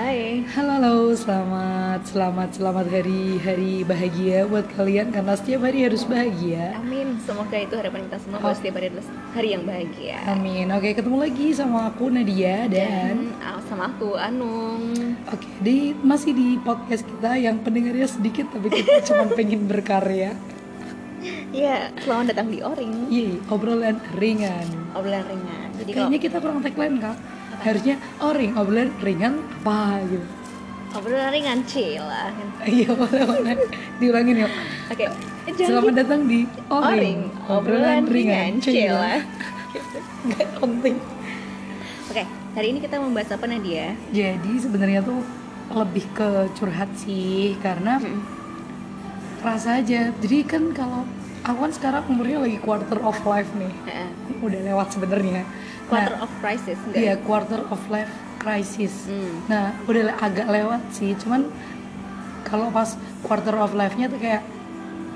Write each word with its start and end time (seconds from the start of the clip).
Hai. 0.00 0.48
Halo, 0.56 0.80
halo, 0.80 0.96
selamat, 1.12 2.08
selamat, 2.08 2.56
selamat 2.56 2.86
hari 2.88 3.36
hari 3.36 3.84
bahagia 3.84 4.48
buat 4.48 4.64
kalian 4.72 5.12
karena 5.12 5.36
setiap 5.36 5.68
hari 5.68 5.84
harus 5.84 6.08
bahagia. 6.08 6.72
Amin. 6.80 7.20
Semoga 7.20 7.52
itu 7.60 7.76
harapan 7.76 8.08
kita 8.08 8.16
semua 8.24 8.40
bahwa 8.40 8.56
setiap 8.56 8.80
hari 8.80 8.88
adalah 8.88 9.06
hari 9.36 9.48
yang 9.52 9.64
bahagia. 9.68 10.16
Amin. 10.24 10.72
Oke, 10.72 10.96
ketemu 10.96 11.20
lagi 11.20 11.52
sama 11.52 11.92
aku 11.92 12.08
Nadia 12.08 12.64
dan 12.64 13.28
Dan 13.28 13.36
ah, 13.44 13.60
sama 13.68 13.92
aku 13.92 14.16
Anung. 14.16 14.96
oke 15.28 15.48
di 15.60 15.92
masih 16.00 16.32
di 16.32 16.56
podcast 16.64 17.04
kita 17.04 17.36
yang 17.36 17.60
pendengarnya 17.60 18.08
sedikit 18.08 18.48
tapi 18.56 18.72
kita 18.72 19.04
cuma 19.12 19.28
pengen 19.36 19.68
berkarya. 19.68 20.32
Ya, 21.52 21.92
selamat 22.00 22.32
datang 22.32 22.48
di 22.48 22.64
Oring. 22.64 23.12
Yeay, 23.12 23.36
obrolan 23.52 24.00
ringan. 24.16 24.64
Obrolan 24.96 25.28
ringan. 25.28 25.68
Jadi 25.76 25.90
kalau 25.92 26.08
Kayaknya 26.08 26.20
kita 26.24 26.36
kurang 26.40 26.64
tagline 26.64 26.96
kak. 27.04 27.39
Harusnya 27.60 27.96
oring 28.18 28.52
obrolan 28.54 28.90
ringan 28.98 29.34
apa 29.60 30.00
gitu. 30.04 30.26
obrolan 30.90 31.30
ringan 31.30 31.60
chill 31.64 32.02
lah. 32.02 32.32
Iya 32.64 32.90
boleh 32.90 33.22
boleh. 33.22 33.54
Diulangin 33.96 34.42
yuk. 34.42 34.52
Oke. 34.88 35.06
Jangan 35.50 35.66
Selamat 35.66 35.86
gitu. 35.86 36.00
datang 36.00 36.20
di 36.24 36.40
Oring. 36.68 36.82
Oring, 36.90 37.20
Obrolan 37.48 38.02
ringan 38.06 38.52
chill 38.58 38.90
lah. 38.90 39.18
Gak 40.30 40.48
penting. 40.58 40.96
Oke, 42.06 42.22
hari 42.54 42.66
ini 42.68 42.78
kita 42.78 42.96
membahas 42.98 43.30
apa 43.34 43.46
Nadia? 43.46 43.94
Jadi 44.10 44.52
sebenarnya 44.56 45.00
tuh 45.00 45.22
lebih 45.70 46.04
ke 46.10 46.28
curhat 46.54 46.90
sih 46.96 47.54
karena 47.58 47.98
Mm. 47.98 48.20
rasa 49.40 49.78
aja. 49.78 50.10
Jadi 50.12 50.38
kan 50.42 50.70
kalau 50.70 51.06
aku 51.40 51.58
kan 51.60 51.72
sekarang 51.72 52.02
umurnya 52.06 52.42
lagi 52.42 52.58
quarter 52.58 52.98
of 53.00 53.16
life 53.24 53.48
nih. 53.54 53.72
Udah 54.38 54.60
lewat 54.64 54.90
sebenarnya. 54.90 55.46
Quarter 55.90 56.14
Nah, 56.14 56.22
of 56.22 56.30
crisis 56.38 56.78
enggak? 56.80 57.00
Iya, 57.02 57.14
quarter 57.18 57.60
of 57.66 57.80
life 57.90 58.12
crisis. 58.38 58.94
Hmm. 59.04 59.42
Nah, 59.46 59.74
udah 59.84 60.16
agak 60.16 60.46
lewat 60.46 60.80
sih. 60.90 61.12
Cuman 61.14 61.50
kalau 62.42 62.70
pas 62.70 62.94
quarter 63.20 63.52
of 63.54 63.74
life-nya 63.74 64.06
tuh 64.06 64.16
kayak 64.16 64.42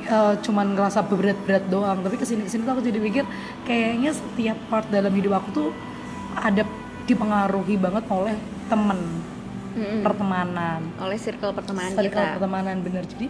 eh, 0.04 0.34
cuman 0.42 0.74
ngerasa 0.74 1.00
berat-berat 1.02 1.64
doang. 1.68 2.02
Tapi 2.02 2.18
ke 2.18 2.26
sini 2.26 2.42
ke 2.42 2.50
sini 2.50 2.62
tuh 2.62 2.74
aku 2.74 2.82
jadi 2.82 2.98
mikir 2.98 3.24
kayaknya 3.62 4.12
setiap 4.12 4.58
part 4.66 4.90
dalam 4.90 5.08
hidup 5.10 5.38
aku 5.38 5.48
tuh 5.54 5.68
ada 6.34 6.66
dipengaruhi 7.04 7.76
banget 7.76 8.04
oleh 8.08 8.34
temen, 8.64 8.96
Mm-mm. 9.76 10.00
pertemanan, 10.00 10.80
Oleh 10.96 11.20
circle 11.20 11.52
pertemanan 11.52 11.92
circle 11.92 12.16
kita. 12.16 12.34
pertemanan 12.34 12.76
bener. 12.80 13.04
Jadi 13.04 13.28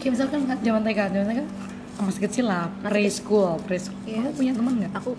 kayak 0.00 0.12
misalkan 0.16 0.40
kan 0.44 0.56
zaman 0.58 0.80
TK, 0.82 0.98
zaman 1.12 1.26
TK 1.28 1.40
masih 1.94 2.22
kecil 2.24 2.44
lah, 2.48 2.66
preschool, 2.82 3.60
preschool. 3.62 4.00
Iya. 4.04 4.16
Kamu 4.18 4.30
punya 4.32 4.52
temen 4.52 4.72
nggak? 4.80 4.92
Aku 4.96 5.12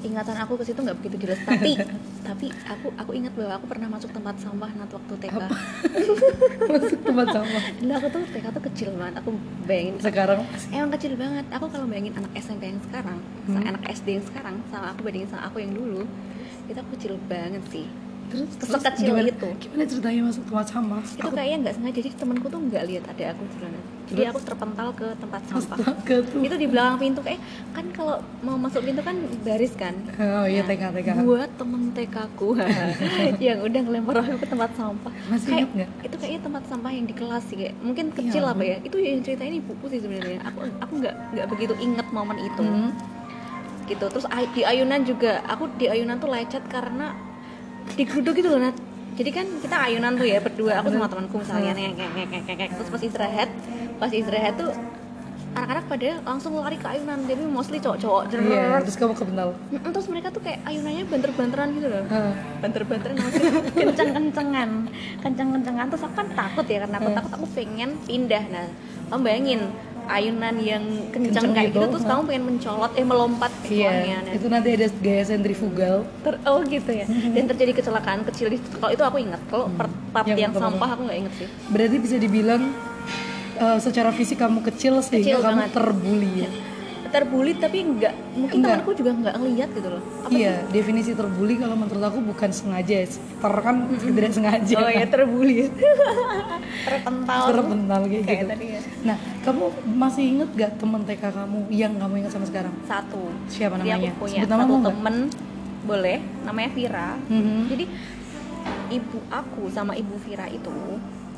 ingatan 0.00 0.36
aku 0.36 0.54
ke 0.54 0.64
situ 0.64 0.78
nggak 0.78 0.96
begitu 0.96 1.16
jelas 1.24 1.40
tapi 1.42 1.74
tapi 2.28 2.46
aku 2.64 2.92
aku 2.94 3.10
ingat 3.12 3.32
bahwa 3.32 3.56
aku 3.56 3.66
pernah 3.66 3.88
masuk 3.88 4.10
tempat 4.10 4.36
sampah 4.36 4.70
nanti 4.70 4.94
waktu 4.94 5.14
TK 5.18 5.36
Masuk 6.68 7.00
tempat 7.00 7.26
sama. 7.30 7.58
Dulu 7.78 7.92
aku 7.94 8.08
tuh 8.10 8.22
TK 8.28 8.46
tuh 8.48 8.62
kecil 8.64 8.88
banget 8.92 9.14
aku 9.16 9.30
bayangin 9.64 9.94
Sekarang 9.98 10.40
emang 10.70 10.90
kecil 10.92 11.12
banget 11.14 11.46
aku 11.48 11.66
kalau 11.66 11.86
bayangin 11.86 12.14
anak 12.14 12.32
SMP 12.36 12.62
yang 12.68 12.80
sekarang 12.82 13.18
sama 13.42 13.58
Hmm. 13.58 13.64
anak 13.66 13.82
SD 13.88 14.08
yang 14.12 14.26
sekarang 14.28 14.54
sama 14.68 14.92
aku 14.92 15.00
bandingin 15.02 15.24
sama 15.26 15.48
aku 15.48 15.56
yang 15.58 15.72
dulu 15.72 16.04
itu 16.66 16.76
aku 16.76 16.90
kecil 16.94 17.16
banget 17.24 17.64
sih 17.66 17.88
terus 18.28 18.48
Sekecil 18.60 19.08
gimana, 19.08 19.26
itu. 19.26 19.48
Gimana 19.58 19.82
ceritanya 19.84 20.20
masuk 20.22 20.42
tempat 20.44 20.66
sampah? 20.66 21.00
itu 21.00 21.28
kayaknya 21.30 21.56
nggak 21.58 21.74
sengaja 21.74 21.98
jadi 21.98 22.08
temanku 22.14 22.46
tuh 22.46 22.60
nggak 22.62 22.82
lihat 22.84 23.04
ada 23.06 23.24
aku 23.30 23.42
di 23.42 23.56
sana 23.56 23.78
jadi 24.04 24.20
Terus? 24.22 24.30
aku 24.30 24.38
terpental 24.42 24.88
ke 24.92 25.06
tempat 25.14 25.42
sampah 25.44 25.76
Astaga 25.78 26.16
tuh. 26.22 26.40
itu 26.40 26.54
di 26.54 26.66
belakang 26.66 26.96
pintu 26.98 27.20
kayak 27.20 27.40
kan 27.70 27.86
kalau 27.90 28.16
mau 28.40 28.56
masuk 28.56 28.80
pintu 28.82 29.00
kan 29.00 29.16
baris 29.42 29.72
kan 29.74 29.94
Oh 30.14 30.44
iya 30.44 30.60
Nah, 30.60 30.68
TK 30.70 30.82
TK. 30.94 31.08
buat 31.22 31.50
temen 31.54 31.82
TK 31.90 32.16
ku 32.34 32.48
yang 33.40 33.58
udah 33.60 33.80
ngelempar 33.82 34.14
aku 34.18 34.36
ke 34.38 34.46
tempat 34.46 34.70
sampah 34.74 35.12
Masih 35.26 35.48
Kayak- 35.50 35.68
ingat 35.70 35.88
itu 36.02 36.16
kayaknya 36.16 36.40
tempat 36.42 36.62
sampah 36.64 36.90
yang 36.90 37.04
di 37.04 37.14
kelas 37.14 37.44
sih 37.44 37.56
kayak 37.58 37.74
mungkin 37.78 38.04
Iya, 38.06 38.16
kecil 38.18 38.42
apa 38.42 38.52
ampun. 38.54 38.64
ya 38.66 38.76
itu 38.82 38.96
yang 38.98 39.20
ceritain 39.20 39.54
ibuku 39.54 39.84
sih 39.86 40.00
sebenarnya 40.00 40.38
aku 40.42 40.58
aku 40.78 40.92
nggak 40.98 41.14
nggak 41.32 41.46
begitu 41.48 41.72
inget 41.78 42.06
momen 42.10 42.38
itu 42.38 42.62
Hmm. 42.62 42.90
gitu 43.84 44.04
terus 44.06 44.24
di 44.50 44.62
ayunan 44.62 45.00
juga 45.02 45.40
aku 45.44 45.64
di 45.74 45.86
ayunan 45.86 46.16
tuh 46.16 46.28
lecet 46.28 46.60
karena 46.66 47.12
digeruduk 47.96 48.34
gitu 48.36 48.48
loh 48.50 48.60
Nat. 48.60 48.76
Jadi 49.18 49.30
kan 49.34 49.46
kita 49.58 49.76
ayunan 49.76 50.14
tuh 50.14 50.26
ya 50.26 50.38
berdua 50.38 50.78
aku 50.78 50.94
sama 50.94 51.10
temanku 51.10 51.42
misalnya 51.42 51.74
ngek, 51.74 51.90
ngek, 51.98 52.10
ngek, 52.14 52.28
ngek, 52.46 52.54
ngek. 52.54 52.70
terus 52.78 52.88
pas 52.88 53.02
istirahat 53.02 53.50
pas 53.98 54.10
istirahat 54.14 54.54
tuh 54.54 54.70
anak-anak 55.58 55.84
pada 55.90 56.08
langsung 56.22 56.54
lari 56.54 56.78
ke 56.78 56.86
ayunan. 56.86 57.18
Tapi 57.26 57.44
mostly 57.48 57.78
cowok-cowok 57.82 58.22
Iya, 58.30 58.38
Jrrrr. 58.38 58.80
terus 58.86 58.96
kamu 59.00 59.14
kebental. 59.18 59.48
Mm, 59.74 59.90
terus 59.90 60.06
mereka 60.06 60.28
tuh 60.30 60.42
kayak 60.44 60.60
ayunannya 60.62 61.04
banter-banteran 61.10 61.68
gitu 61.74 61.88
loh. 61.90 62.04
Banter-banteran 62.62 63.14
maksudnya 63.18 63.52
kenceng-kencengan. 63.90 64.70
Kenceng-kencengan. 65.18 65.86
Terus 65.90 66.02
aku 66.06 66.14
kan 66.14 66.28
takut 66.36 66.66
ya 66.70 66.78
karena 66.86 66.96
aku 67.02 67.10
takut 67.10 67.32
aku 67.42 67.46
pengen 67.58 67.90
pindah. 68.06 68.44
Nah 68.54 68.66
kamu 69.08 69.20
bayangin 69.24 69.60
ayunan 70.08 70.56
yang 70.56 70.82
kenceng, 71.08 71.30
Kenceng 71.30 71.52
kayak 71.52 71.68
gitu 71.68 71.78
gitu, 71.78 71.86
terus 71.90 72.04
kamu 72.04 72.22
pengen 72.24 72.44
mencolot 72.46 72.92
eh 72.92 73.04
melompat 73.04 73.52
ke 73.60 73.72
Iya, 73.76 73.92
itu 74.32 74.46
nanti 74.46 74.68
ada 74.72 74.86
gaya 74.98 75.22
sentrifugal. 75.22 75.96
Ter- 76.18 76.40
oh 76.42 76.58
gitu 76.62 76.90
ya 76.90 77.06
dan 77.06 77.44
terjadi 77.46 77.72
kecelakaan 77.74 78.24
kecil 78.24 78.48
di 78.48 78.56
situ. 78.56 78.74
kalau 78.74 78.90
itu 78.90 79.04
aku 79.04 79.16
ingat 79.18 79.40
kalau 79.46 79.68
per- 79.70 79.92
part 80.10 80.24
Hmm. 80.24 80.32
Yang 80.32 80.40
yang, 80.40 80.52
sampah 80.58 80.88
aku 80.88 81.02
nggak 81.04 81.18
inget 81.18 81.34
sih 81.36 81.48
Berarti 81.68 81.96
bisa 81.98 82.16
dibilang 82.16 82.62
eh, 83.56 83.78
secara 83.78 84.10
fisik 84.10 84.36
kamu 84.36 84.64
kecil 84.64 84.98
sehingga 85.00 85.28
Kecil 85.28 85.38
kamu 85.38 85.60
banget. 85.60 85.70
terbuli 85.72 86.32
ya. 86.38 86.50
Terbuli 87.08 87.52
tapi 87.54 87.78
nggak 87.82 88.14
mungkin 88.34 88.56
Enggak. 88.58 88.70
temanku 88.76 88.90
juga 88.94 89.10
nggak 89.14 89.34
ngeliat 89.34 89.68
gitu 89.70 89.88
loh 89.88 90.02
apa 90.20 90.30
Iya, 90.30 90.54
definisi 90.68 91.10
terbuli 91.12 91.54
kalau 91.54 91.74
menurut 91.74 92.04
aku 92.04 92.18
bukan 92.22 92.50
sengaja, 92.50 92.98
ter 93.08 93.54
kan 93.58 93.76
tidak 93.98 94.30
sengaja. 94.30 94.74
oh 94.76 94.90
ya 94.90 95.04
terbuli 95.04 95.72
terpental 96.86 97.42
Terpental 97.48 98.00
kayak, 98.04 98.24
kayak 98.24 98.38
gitu. 98.38 98.48
tadi 98.48 98.66
ya 98.68 98.80
Nah, 99.00 99.16
kamu 99.40 99.64
masih 99.94 100.24
inget 100.28 100.48
gak 100.54 100.72
teman 100.76 101.00
TK 101.02 101.22
kamu 101.24 101.58
yang 101.70 101.92
kamu 101.94 102.14
ingat 102.18 102.32
sampai 102.32 102.48
sekarang? 102.48 102.74
satu 102.84 103.22
Siapa 103.46 103.74
Jadi 103.74 103.88
namanya? 103.88 104.10
aku 104.10 104.18
punya 104.20 104.38
Sebut 104.38 104.50
nama 104.50 104.62
satu 104.62 104.76
temen 104.84 105.16
boleh 105.80 106.16
namanya 106.42 106.70
Vira 106.70 107.08
Mhm. 107.26 107.58
jadi 107.66 107.84
ibu 108.90 109.18
aku 109.28 109.62
sama 109.68 109.92
ibu 109.94 110.14
Vira 110.18 110.46
itu 110.46 110.74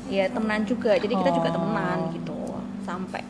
ya 0.07 0.27
temenan 0.27 0.63
juga 0.63 0.91
jadi 0.93 1.13
kita 1.13 1.31
juga 1.31 1.49
Oh. 1.49 1.55
temenan 1.55 1.99
gitu 2.11 2.35
sampai 2.81 3.21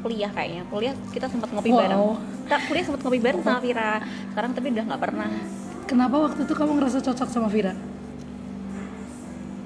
kuliah 0.00 0.30
kayaknya 0.30 0.62
kuliah 0.66 0.94
kita 1.10 1.26
sempat 1.26 1.48
ngopi 1.48 1.68
Wow. 1.68 1.78
bareng 1.78 2.02
kita 2.42 2.56
kuliah 2.66 2.84
sempat 2.84 3.00
ngopi 3.00 3.18
bareng 3.18 3.40
sama 3.40 3.60
Vira 3.60 3.92
sekarang 4.30 4.50
tapi 4.52 4.66
udah 4.70 4.84
nggak 4.86 5.02
pernah 5.02 5.30
Kenapa 5.82 6.16
waktu 6.22 6.46
itu 6.46 6.54
kamu 6.54 6.72
ngerasa 6.78 6.98
cocok 7.02 7.28
sama 7.28 7.48
Vira? 7.48 7.74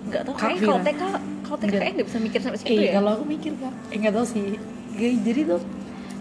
nggak 0.04 0.22
tahu 0.22 0.34
kayaknya 0.34 0.60
kalau. 0.62 0.80
TK 0.80 1.02
kalau 1.42 1.58
TK 1.58 1.70
kayaknya 1.70 1.92
nggak 1.94 2.08
bisa 2.08 2.18
mikir 2.18 2.40
sampai 2.40 2.58
situ 2.58 2.70
Eh, 2.70 2.80
ya 2.82 2.92
kalau 2.94 3.10
aku 3.12 3.24
mikir 3.26 3.52
kak, 3.54 3.72
eh 3.90 3.96
nggak 3.98 4.14
tahu 4.14 4.26
sih. 4.26 4.44
Kayak, 4.94 5.14
jadi 5.20 5.40
tuh 5.46 5.60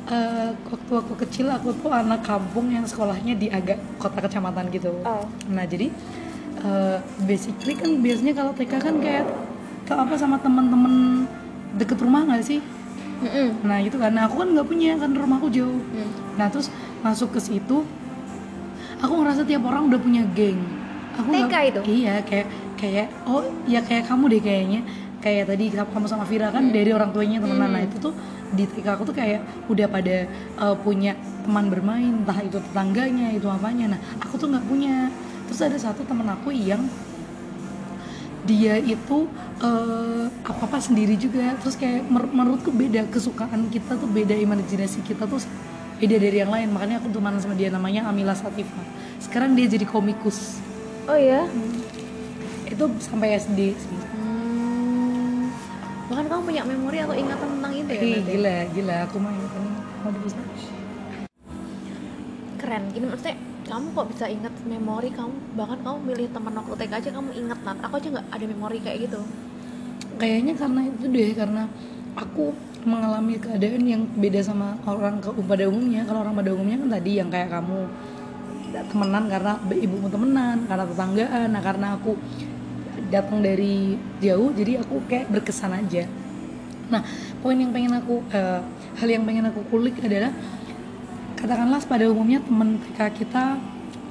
eh, 0.06 0.50
waktu 0.66 0.94
aku 0.97 1.13
kecil 1.18 1.47
aku 1.47 1.69
tuh 1.73 1.88
anak 1.88 2.22
kampung 2.22 2.68
yang 2.68 2.84
sekolahnya 2.84 3.34
di 3.34 3.47
agak 3.47 3.79
kota 3.96 4.19
kecamatan 4.19 4.68
gitu. 4.69 4.91
Oh. 5.03 5.23
Nah 5.47 5.63
jadi 5.63 5.88
eh, 6.59 6.97
basically 7.22 7.73
kan 7.73 7.91
biasanya 7.97 8.34
kalau 8.34 8.52
TK 8.52 8.73
kan 8.78 8.96
kayak 9.00 9.25
ke 9.84 9.94
apa 9.94 10.16
sama 10.16 10.35
temen-temen 10.38 11.28
deket 11.75 11.96
rumah 11.97 12.23
nggak 12.23 12.44
sih? 12.44 12.59
Mm-mm. 13.23 13.47
Nah 13.63 13.78
gitu 13.81 13.97
kan. 13.97 14.11
Nah 14.11 14.28
aku 14.28 14.44
kan 14.44 14.47
nggak 14.51 14.67
punya 14.67 14.91
kan 14.95 15.09
rumahku 15.11 15.47
jauh. 15.50 15.79
Hmm. 15.79 16.09
Nah 16.35 16.47
terus 16.47 16.67
masuk 17.00 17.34
ke 17.34 17.39
situ, 17.39 17.78
aku 19.00 19.13
ngerasa 19.19 19.44
tiap 19.44 19.63
orang 19.63 19.88
udah 19.88 20.00
punya 20.00 20.23
geng. 20.31 20.59
Aku 21.19 21.29
TK 21.29 21.45
nggak- 21.45 21.63
itu? 21.69 21.81
Iya 22.03 22.16
kayak 22.25 22.47
kayak 22.75 23.07
oh 23.23 23.44
ya 23.63 23.79
kayak 23.84 24.03
kamu 24.07 24.23
deh 24.31 24.41
kayaknya. 24.41 24.81
Kayak 25.23 25.56
tadi 25.56 25.72
kamu 25.72 26.06
sama 26.11 26.28
Vira 26.28 26.51
kan 26.51 26.67
dari 26.67 26.91
orang 26.91 27.16
tuanya 27.16 27.39
temenan. 27.39 27.72
Nah 27.72 27.81
itu 27.81 27.95
tuh 27.95 28.11
di 28.51 28.67
TK 28.67 28.88
aku 29.00 29.03
tuh 29.07 29.16
kayak 29.16 29.40
udah 29.72 29.88
pada 29.88 30.28
uh, 30.59 30.75
punya 30.75 31.16
teman 31.47 31.72
bermain, 31.72 32.11
entah 32.11 32.38
itu 32.44 32.59
tetangganya, 32.59 33.31
itu 33.31 33.47
apanya. 33.47 33.95
Nah 33.95 34.00
aku 34.19 34.35
tuh 34.35 34.51
nggak 34.51 34.67
punya. 34.67 35.07
Terus 35.47 35.59
ada 35.63 35.78
satu 35.79 36.03
temen 36.03 36.28
aku 36.28 36.51
yang 36.51 36.84
dia 38.44 38.76
itu 38.79 39.28
eh, 39.64 40.26
apa 40.29 40.64
apa 40.67 40.78
sendiri 40.79 41.16
juga. 41.16 41.56
Terus 41.64 41.76
kayak 41.79 42.08
mer- 42.08 42.32
menurutku 42.32 42.70
beda 42.70 43.08
kesukaan 43.09 43.67
kita 43.72 43.96
tuh 43.97 44.09
beda 44.09 44.35
imajinasi 44.35 45.03
kita 45.03 45.26
tuh 45.26 45.40
beda 46.00 46.16
dari 46.20 46.38
yang 46.44 46.52
lain. 46.52 46.72
Makanya 46.72 47.00
aku 47.03 47.09
teman 47.12 47.40
sama 47.40 47.56
dia 47.56 47.72
namanya 47.72 48.08
Amila 48.08 48.35
Satifah. 48.35 48.85
Sekarang 49.20 49.56
dia 49.56 49.67
jadi 49.67 49.88
komikus. 49.88 50.59
Oh 51.08 51.20
ya 51.20 51.47
itu 52.73 52.85
sampai 53.00 53.38
SD 53.38 53.59
sih. 53.78 54.00
Hmm. 54.17 55.47
bahkan 56.12 56.26
kamu 56.28 56.41
punya 56.46 56.62
memori 56.67 56.97
atau 57.00 57.16
ingatan 57.16 57.47
tentang 57.58 57.73
itu 57.73 57.91
ya 57.96 58.02
ya? 58.03 58.20
gila 58.28 58.58
gila. 58.76 58.96
Aku 59.08 59.17
main 59.23 59.40
kan? 59.40 59.64
Mau 60.03 60.12
keren. 62.59 62.84
Gini 62.91 63.06
maksudnya 63.08 63.35
kamu 63.73 63.90
kok 63.97 64.08
bisa 64.14 64.25
ingat 64.29 64.53
memori 64.70 65.09
kamu? 65.09 65.34
Bahkan 65.58 65.81
kamu 65.81 65.97
milih 66.05 66.28
teman 66.29 66.53
waktu 66.61 66.78
TK 66.78 66.93
aja 66.93 67.09
kamu 67.09 67.29
ingat 67.34 67.59
nat. 67.66 67.78
Aku 67.81 67.97
aja 67.97 68.08
nggak 68.14 68.28
ada 68.29 68.46
memori 68.46 68.78
kayak 68.78 69.09
gitu. 69.09 69.20
Kayaknya 70.22 70.53
karena 70.53 70.81
itu 70.93 71.05
deh 71.09 71.29
karena 71.34 71.64
aku 72.14 72.53
mengalami 72.85 73.41
keadaan 73.41 73.81
yang 73.81 74.05
beda 74.14 74.46
sama 74.46 74.78
orang 74.85 75.17
ke 75.17 75.34
pada 75.49 75.66
umumnya. 75.66 76.05
Kalau 76.05 76.22
orang 76.22 76.37
pada 76.37 76.53
umumnya 76.53 76.78
kan 76.85 76.90
tadi 77.02 77.11
yang 77.17 77.29
kayak 77.34 77.49
kamu. 77.49 77.81
Temenan 78.73 79.23
karena 79.25 79.53
ibumu 79.73 80.08
temenan 80.14 80.58
karena 80.69 80.85
tetanggaan. 80.85 81.47
Nah 81.49 81.61
karena 81.66 81.87
aku 81.97 82.14
datang 83.09 83.41
dari 83.41 83.97
jauh 84.22 84.53
jadi 84.53 84.85
aku 84.85 85.02
kayak 85.09 85.34
berkesan 85.34 85.73
aja. 85.73 86.05
Nah 86.93 87.02
poin 87.41 87.58
yang 87.58 87.73
pengen 87.73 87.97
aku 87.97 88.22
eh, 88.29 88.61
hal 89.02 89.09
yang 89.09 89.26
pengen 89.26 89.49
aku 89.49 89.66
kulik 89.73 89.97
adalah 90.05 90.29
katakanlah 91.40 91.82
pada 91.85 92.06
umumnya 92.09 92.40
teman 92.44 92.80
TK 92.80 93.00
kita 93.24 93.58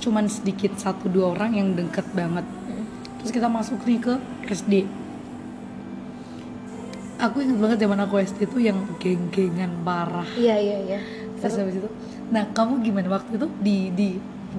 cuman 0.02 0.26
sedikit 0.26 0.74
satu 0.78 1.06
dua 1.06 1.34
orang 1.38 1.54
yang 1.54 1.68
deket 1.78 2.06
banget. 2.12 2.46
Terus 3.22 3.30
kita 3.30 3.46
masuk 3.46 3.82
nih 3.86 3.98
ke 4.02 4.14
SD 4.50 5.02
aku 7.22 7.38
ingat 7.38 7.58
banget 7.62 7.78
zaman 7.86 7.98
aku 8.02 8.14
SD 8.18 8.40
tuh 8.50 8.58
yang 8.58 8.78
geng-gengan 8.98 9.70
parah. 9.86 10.26
Iya 10.34 10.58
iya 10.58 10.78
iya. 10.82 10.98
Terus 11.38 11.54
habis 11.62 11.78
itu 11.78 11.88
nah 12.34 12.42
kamu 12.50 12.82
gimana? 12.82 13.06
Waktu 13.14 13.38
itu 13.38 13.46
di 13.62 13.78
di 13.94 14.08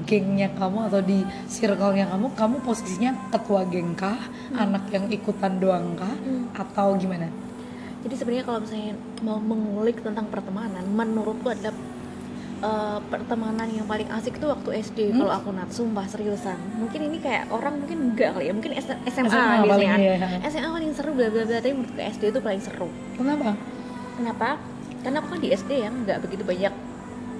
gengnya 0.07 0.49
kamu 0.57 0.89
atau 0.89 1.01
di 1.03 1.21
circle-nya 1.51 2.09
kamu 2.09 2.33
kamu 2.33 2.55
posisinya 2.63 3.11
ketua 3.35 3.67
geng 3.67 3.93
kah? 3.99 4.17
Anak 4.55 4.87
yang 4.95 5.11
ikutan 5.11 5.59
doang 5.59 5.99
kah? 5.99 6.15
Atau 6.55 6.95
gimana? 6.95 7.27
Jadi 8.03 8.15
sebenarnya 8.19 8.45
kalau 8.47 8.59
misalnya 8.63 8.95
mau 9.23 9.39
mengulik 9.39 10.03
tentang 10.03 10.27
pertemanan, 10.27 10.83
menurutku 10.91 11.47
adalah 11.47 11.71
eh, 12.63 12.97
pertemanan 13.05 13.67
yang 13.67 13.83
paling 13.83 14.07
asik 14.09 14.33
itu 14.33 14.45
waktu 14.45 14.69
SD. 14.79 14.99
Hmm? 15.11 15.19
Kalau 15.19 15.33
aku 15.33 15.49
nat, 15.51 15.69
sumpah 15.69 16.05
seriusan. 16.05 16.55
Mungkin 16.77 16.99
ini 17.03 17.17
kayak 17.19 17.51
orang 17.51 17.77
mungkin 17.77 17.97
enggak 18.09 18.33
kali 18.33 18.47
ya, 18.47 18.53
mungkin 18.53 18.71
S- 18.73 18.87
SMA, 19.05 19.27
SMA 19.27 19.67
paling, 19.67 19.89
biasanya. 19.89 19.95
iya. 19.99 20.39
SMA 20.45 20.69
paling 20.71 20.91
seru 20.91 21.11
bla 21.11 21.27
bla 21.27 21.43
bla, 21.43 21.57
tapi 21.57 21.73
menurutku 21.73 21.99
SD 21.99 22.23
itu 22.29 22.39
paling 22.39 22.61
seru. 22.61 22.87
kenapa 23.13 23.53
Kenapa? 24.13 24.49
Karena 24.99 25.17
aku 25.19 25.27
kan 25.29 25.39
di 25.39 25.49
SD 25.51 25.71
ya 25.75 25.89
nggak 25.89 26.17
begitu 26.21 26.43
banyak 26.43 26.73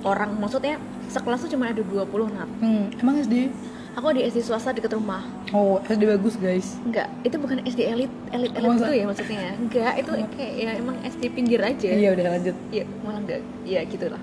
orang. 0.04 0.36
Maksudnya 0.36 0.76
sekelas 1.08 1.40
tuh 1.40 1.50
cuma 1.50 1.70
ada 1.70 1.80
20 1.80 2.04
nat. 2.30 2.50
hmm, 2.60 3.00
emang 3.00 3.16
SD 3.18 3.48
Aku 3.94 4.10
di 4.10 4.26
SD 4.26 4.42
swasta 4.42 4.74
deket 4.74 4.90
rumah. 4.92 5.22
oh 5.54 5.78
SD 5.86 6.10
bagus 6.10 6.34
guys 6.36 6.82
Enggak, 6.82 7.14
itu 7.22 7.38
bukan 7.38 7.62
SD 7.62 7.86
elit 7.86 8.10
elit 8.34 8.50
elit 8.52 8.66
Masa? 8.68 8.82
gitu 8.82 8.94
ya 8.96 9.06
maksudnya. 9.06 9.54
Enggak, 9.54 9.94
itu 9.96 10.12
kayak 10.34 10.54
ya 10.58 10.70
emang 10.76 10.98
SD 11.06 11.24
pinggir 11.30 11.62
aja. 11.62 11.90
iya 11.94 12.10
udah 12.12 12.26
lanjut 12.28 12.56
Iya, 12.74 12.84
malah 13.00 13.20
enggak. 13.22 13.40
Iya, 13.64 13.80
gitu 13.86 14.06
lah. 14.10 14.18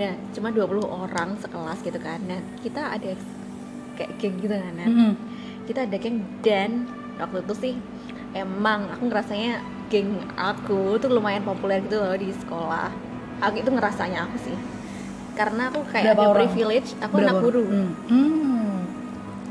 Nah, 0.00 0.16
cuma 0.32 0.48
20 0.48 0.80
orang 0.88 1.36
sekelas 1.36 1.84
gitu 1.84 2.00
kan. 2.00 2.16
Nah, 2.24 2.40
kita 2.64 2.96
ada 2.96 3.12
kayak 4.00 4.10
geng 4.16 4.40
gitu 4.40 4.56
kan. 4.56 4.72
Nah, 4.72 4.88
Mm-mm. 4.88 5.12
Kita 5.68 5.84
ada 5.84 5.96
geng 6.00 6.24
dan 6.40 6.88
waktu 7.20 7.44
itu 7.44 7.54
sih 7.60 7.74
emang 8.32 8.88
aku 8.88 9.12
ngerasanya 9.12 9.60
geng 9.92 10.16
aku 10.40 10.96
tuh 10.96 11.12
lumayan 11.12 11.44
populer 11.44 11.84
gitu 11.84 12.00
loh 12.00 12.16
di 12.16 12.32
sekolah. 12.32 12.88
Aku 13.44 13.60
itu 13.60 13.68
ngerasanya 13.68 14.24
aku 14.24 14.36
sih. 14.40 14.56
Karena 15.36 15.68
aku 15.68 15.84
kayak 15.84 16.16
Berapa 16.16 16.22
ada 16.24 16.30
orang? 16.32 16.40
privilege, 16.48 16.88
aku 16.96 17.14
Berapa 17.20 17.28
anak 17.28 17.42
guru. 17.44 17.62
Hmm. 17.68 17.90
Hmm. 18.08 18.69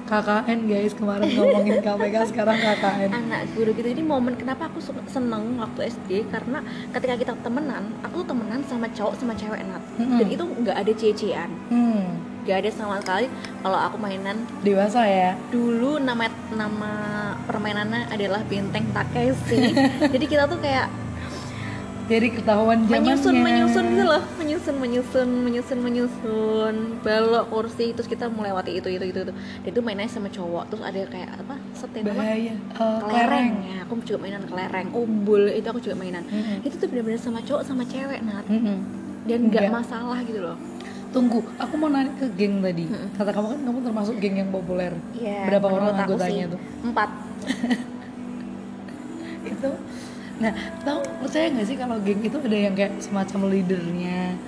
KKN 0.10 0.60
guys. 0.66 0.94
Kemarin 0.98 1.30
ngomongin 1.38 1.78
KPK 1.86 2.16
sekarang 2.34 2.58
KKN 2.58 3.10
anak 3.14 3.42
guru 3.54 3.70
gitu. 3.78 3.88
Jadi 3.94 4.02
momen 4.02 4.34
kenapa 4.34 4.66
aku 4.66 4.82
seneng 5.06 5.62
waktu 5.62 5.94
SD 5.94 6.34
karena 6.34 6.66
ketika 6.90 7.14
kita 7.14 7.34
temenan 7.46 7.94
aku 8.02 8.26
tuh 8.26 8.34
temenan 8.34 8.66
sama 8.66 8.90
cowok 8.90 9.14
sama 9.22 9.38
cewek 9.38 9.62
nat 9.70 9.84
Mm-mm. 10.02 10.18
dan 10.18 10.28
itu 10.34 10.44
nggak 10.44 10.78
ada 10.82 10.92
cician 10.98 11.50
hmm. 11.70 12.04
nggak 12.44 12.58
ada 12.66 12.70
sama 12.74 12.98
sekali 12.98 13.30
kalau 13.62 13.78
aku 13.78 13.96
mainan. 14.02 14.42
Dewasa 14.66 15.06
ya? 15.06 15.38
Dulu 15.54 16.02
nama 16.02 16.26
nama 16.50 16.92
permainannya 17.46 18.10
adalah 18.10 18.42
benteng 18.50 18.90
Takeshi. 18.90 19.78
Jadi 20.18 20.26
kita 20.26 20.50
tuh 20.50 20.58
kayak 20.58 20.90
jadi 22.10 22.28
ketahuan 22.34 22.90
zamannya 22.90 22.98
menyusun 23.14 23.36
menyusun 23.38 23.86
gitu 23.94 24.04
loh 24.04 24.24
menyusun 24.42 24.76
menyusun 24.82 25.30
menyusun 25.46 25.80
menyusun 25.80 26.76
balok 27.06 27.46
kursi 27.54 27.94
terus 27.94 28.10
kita 28.10 28.26
melewati 28.34 28.82
itu 28.82 28.90
itu 28.90 29.06
itu 29.14 29.20
itu 29.22 29.30
dan 29.30 29.70
itu 29.70 29.80
mainnya 29.86 30.10
sama 30.10 30.26
cowok 30.34 30.74
terus 30.74 30.82
ada 30.82 31.00
kayak 31.06 31.30
apa 31.38 31.56
setin 31.78 32.04
apa 32.10 32.18
bahaya 32.18 32.54
Eh, 32.58 32.98
kelereng 33.00 33.50
ya 33.62 33.78
aku 33.86 33.94
juga 34.02 34.20
mainan 34.26 34.44
kelereng 34.50 34.88
umbul 34.92 35.44
itu 35.54 35.68
aku 35.70 35.80
juga 35.80 35.96
mainan 36.02 36.26
Mm-mm. 36.26 36.66
itu 36.66 36.76
tuh 36.76 36.88
benar-benar 36.90 37.22
sama 37.22 37.40
cowok 37.46 37.62
sama 37.62 37.84
cewek 37.86 38.20
nat 38.26 38.46
Mm-mm. 38.50 38.78
dan 39.30 39.40
nggak 39.54 39.70
masalah 39.70 40.20
gitu 40.26 40.42
loh 40.42 40.58
Tunggu, 41.10 41.42
aku 41.58 41.74
mau 41.74 41.90
nanya 41.90 42.14
ke 42.22 42.30
geng 42.38 42.62
tadi. 42.62 42.86
Mm-mm. 42.86 43.18
Kata 43.18 43.34
kamu 43.34 43.50
kan 43.50 43.60
kamu 43.66 43.80
termasuk 43.82 44.22
geng 44.22 44.46
yang 44.46 44.54
populer. 44.54 44.94
Iya, 45.18 45.50
Berapa 45.50 45.66
orang 45.74 46.06
anggotanya 46.06 46.54
tuh? 46.54 46.62
empat 46.86 47.10
Itu. 49.50 49.70
Nah, 50.40 50.52
tahu 50.82 51.00
percaya 51.20 51.52
nggak 51.52 51.68
sih 51.68 51.76
kalau 51.76 52.00
geng 52.00 52.24
itu 52.24 52.38
ada 52.40 52.58
yang 52.58 52.74
kayak 52.74 52.96
semacam 53.00 53.40
leadernya? 53.52 54.40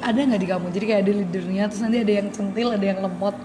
Ada 0.00 0.18
nggak 0.24 0.40
di 0.40 0.48
kamu? 0.48 0.66
Jadi 0.72 0.84
kayak 0.84 1.00
ada 1.04 1.12
leadernya, 1.14 1.62
terus 1.68 1.80
nanti 1.80 1.98
ada 2.00 2.12
yang 2.12 2.28
centil, 2.28 2.68
ada 2.72 2.80
yang 2.84 3.00
lemot. 3.00 3.36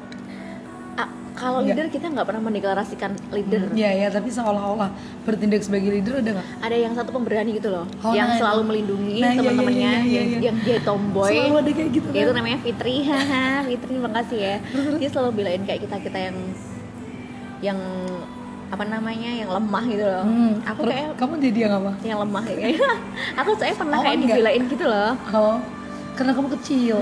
Ah, 0.95 1.07
kalau 1.35 1.61
leader 1.61 1.87
kita 1.87 2.09
nggak 2.09 2.25
pernah 2.25 2.41
mendeklarasikan 2.41 3.13
leader 3.29 3.69
Iya 3.69 3.91
ya, 3.93 4.07
tapi 4.09 4.33
seolah-olah 4.33 4.89
bertindak 5.21 5.61
sebagai 5.61 5.93
leader 5.93 6.25
ada 6.25 6.41
nggak? 6.41 6.47
ada 6.57 6.73
yang 6.73 6.93
satu 6.97 7.13
pemberani 7.13 7.53
gitu 7.53 7.69
loh 7.69 7.85
Oh, 8.01 8.17
yang 8.17 8.33
nah, 8.33 8.41
selalu 8.41 8.61
melindungi 8.65 9.21
Nah, 9.21 9.29
iya, 9.29 9.29
iya, 9.29 9.37
teman-temannya 9.37 9.77
iya, 9.77 9.93
iya, 10.01 10.17
yang, 10.17 10.27
iya. 10.33 10.39
yang 10.49 10.57
dia 10.65 10.77
tomboy 10.81 11.29
Selalu 11.29 11.55
ada 11.61 11.71
kayak 11.77 11.89
gitu 11.93 12.07
Ya, 12.09 12.21
itu 12.25 12.31
kan? 12.33 12.37
namanya 12.41 12.57
Fitri 12.65 12.95
haha 13.13 13.45
Fitri 13.69 13.87
terima 13.93 14.09
kasih 14.09 14.37
ya 14.41 14.55
dia 14.97 15.09
selalu 15.13 15.31
belain 15.37 15.61
kayak 15.61 15.81
kita 15.85 15.95
kita 16.01 16.17
yang 16.17 16.37
yang 17.61 17.79
apa 18.67 18.83
namanya 18.83 19.31
yang 19.31 19.47
lemah 19.47 19.83
gitu 19.85 20.03
loh 20.03 20.23
Hmm, 20.23 20.53
aku 20.61 20.81
kayak 20.83 21.15
kamu 21.15 21.33
jadi 21.39 21.59
yang 21.61 21.73
apa? 21.77 21.91
yang 22.01 22.19
lemah 22.19 22.43
ya 22.45 22.67
aku 23.39 23.51
saya 23.55 23.71
pernah 23.71 23.97
Oh, 23.97 24.03
kayak 24.03 24.15
enggak. 24.17 24.35
dibelain 24.35 24.63
gitu 24.67 24.85
loh 24.85 25.11
Oh, 25.29 25.55
karena 26.13 26.31
kamu 26.33 26.47
kecil. 26.55 26.97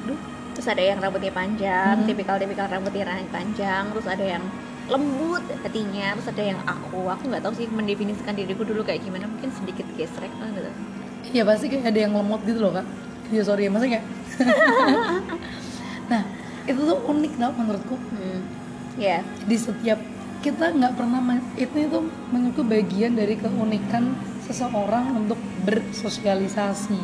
Aduh. 0.00 0.18
terus 0.50 0.66
ada 0.66 0.82
yang 0.82 0.98
rambutnya 0.98 1.30
panjang 1.30 1.94
Hmm. 1.96 2.06
tipikal-tipikal 2.06 2.66
rambutnya 2.66 3.04
rambut 3.06 3.30
panjang 3.30 3.82
terus 3.88 4.06
ada 4.06 4.24
yang 4.28 4.42
lembut 4.86 5.44
hatinya 5.56 6.06
terus 6.12 6.28
ada 6.28 6.42
yang 6.44 6.58
aku 6.64 7.06
aku 7.06 7.22
nggak 7.24 7.40
tahu 7.40 7.54
sih 7.54 7.66
mendefinisikan 7.68 8.34
diriku 8.34 8.62
dulu 8.62 8.82
kayak 8.82 9.00
gimana 9.00 9.24
mungkin 9.24 9.48
sedikit 9.52 9.86
gesrek 9.94 10.34
lah 10.36 10.50
gitu 10.50 10.70
Iya 11.30 11.46
pasti 11.46 11.70
kayak 11.70 11.86
ada 11.86 11.98
yang 12.00 12.12
lemot 12.12 12.42
gitu 12.42 12.58
loh 12.58 12.74
kak 12.74 12.86
Iya 13.30 13.42
sorry 13.44 13.62
ya 13.62 13.70
masa 13.70 13.86
kayak 13.86 14.02
Nah 16.10 16.22
itu 16.66 16.80
tuh 16.80 16.98
unik 17.04 17.32
tau 17.36 17.52
menurutku 17.52 17.94
hmm. 17.94 18.40
ya 18.96 19.22
Di 19.44 19.56
setiap 19.56 19.98
kita 20.40 20.72
nggak 20.72 20.92
pernah 20.96 21.20
itu 21.54 21.76
itu 21.76 21.98
menurutku 22.32 22.64
bagian 22.64 23.12
dari 23.12 23.36
keunikan 23.36 24.16
seseorang 24.40 25.12
untuk 25.14 25.36
bersosialisasi 25.62 26.96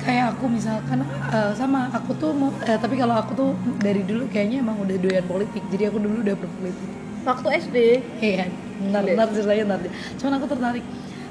kayak 0.00 0.36
aku 0.36 0.48
misalkan 0.48 1.00
eh, 1.32 1.52
sama 1.56 1.88
aku 1.88 2.12
tuh 2.16 2.32
mau- 2.32 2.56
eh, 2.64 2.76
tapi 2.76 2.96
kalau 2.96 3.16
aku 3.16 3.32
tuh 3.32 3.50
dari 3.80 4.04
dulu 4.04 4.28
kayaknya 4.28 4.60
emang 4.60 4.76
udah 4.80 4.96
doyan 4.96 5.24
politik 5.24 5.64
jadi 5.68 5.88
aku 5.88 6.00
dulu 6.00 6.20
udah 6.20 6.36
berpolitik 6.36 6.88
waktu 7.24 7.48
SD 7.68 7.76
Iya, 8.20 8.44
ntar 8.92 9.28
ceritanya 9.32 9.64
ntar 9.72 9.78
deh. 9.80 9.92
Cuman 10.20 10.32
aku 10.36 10.46
tertarik. 10.50 10.84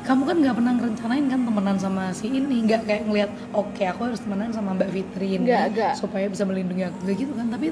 Kamu 0.04 0.22
kan 0.25 0.36
nggak 0.36 0.56
pernah 0.58 0.74
ngerencanain 0.75 1.25
kan 1.32 1.39
temenan 1.48 1.78
sama 1.80 2.04
si 2.12 2.28
ini, 2.28 2.66
nggak 2.66 2.82
kayak 2.84 3.04
ngelihat, 3.08 3.32
oke 3.56 3.84
aku 3.88 4.01
harus 4.12 4.20
temenan 4.20 4.51
sama 4.51 4.75
Mbak 4.75 4.89
Fitri 4.92 5.39
ini 5.39 5.48
Nggak, 5.48 5.63
nggak. 5.72 5.94
supaya 5.96 6.25
bisa 6.28 6.44
melindungi 6.44 6.84
aku, 6.84 6.98
Nggak 7.08 7.16
gitu 7.24 7.34
kan? 7.38 7.48
Tapi 7.48 7.68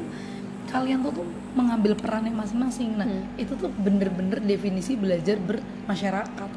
kalian 0.72 1.04
tuh 1.04 1.12
tuh 1.22 1.28
mengambil 1.54 1.94
perannya 2.00 2.32
masing-masing. 2.32 2.96
Nah, 2.96 3.06
Hmm. 3.06 3.28
itu 3.36 3.54
tuh 3.60 3.68
bener-bener 3.70 4.40
definisi 4.40 4.96
belajar 4.96 5.36
bermasyarakat. 5.38 6.50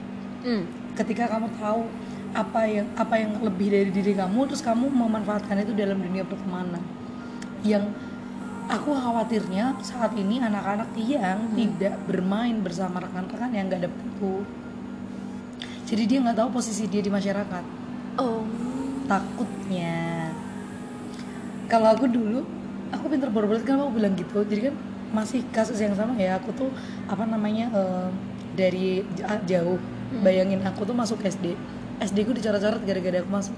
hmm. 0.47 0.95
Ketika 0.95 1.27
kamu 1.27 1.51
tahu 1.59 1.91
apa 2.35 2.61
yang 2.67 2.87
apa 2.95 3.15
yang 3.19 3.35
lebih 3.43 3.71
dari 3.71 3.91
diri 3.91 4.15
kamu, 4.15 4.47
terus 4.47 4.63
kamu 4.63 4.87
memanfaatkan 4.91 5.59
itu 5.67 5.75
dalam 5.75 5.99
dunia 5.99 6.23
pertemanan. 6.23 6.83
Yang 7.67 7.91
aku 8.69 8.97
khawatirnya 8.97 9.77
saat 9.85 10.17
ini 10.17 10.41
anak-anak 10.41 10.97
yang 10.97 11.53
tidak 11.53 12.01
bermain 12.09 12.65
bersama 12.65 13.03
rekan-rekan 13.03 13.53
yang 13.53 13.69
nggak 13.69 13.89
dapet 13.89 14.03
itu 14.09 14.35
jadi 15.85 16.03
dia 16.09 16.19
nggak 16.25 16.39
tahu 16.41 16.49
posisi 16.61 16.89
dia 16.89 17.05
di 17.05 17.13
masyarakat 17.13 17.65
oh 18.17 18.41
takutnya 19.05 20.33
kalau 21.69 21.93
aku 21.93 22.09
dulu 22.09 22.41
aku 22.95 23.11
pinter 23.11 23.29
berpolitik 23.29 23.67
kan 23.69 23.83
aku 23.83 23.93
bilang 23.99 24.15
gitu. 24.15 24.43
Jadi 24.47 24.71
kan 24.73 24.75
masih 25.15 25.41
kasus 25.51 25.79
yang 25.79 25.95
sama 25.95 26.15
ya. 26.19 26.39
Aku 26.39 26.55
tuh 26.55 26.71
apa 27.11 27.27
namanya 27.27 27.71
eh, 27.75 28.09
dari 28.55 29.03
ja- 29.19 29.43
jauh. 29.45 29.79
Bayangin 30.15 30.63
aku 30.63 30.87
tuh 30.87 30.95
masuk 30.95 31.19
SD 31.27 31.59
SD 32.03 32.27
ku 32.27 32.33
dicoret-coret 32.35 32.83
gara-gara 32.83 33.23
aku 33.23 33.31
masuk. 33.31 33.55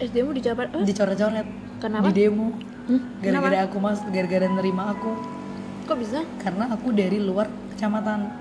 SD 0.00 0.16
mu 0.24 0.32
dijabat 0.32 0.72
eh, 0.72 0.84
dicoret-coret. 0.86 1.48
Kenapa? 1.78 2.10
di 2.10 2.12
demo. 2.26 2.50
Hmm? 2.88 3.20
gara-gara 3.20 3.68
aku 3.68 3.76
masuk 3.76 4.08
gara-gara 4.08 4.48
nerima 4.48 4.96
aku. 4.96 5.12
Kok 5.84 5.96
bisa? 6.00 6.24
Karena 6.40 6.72
aku 6.72 6.92
dari 6.96 7.20
luar 7.20 7.52
kecamatan. 7.74 8.32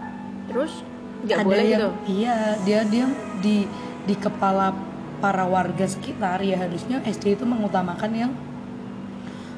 Terus? 0.47 0.83
Nggak 1.27 1.37
ada 1.41 1.45
boleh 1.49 1.65
yang 1.65 1.81
gitu? 1.81 1.89
iya 2.21 2.37
dia 2.61 2.79
dia 2.85 3.05
di 3.41 3.65
di 4.05 4.15
kepala 4.15 4.71
para 5.19 5.43
warga 5.43 5.83
sekitar. 5.83 6.39
Ya 6.39 6.63
harusnya 6.63 7.03
SD 7.03 7.35
itu 7.35 7.43
mengutamakan 7.43 8.11
yang 8.15 8.31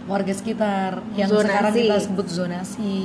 warga 0.06 0.32
sekitar 0.32 1.04
yang 1.14 1.28
Zonasi. 1.28 1.46
sekarang 1.46 1.74
kita 1.74 1.98
sebut 2.00 2.28
zonasi 2.28 2.98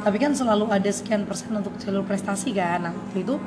tapi 0.00 0.16
kan 0.16 0.32
selalu 0.32 0.68
ada 0.68 0.90
sekian 0.90 1.24
persen 1.24 1.50
untuk 1.52 1.74
jalur 1.78 2.02
prestasi 2.02 2.52
kan 2.52 2.82
nah 2.82 2.94
itu 3.12 3.38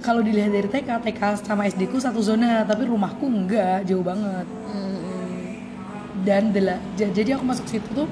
kalau 0.00 0.20
dilihat 0.20 0.48
dari 0.48 0.64
TK 0.66 0.88
TK 1.02 1.20
sama 1.38 1.64
SD 1.64 1.84
ku 1.86 1.96
satu 1.96 2.18
zona 2.18 2.64
tapi 2.64 2.84
rumahku 2.84 3.24
enggak 3.24 3.84
jauh 3.84 4.00
banget 4.02 4.46
Hmm. 4.70 5.66
dan 6.22 6.48
dela- 6.50 6.78
jadi 6.94 7.34
aku 7.34 7.44
masuk 7.44 7.66
situ 7.66 7.88
tuh 7.90 8.08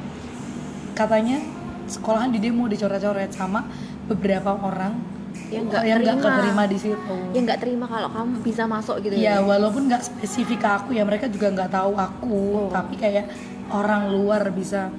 katanya 0.92 1.38
sekolahan 1.86 2.28
di 2.28 2.38
demo 2.38 2.66
dicoret-coret 2.66 3.30
sama 3.30 3.64
beberapa 4.04 4.52
orang 4.52 4.98
Yang 5.48 5.64
nggak 5.66 5.82
yang 5.82 5.98
nggak 5.98 6.14
terima. 6.14 6.28
keterima 6.28 6.62
di 6.64 6.78
situ 6.78 7.16
ya 7.32 7.40
nggak 7.40 7.58
terima 7.58 7.86
kalau 7.86 8.08
kamu 8.08 8.32
bisa 8.42 8.62
masuk 8.64 8.96
gitu 9.00 9.14
ya 9.16 9.40
walaupun 9.40 9.82
nggak 9.86 10.02
spesifik 10.02 10.58
ke 10.58 10.68
aku 10.70 10.90
ya 10.92 11.02
mereka 11.02 11.24
juga 11.26 11.48
nggak 11.50 11.70
tahu 11.70 11.92
aku 11.92 12.36
Oh. 12.58 12.68
tapi 12.68 12.94
kayak 12.94 13.32
orang 13.70 14.08
luar 14.08 14.48
bisa 14.50 14.92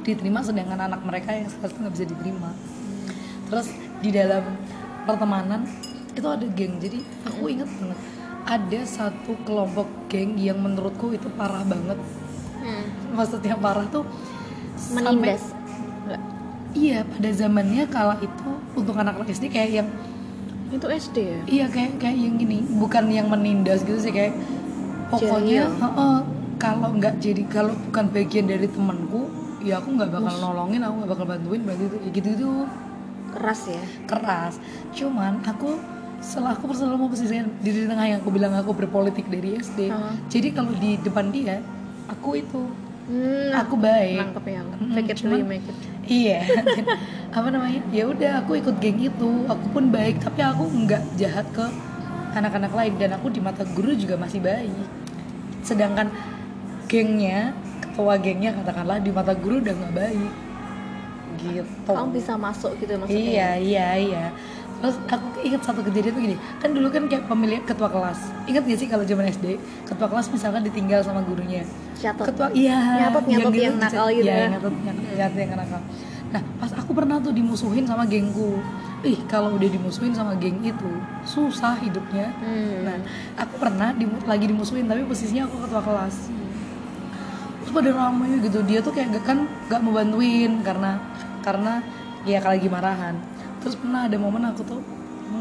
diterima 0.00 0.40
sedangkan 0.40 0.80
anak 0.82 0.98
mereka 1.00 1.30
yang 1.30 1.46
seharusnya 1.46 1.78
nggak 1.80 1.94
bisa 1.94 2.06
diterima 2.06 2.50
terus 3.46 3.66
di 3.98 4.10
dalam 4.10 4.44
pertemanan 5.04 5.62
itu 6.10 6.26
ada 6.26 6.46
geng 6.48 6.74
jadi 6.78 6.98
aku 7.24 7.42
inget 7.48 7.70
banget 7.72 7.98
ada 8.44 8.80
satu 8.82 9.32
kelompok 9.42 9.86
geng 10.06 10.34
yang 10.34 10.58
menurutku 10.58 11.12
itu 11.12 11.30
parah 11.30 11.62
banget 11.62 11.98
Hmm. 12.58 12.82
maksudnya 13.14 13.54
parah 13.54 13.86
tuh 13.86 14.02
sampai- 14.74 15.14
menindas 15.14 15.54
Nggak. 16.02 16.20
iya 16.74 17.06
pada 17.06 17.30
zamannya 17.30 17.86
kala 17.86 18.18
itu 18.18 18.50
untuk 18.88 19.04
anak-anak 19.04 19.28
SD 19.28 19.52
kayak 19.52 19.70
yang 19.84 19.88
itu 20.72 20.86
SD 20.88 21.16
ya 21.20 21.40
Iya 21.44 21.66
kayak 21.68 22.00
kayak 22.00 22.16
yang 22.16 22.34
gini, 22.40 22.64
bukan 22.80 23.04
yang 23.12 23.28
menindas 23.28 23.84
gitu 23.84 24.00
sih 24.00 24.08
kayak 24.08 24.32
pokoknya 25.12 25.68
kalau 26.56 26.96
nggak 26.96 27.20
jadi 27.20 27.44
kalau 27.52 27.76
bukan 27.92 28.08
bagian 28.08 28.48
dari 28.48 28.64
temanku, 28.64 29.28
ya 29.60 29.76
aku 29.76 29.92
nggak 29.92 30.08
bakal 30.08 30.34
nolongin, 30.40 30.80
aku 30.80 30.94
nggak 31.04 31.10
bakal 31.12 31.26
bantuin 31.28 31.60
berarti 31.68 31.84
itu 31.84 31.96
ya 32.00 32.08
gitu 32.16 32.28
gitu 32.32 32.48
keras 33.36 33.60
ya 33.68 33.84
keras. 34.08 34.54
Cuman 34.96 35.44
aku 35.44 35.76
setelah 36.24 36.56
aku 36.56 36.72
selalu 36.72 36.96
mau 36.96 37.08
posisikan 37.12 37.46
diri 37.60 37.84
di 37.84 37.88
tengah 37.92 38.06
yang 38.08 38.18
aku 38.24 38.32
bilang 38.32 38.56
aku 38.56 38.72
berpolitik 38.72 39.28
dari 39.28 39.60
SD. 39.60 39.92
Heeh. 39.92 40.12
Jadi 40.32 40.48
kalau 40.56 40.72
di 40.72 40.96
depan 40.96 41.28
dia, 41.28 41.60
aku 42.08 42.40
itu 42.40 42.60
hmm, 43.12 43.52
aku 43.52 43.74
baik. 43.76 44.16
nangkep 44.24 44.44
ya 44.48 44.60
you 45.12 45.14
cuman- 45.28 45.44
make 45.46 45.66
it 45.68 45.76
Iya, 46.08 46.40
apa 47.36 47.48
namanya? 47.52 47.84
Ya 47.92 48.08
udah, 48.08 48.40
aku 48.40 48.56
ikut 48.56 48.80
geng 48.80 48.96
itu. 48.96 49.30
Aku 49.44 49.66
pun 49.70 49.92
baik, 49.92 50.24
tapi 50.24 50.40
aku 50.40 50.64
nggak 50.64 51.04
jahat 51.20 51.44
ke 51.52 51.64
anak-anak 52.32 52.72
lain 52.72 52.94
dan 52.96 53.12
aku 53.12 53.28
di 53.28 53.44
mata 53.44 53.62
guru 53.76 53.92
juga 53.92 54.16
masih 54.16 54.40
baik. 54.40 54.72
Sedangkan 55.60 56.08
gengnya, 56.88 57.52
ketua 57.84 58.16
gengnya 58.16 58.56
katakanlah 58.56 59.04
di 59.04 59.12
mata 59.12 59.36
guru 59.36 59.60
udah 59.60 59.74
nggak 59.76 59.94
baik. 59.94 60.32
Gitu. 61.38 61.62
kamu 61.86 62.18
bisa 62.18 62.34
masuk 62.34 62.74
gitu 62.82 62.98
maksudnya 62.98 63.14
Iya, 63.30 63.50
iya, 63.62 63.88
iya. 63.94 64.24
Terus 64.78 64.94
aku 65.10 65.42
ingat 65.42 65.62
satu 65.66 65.82
kejadian 65.82 66.12
tuh 66.14 66.22
gini, 66.22 66.36
kan 66.62 66.70
dulu 66.70 66.86
kan 66.86 67.10
kayak 67.10 67.26
pemilihan 67.26 67.66
ketua 67.66 67.90
kelas. 67.90 68.30
Ingat 68.46 68.62
gak 68.62 68.78
sih 68.78 68.86
kalau 68.86 69.02
zaman 69.02 69.26
SD, 69.26 69.58
ketua 69.82 70.06
kelas 70.06 70.30
misalkan 70.30 70.62
ditinggal 70.62 71.02
sama 71.02 71.26
gurunya. 71.26 71.66
Catat. 71.98 72.30
Ketua 72.30 72.46
iya, 72.54 73.10
Nyatet- 73.10 73.26
nyatet 73.26 73.54
yang 73.58 73.74
gitu, 73.74 73.82
nakal 73.82 74.06
gitu 74.14 74.22
iya, 74.22 74.34
ya. 74.38 74.46
nyatet, 74.54 74.74
nyatet, 74.86 75.04
nyatet 75.18 75.38
yang 75.42 75.50
nakal. 75.58 75.80
Nah, 76.28 76.42
pas 76.60 76.70
aku 76.76 76.90
pernah 76.92 77.16
tuh 77.18 77.32
dimusuhin 77.34 77.88
sama 77.88 78.04
gengku. 78.06 78.60
Ih, 79.02 79.18
kalau 79.26 79.54
udah 79.58 79.66
dimusuhin 79.66 80.14
sama 80.14 80.38
geng 80.38 80.62
itu, 80.62 80.92
susah 81.24 81.74
hidupnya. 81.78 82.30
Hmm. 82.38 82.86
Nah, 82.86 82.98
aku 83.34 83.58
pernah 83.58 83.90
dimu- 83.94 84.22
lagi 84.26 84.46
dimusuhin 84.46 84.86
tapi 84.86 85.02
posisinya 85.02 85.46
aku 85.46 85.58
ketua 85.66 85.82
kelas. 85.82 86.30
Terus 87.64 87.72
pada 87.74 87.90
ramai 87.90 88.38
gitu, 88.40 88.62
dia 88.62 88.78
tuh 88.78 88.94
kayak 88.94 89.10
kan 89.22 89.42
gak 89.66 89.80
mau 89.82 89.96
bantuin 89.96 90.62
karena 90.62 91.02
karena 91.42 91.82
ya 92.22 92.38
kalau 92.38 92.54
lagi 92.54 92.68
marahan. 92.68 93.14
Terus 93.62 93.74
pernah 93.78 94.06
ada 94.06 94.16
momen 94.16 94.42
aku 94.48 94.62
tuh 94.64 94.80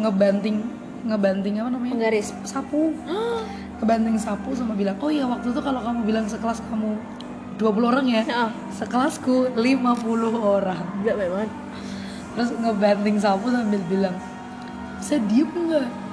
ngebanting 0.01 0.65
ngebanting 1.07 1.61
apa 1.61 1.69
namanya? 1.71 1.93
penggaris. 1.93 2.27
Sapu. 2.43 2.91
Kebanting 3.77 4.17
sapu 4.17 4.57
sama 4.57 4.73
bilang 4.73 4.97
oh 4.99 5.13
iya 5.13 5.29
waktu 5.29 5.53
itu 5.53 5.61
kalau 5.61 5.79
kamu 5.85 5.99
bilang 6.09 6.25
sekelas 6.25 6.65
kamu 6.65 6.97
20 7.61 7.89
orang 7.89 8.05
ya 8.05 8.21
Heeh. 8.25 8.49
sekelasku 8.73 9.53
50 9.53 10.33
orang. 10.37 10.81
Gila 11.05 11.13
banget. 11.13 11.51
Terus 12.37 12.49
ngebanting 12.57 13.17
sapu 13.21 13.49
sambil 13.49 13.81
bilang 13.89 14.15
saya 14.97 15.21
diem 15.29 15.49
nggak 15.49 16.06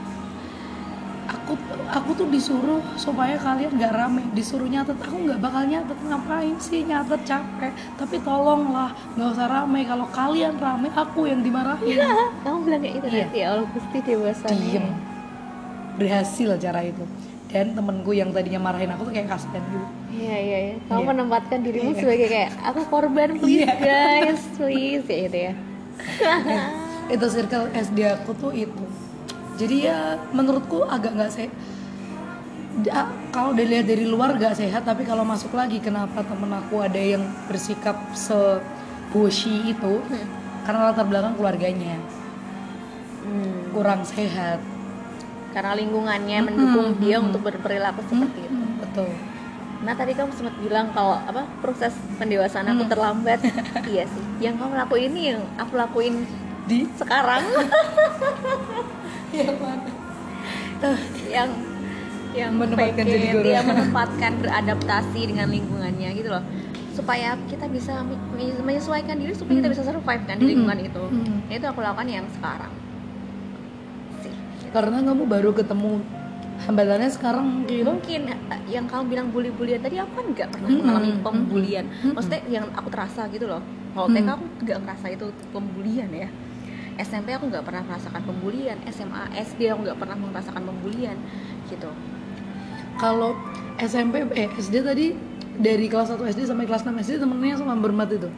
aku 1.45 1.61
aku 1.87 2.11
tuh 2.17 2.27
disuruh 2.27 2.81
supaya 2.97 3.37
kalian 3.37 3.77
nggak 3.77 3.93
rame. 3.93 4.25
Disuruh 4.33 4.65
nyatet. 4.65 4.97
Aku 4.97 5.17
nggak 5.21 5.37
bakal 5.39 5.63
nyatet. 5.63 5.99
Ngapain 6.01 6.57
sih 6.59 6.81
nyatet? 6.83 7.21
Capek. 7.23 7.69
Tapi 7.95 8.17
tolonglah 8.19 8.97
nggak 9.13 9.29
usah 9.31 9.47
rame. 9.47 9.85
Kalau 9.85 10.09
kalian 10.09 10.57
rame 10.57 10.89
aku 10.91 11.29
yang 11.29 11.45
dimarahin. 11.45 12.01
Kamu 12.41 12.59
bilang 12.65 12.81
kayak 12.81 12.95
gitu 12.97 13.07
Iya. 13.13 13.27
ya 13.31 13.47
Allah 13.53 13.67
gusti 13.69 13.99
dewasanya 14.01 14.57
diem. 14.57 14.87
Berhasil 15.95 16.51
cara 16.57 16.81
itu. 16.83 17.05
Dan 17.47 17.71
temenku 17.71 18.11
yang 18.11 18.35
tadinya 18.35 18.59
marahin 18.59 18.91
aku 18.91 19.07
tuh 19.07 19.15
kayak 19.15 19.31
kasihan 19.31 19.63
gitu. 19.63 19.87
Iya 20.11 20.37
iya 20.37 20.59
iya. 20.65 20.77
Kamu 20.89 21.01
Iya. 21.01 21.09
menempatkan 21.13 21.59
dirimu 21.61 21.91
Iya. 21.93 22.01
sebagai 22.01 22.27
kayak 22.27 22.51
aku 22.65 22.81
korban 22.89 23.29
please 23.39 23.63
Iya. 23.63 23.75
guys 23.79 24.43
please. 24.57 25.07
Ya 25.07 25.19
gitu 25.29 25.39
ya. 25.39 25.53
itu 27.15 27.27
circle 27.29 27.69
SD 27.71 27.99
aku 28.11 28.33
tuh 28.35 28.51
itu 28.51 28.83
jadi 29.55 29.77
ya 29.89 29.99
menurutku 30.31 30.83
agak 30.85 31.15
nggak 31.15 31.33
sehat 31.33 31.55
kalau 33.31 33.55
udah 33.55 33.67
lihat 33.67 33.87
dari 33.87 34.03
luar 34.03 34.35
gak 34.35 34.59
sehat 34.59 34.83
tapi 34.83 35.07
kalau 35.07 35.23
masuk 35.23 35.55
lagi 35.55 35.79
kenapa 35.79 36.27
temen 36.27 36.51
aku 36.51 36.83
ada 36.83 36.99
yang 36.99 37.23
bersikap 37.47 37.95
se 38.13 38.35
boshi 39.11 39.71
itu 39.71 40.03
Hmm. 40.03 40.27
karena 40.67 40.91
latar 40.91 41.07
belakang 41.07 41.39
keluarganya 41.39 41.95
Hmm. 43.23 43.71
kurang 43.73 44.03
sehat 44.05 44.59
Karena 45.55 45.79
lingkungannya 45.79 46.39
Mm-mm, 46.43 46.47
mendukung 46.51 46.99
dia 46.99 47.23
mm-mm. 47.23 47.31
untuk 47.31 47.47
berperilaku 47.47 48.03
seperti 48.05 48.43
itu. 48.43 48.59
Hmm, 48.59 48.75
betul 48.83 49.11
Nah 49.85 49.95
tadi 49.95 50.13
kamu 50.13 50.33
sempat 50.33 50.57
bilang 50.59 50.91
kalau 50.91 51.15
apa 51.21 51.47
proses 51.63 51.95
pendewasaan 52.19 52.75
aku 52.75 52.83
Hmm. 52.85 52.91
terlambat. 52.91 53.39
iya 53.93 54.03
sih. 54.05 54.25
Yang 54.41 54.55
kamu 54.59 54.73
lakuin 54.75 55.05
ini 55.13 55.23
yang 55.31 55.41
aku 55.55 55.79
lakuin 55.79 56.15
di 56.67 56.89
sekarang 56.97 57.45
yang 59.37 59.57
mana 59.57 59.89
yang 61.27 61.51
yang 62.35 62.51
Menempatkan 62.53 62.99
fake 62.99 63.15
jadi 63.15 63.29
guru. 63.31 63.45
dia 63.45 63.61
menempatkan 63.63 64.33
beradaptasi 64.43 65.21
dengan 65.25 65.47
lingkungannya 65.47 66.11
gitu 66.13 66.29
loh. 66.29 66.43
Supaya 66.91 67.39
kita 67.45 67.67
bisa 67.67 68.03
me- 68.03 68.19
me- 68.33 68.59
menyesuaikan 68.61 69.15
diri 69.15 69.31
supaya 69.33 69.55
kita 69.57 69.69
Hmm. 69.69 69.75
bisa 69.75 69.85
survive 69.85 70.23
kan 70.25 70.35
di 70.35 70.43
Hmm. 70.43 70.51
lingkungan 70.51 70.79
itu. 70.81 71.03
Hmm. 71.05 71.39
Nah, 71.45 71.55
itu 71.55 71.63
aku 71.65 71.81
lakukan 71.81 72.09
yang 72.09 72.27
sekarang. 72.29 72.73
Sih 74.21 74.35
karena 74.71 74.99
kamu 75.01 75.23
baru 75.25 75.51
ketemu 75.53 75.91
hambatannya 76.61 77.11
sekarang 77.13 77.45
mungkin 77.47 77.83
mungkin 77.85 78.21
eh, 78.27 78.61
yang 78.69 78.87
kamu 78.87 79.03
bilang 79.09 79.27
bully-bulian 79.31 79.79
tadi 79.79 79.97
aku 79.97 80.13
kan 80.13 80.27
nggak 80.29 80.49
pernah 80.51 80.69
Mm-mm, 80.69 80.81
mengalami 80.81 81.11
mm-mm, 81.13 81.23
pembulian. 81.23 81.85
Maksudnya 82.05 82.41
yang 82.49 82.67
aku 82.73 82.89
terasa 82.91 83.27
gitu 83.29 83.47
loh. 83.47 83.63
Kalau. 83.93 84.11
TK 84.11 84.27
aku 84.29 84.45
nggak 84.61 84.79
ngerasa 84.81 85.07
itu 85.09 85.27
pembulian 85.51 86.11
ya 86.11 86.27
SMP 86.97 87.31
aku 87.31 87.49
nggak 87.49 87.63
pernah 87.63 87.83
merasakan 87.83 88.23
pembulian 88.23 88.79
SMA 88.89 89.23
SD 89.35 89.67
aku 89.69 89.81
nggak 89.83 89.99
pernah 89.99 90.15
merasakan 90.15 90.63
pembulian 90.63 91.17
gitu. 91.67 91.91
Kalau 92.95 93.35
SMP 93.77 94.23
eh 94.33 94.47
SD 94.55 94.75
tadi 94.81 95.07
dari 95.55 95.87
kelas 95.87 96.15
1 96.15 96.23
SD 96.25 96.47
sampai 96.47 96.65
kelas 96.65 96.83
6 96.83 96.95
SD 96.97 97.19
temennya 97.19 97.59
sama 97.59 97.75
berempat 97.75 98.11
itu? 98.13 98.31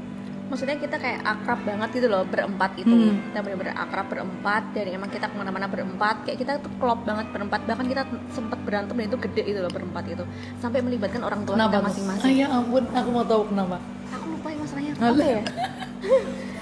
Maksudnya 0.46 0.78
kita 0.78 0.96
kayak 0.96 1.26
akrab 1.26 1.58
banget 1.66 1.88
gitu 1.92 2.06
loh 2.06 2.22
berempat 2.22 2.78
itu 2.78 2.86
Hmm. 2.86 3.18
kita 3.28 3.42
bener-bener 3.42 3.74
akrab 3.74 4.06
berempat 4.06 4.62
dan 4.72 4.86
emang 4.88 5.10
kita 5.10 5.26
ke 5.26 5.34
mana-mana 5.34 5.66
berempat. 5.66 6.22
Kayak 6.22 6.38
kita 6.38 6.52
tuh 6.62 6.70
klop 6.78 7.02
banget 7.02 7.26
berempat 7.34 7.66
bahkan 7.66 7.84
kita 7.84 8.06
sempat 8.30 8.62
berantem 8.62 8.94
dan 8.94 9.10
itu 9.10 9.18
gede 9.18 9.42
itu 9.42 9.58
loh 9.58 9.68
berempat 9.68 10.06
itu. 10.06 10.22
Sampai 10.56 10.80
melibatkan 10.80 11.20
orang 11.20 11.42
tua 11.42 11.58
kita 11.58 11.66
kenapa? 11.66 11.76
Ah, 11.76 11.86
masing-masing 11.90 12.34
ya 12.38 12.46
ampun 12.48 12.84
aku 12.88 13.08
mau 13.10 13.26
tahu 13.26 13.42
kenapa. 13.50 13.76
Aku 14.08 14.26
lupa 14.30 14.48
ya 14.48 14.56
masalahnya 14.56 14.92
Alah. 14.96 15.10
apa 15.10 15.24
ya 15.26 15.40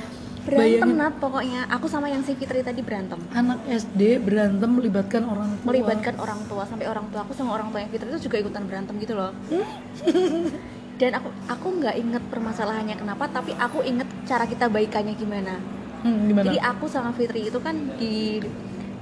berantem 0.45 0.89
Bayangin. 0.89 1.01
Nat 1.01 1.15
pokoknya 1.19 1.61
aku 1.73 1.87
sama 1.89 2.07
yang 2.13 2.23
si 2.23 2.37
Fitri 2.37 2.61
tadi 2.61 2.81
berantem 2.85 3.21
anak 3.33 3.59
SD 3.65 4.21
berantem 4.21 4.71
melibatkan 4.71 5.23
orang 5.25 5.51
tua 5.57 5.67
melibatkan 5.73 6.15
orang 6.21 6.41
tua 6.47 6.63
sampai 6.69 6.87
orang 6.87 7.07
tua 7.09 7.21
aku 7.25 7.33
sama 7.33 7.51
orang 7.57 7.69
tua 7.73 7.81
yang 7.81 7.91
Fitri 7.91 8.09
itu 8.13 8.29
juga 8.31 8.37
ikutan 8.45 8.63
berantem 8.69 8.95
gitu 9.01 9.17
loh 9.17 9.33
dan 11.01 11.11
aku 11.19 11.29
aku 11.51 11.67
nggak 11.83 11.97
inget 11.99 12.23
permasalahannya 12.31 12.97
kenapa 13.01 13.25
tapi 13.27 13.51
aku 13.59 13.83
inget 13.83 14.07
cara 14.31 14.47
kita 14.47 14.71
baikannya 14.71 15.19
gimana 15.19 15.59
hmm, 16.05 16.21
gimana 16.31 16.45
Jadi 16.53 16.59
aku 16.61 16.85
sama 16.87 17.11
Fitri 17.17 17.51
itu 17.51 17.59
kan 17.59 17.75
di 17.99 18.39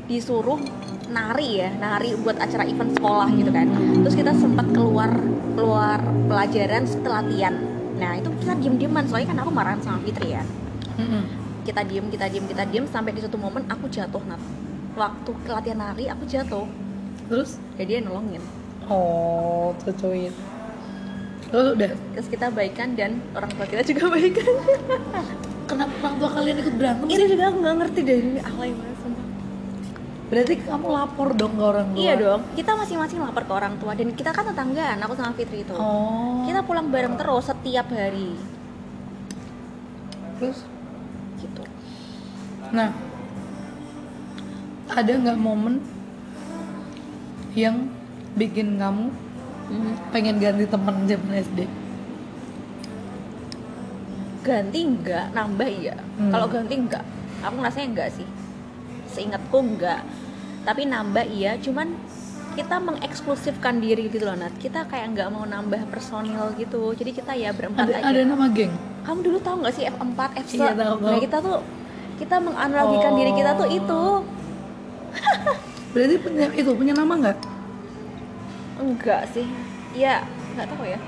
disuruh 0.07 0.59
nari 1.13 1.63
ya, 1.63 1.71
nari 1.79 2.17
buat 2.19 2.37
acara 2.41 2.67
event 2.67 2.91
sekolah 2.97 3.29
gitu 3.37 3.51
kan. 3.53 3.67
Terus 4.03 4.15
kita 4.19 4.33
sempat 4.35 4.67
keluar 4.73 5.11
keluar 5.55 6.01
pelajaran 6.27 6.89
setelah 6.89 7.23
latihan. 7.23 7.55
Nah 8.01 8.19
itu 8.19 8.29
kita 8.43 8.57
diem 8.59 8.77
dieman 8.81 9.05
soalnya 9.07 9.31
kan 9.31 9.39
aku 9.45 9.51
marahan 9.53 9.81
sama 9.85 10.01
Fitri 10.03 10.35
ya. 10.35 10.43
Mm-mm. 10.95 11.23
Kita 11.63 11.81
diem, 11.83 12.07
kita 12.07 12.27
diem, 12.27 12.45
kita 12.45 12.65
diem 12.65 12.85
sampai 12.85 13.13
di 13.13 13.21
suatu 13.21 13.37
momen 13.37 13.63
aku 13.67 13.87
jatuh 13.87 14.23
nat. 14.25 14.43
Waktu 14.93 15.31
latihan 15.47 15.79
nari 15.81 16.05
aku 16.07 16.25
jatuh, 16.25 16.67
terus 17.27 17.57
jadi 17.75 17.89
dia 17.89 18.01
nolongin. 18.03 18.43
oh 18.85 19.73
cucuin 19.79 20.35
terus 21.45 21.69
udah 21.73 21.91
Terus 22.13 22.29
kita 22.29 22.49
baikan 22.49 22.93
dan 22.93 23.17
orang 23.33 23.49
tua 23.51 23.65
kita 23.65 23.81
juga 23.83 24.09
baikan. 24.13 24.53
kenapa 25.65 25.93
orang 26.03 26.17
tua 26.19 26.31
kalian 26.31 26.57
ikut 26.59 26.75
berantem 26.75 27.07
sih 27.07 27.25
juga 27.27 27.45
aku 27.47 27.59
nggak 27.59 27.77
ngerti 27.79 28.01
dari 28.03 28.31
alay 28.39 28.71
banget 28.73 28.97
sumpah. 28.99 29.27
berarti 30.29 30.55
kamu 30.61 30.87
lapor 30.91 31.29
dong 31.33 31.53
ke 31.55 31.65
orang 31.65 31.87
tua 31.89 32.01
Iya 32.01 32.13
dong, 32.19 32.41
kita 32.53 32.71
masing-masing 32.75 33.19
lapor 33.21 33.43
ke 33.45 33.53
orang 33.55 33.75
tua 33.79 33.93
dan 33.93 34.09
kita 34.11 34.31
kan 34.31 34.45
tetanggaan, 34.45 34.99
aku 34.99 35.15
sama 35.15 35.33
Fitri 35.33 35.63
itu. 35.63 35.73
oh 35.73 36.43
Kita 36.43 36.61
pulang 36.61 36.89
bareng 36.89 37.15
terus 37.15 37.45
setiap 37.47 37.87
hari. 37.89 38.37
terus 40.37 40.59
nah 42.73 42.89
ada 44.93 45.13
nggak 45.13 45.39
momen 45.39 45.81
yang 47.53 47.89
bikin 48.37 48.81
kamu 48.81 49.13
pengen 50.13 50.37
ganti 50.41 50.65
teman 50.69 51.05
zaman 51.09 51.33
SD 51.37 51.59
ganti 54.43 54.81
enggak 54.83 55.31
nambah 55.33 55.69
iya. 55.71 55.97
Hmm. 56.19 56.33
kalau 56.35 56.47
ganti 56.51 56.75
enggak 56.75 57.05
aku 57.43 57.55
ngerasanya 57.59 57.89
enggak 57.95 58.09
sih. 58.15 58.29
Seingatku 59.11 59.59
enggak 59.59 60.03
tapi 60.63 60.87
nambah 60.87 61.27
iya 61.27 61.59
cuman 61.59 61.91
kita 62.53 62.77
mengeksklusifkan 62.85 63.81
diri 63.81 64.13
gitu 64.13 64.29
loh 64.29 64.37
Nat. 64.37 64.53
Kita 64.61 64.85
kayak 64.85 65.17
nggak 65.17 65.29
mau 65.33 65.49
nambah 65.49 65.89
personil 65.89 66.53
gitu. 66.61 66.93
Jadi 66.93 67.11
kita 67.17 67.33
ya 67.33 67.49
berempat 67.49 67.89
ada 67.89 67.97
aja. 67.97 68.13
ada 68.13 68.21
nama 68.29 68.47
geng? 68.53 68.77
Kamu 69.09 69.21
dulu 69.25 69.39
tahu 69.41 69.65
nggak 69.65 69.75
sih 69.75 69.85
F4 69.89 70.21
F1 70.45 70.53
Iya, 70.61 70.73
tahu, 70.77 70.95
tahu. 71.01 71.09
nah 71.09 71.19
kita 71.19 71.37
tuh 71.41 71.59
kita 72.23 72.39
menganalogikan 72.39 73.19
diri 73.19 73.33
kita 73.35 73.51
tuh 73.59 73.67
Oh. 73.67 73.75
itu. 73.75 74.03
Berarti 75.93 76.15
punya 76.23 76.47
itu 76.55 76.71
punya 76.71 76.95
nama 76.95 77.13
nggak? 77.19 77.39
Enggak 78.79 79.23
sih. 79.29 79.45
Ya 79.93 80.23
nggak 80.55 80.71
tahu 80.71 80.87
ya. 80.87 80.99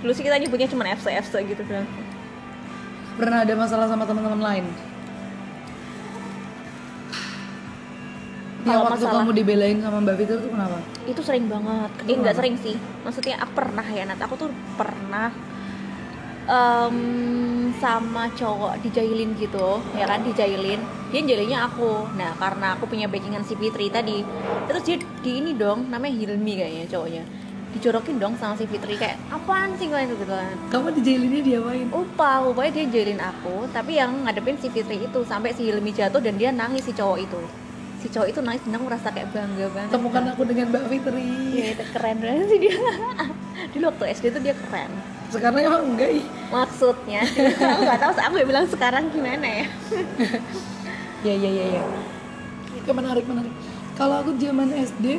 Dulu 0.00 0.12
sih 0.16 0.24
kita 0.24 0.40
nyebutnya 0.40 0.66
cuma 0.66 0.88
FC 0.88 1.12
FC 1.12 1.44
gitu 1.44 1.62
kan. 1.68 1.84
Pernah 3.14 3.44
ada 3.44 3.54
masalah 3.54 3.86
sama 3.86 4.08
teman-teman 4.08 4.40
lain? 4.40 4.64
Kalau 8.58 8.84
waktu 8.84 9.00
masalah- 9.00 9.22
kamu 9.22 9.32
dibelain 9.32 9.78
sama 9.80 9.96
Mbak 10.02 10.14
Fitri 10.18 10.36
itu 10.36 10.48
kenapa? 10.50 10.76
itu 11.06 11.20
sering 11.22 11.44
banget. 11.46 11.90
Itu 11.94 12.04
eh 12.04 12.16
nggak 12.16 12.24
kenapa? 12.26 12.40
sering 12.40 12.56
sih. 12.58 12.76
Maksudnya 13.04 13.36
aku 13.38 13.52
pernah 13.54 13.86
ya. 13.86 14.02
Nat 14.04 14.20
aku 14.20 14.34
tuh 14.36 14.48
pernah 14.76 15.28
em, 16.48 16.96
sama 17.78 18.26
cowok 18.32 18.80
dijailin 18.82 19.36
gitu 19.38 19.78
ya 19.94 20.08
kan 20.08 20.24
dijailin 20.24 20.80
dia 21.08 21.24
jailinnya 21.24 21.64
aku. 21.64 22.04
Nah 22.20 22.36
karena 22.36 22.76
aku 22.76 22.84
punya 22.84 23.08
backingan 23.08 23.40
si 23.40 23.56
Fitri 23.56 23.88
tadi 23.88 24.20
terus 24.68 24.82
dia 24.84 24.96
di 25.00 25.40
ini 25.40 25.56
dong 25.56 25.88
namanya 25.88 26.12
Hilmi 26.12 26.52
kayaknya 26.60 26.84
cowoknya. 26.88 27.24
Dijorokin 27.68 28.16
dong 28.16 28.34
sama 28.36 28.56
si 28.56 28.64
Fitri 28.68 28.96
kayak 28.96 29.16
apaan 29.28 29.76
sih 29.76 29.88
kalian? 29.88 30.12
Gitu 30.12 30.24
kan. 30.28 30.52
Kamu 30.68 30.88
dijailinnya 31.00 31.40
diapain? 31.44 31.86
upah 31.92 32.44
upahnya 32.52 32.72
dia 32.76 32.84
jailin 33.00 33.20
aku 33.20 33.68
tapi 33.72 33.96
yang 33.96 34.24
ngadepin 34.24 34.56
si 34.60 34.68
Fitri 34.68 35.00
itu 35.00 35.20
sampai 35.24 35.56
si 35.56 35.68
Hilmi 35.68 35.92
jatuh 35.96 36.20
dan 36.20 36.36
dia 36.36 36.52
nangis 36.52 36.84
si 36.84 36.92
cowok 36.92 37.18
itu. 37.24 37.40
Si 38.04 38.06
cowok 38.12 38.28
itu 38.28 38.40
nangis 38.44 38.62
dan 38.68 38.80
merasa 38.84 39.08
kayak 39.08 39.32
bangga 39.32 39.66
banget. 39.72 39.90
Temukan 39.96 40.24
aku 40.36 40.42
dengan 40.44 40.66
Mbak 40.70 40.84
Fitri. 40.92 41.24
Iya 41.56 41.66
itu 41.72 41.84
keren 41.96 42.16
banget 42.20 42.46
sih 42.52 42.58
dia. 42.60 42.76
Dulu 43.72 43.84
waktu 43.88 44.04
SD 44.12 44.24
tuh 44.36 44.42
dia 44.44 44.52
keren 44.52 45.17
Sekarang 45.28 45.60
emang 45.60 45.82
enggak 45.94 46.10
ih. 46.20 46.24
Maksudnya 46.48 47.22
Aku 47.76 47.82
gak 47.84 48.00
tahu 48.00 48.12
aku 48.16 48.34
bilang 48.48 48.66
sekarang 48.66 49.12
gimana 49.12 49.44
ya 49.44 49.66
Ya 51.26 51.34
ya 51.34 51.50
ya 51.50 51.64
ya. 51.78 51.82
Oke 52.78 52.90
menarik 52.94 53.26
menarik. 53.26 53.52
Kalau 53.98 54.22
aku 54.22 54.38
zaman 54.38 54.70
SD 54.70 55.18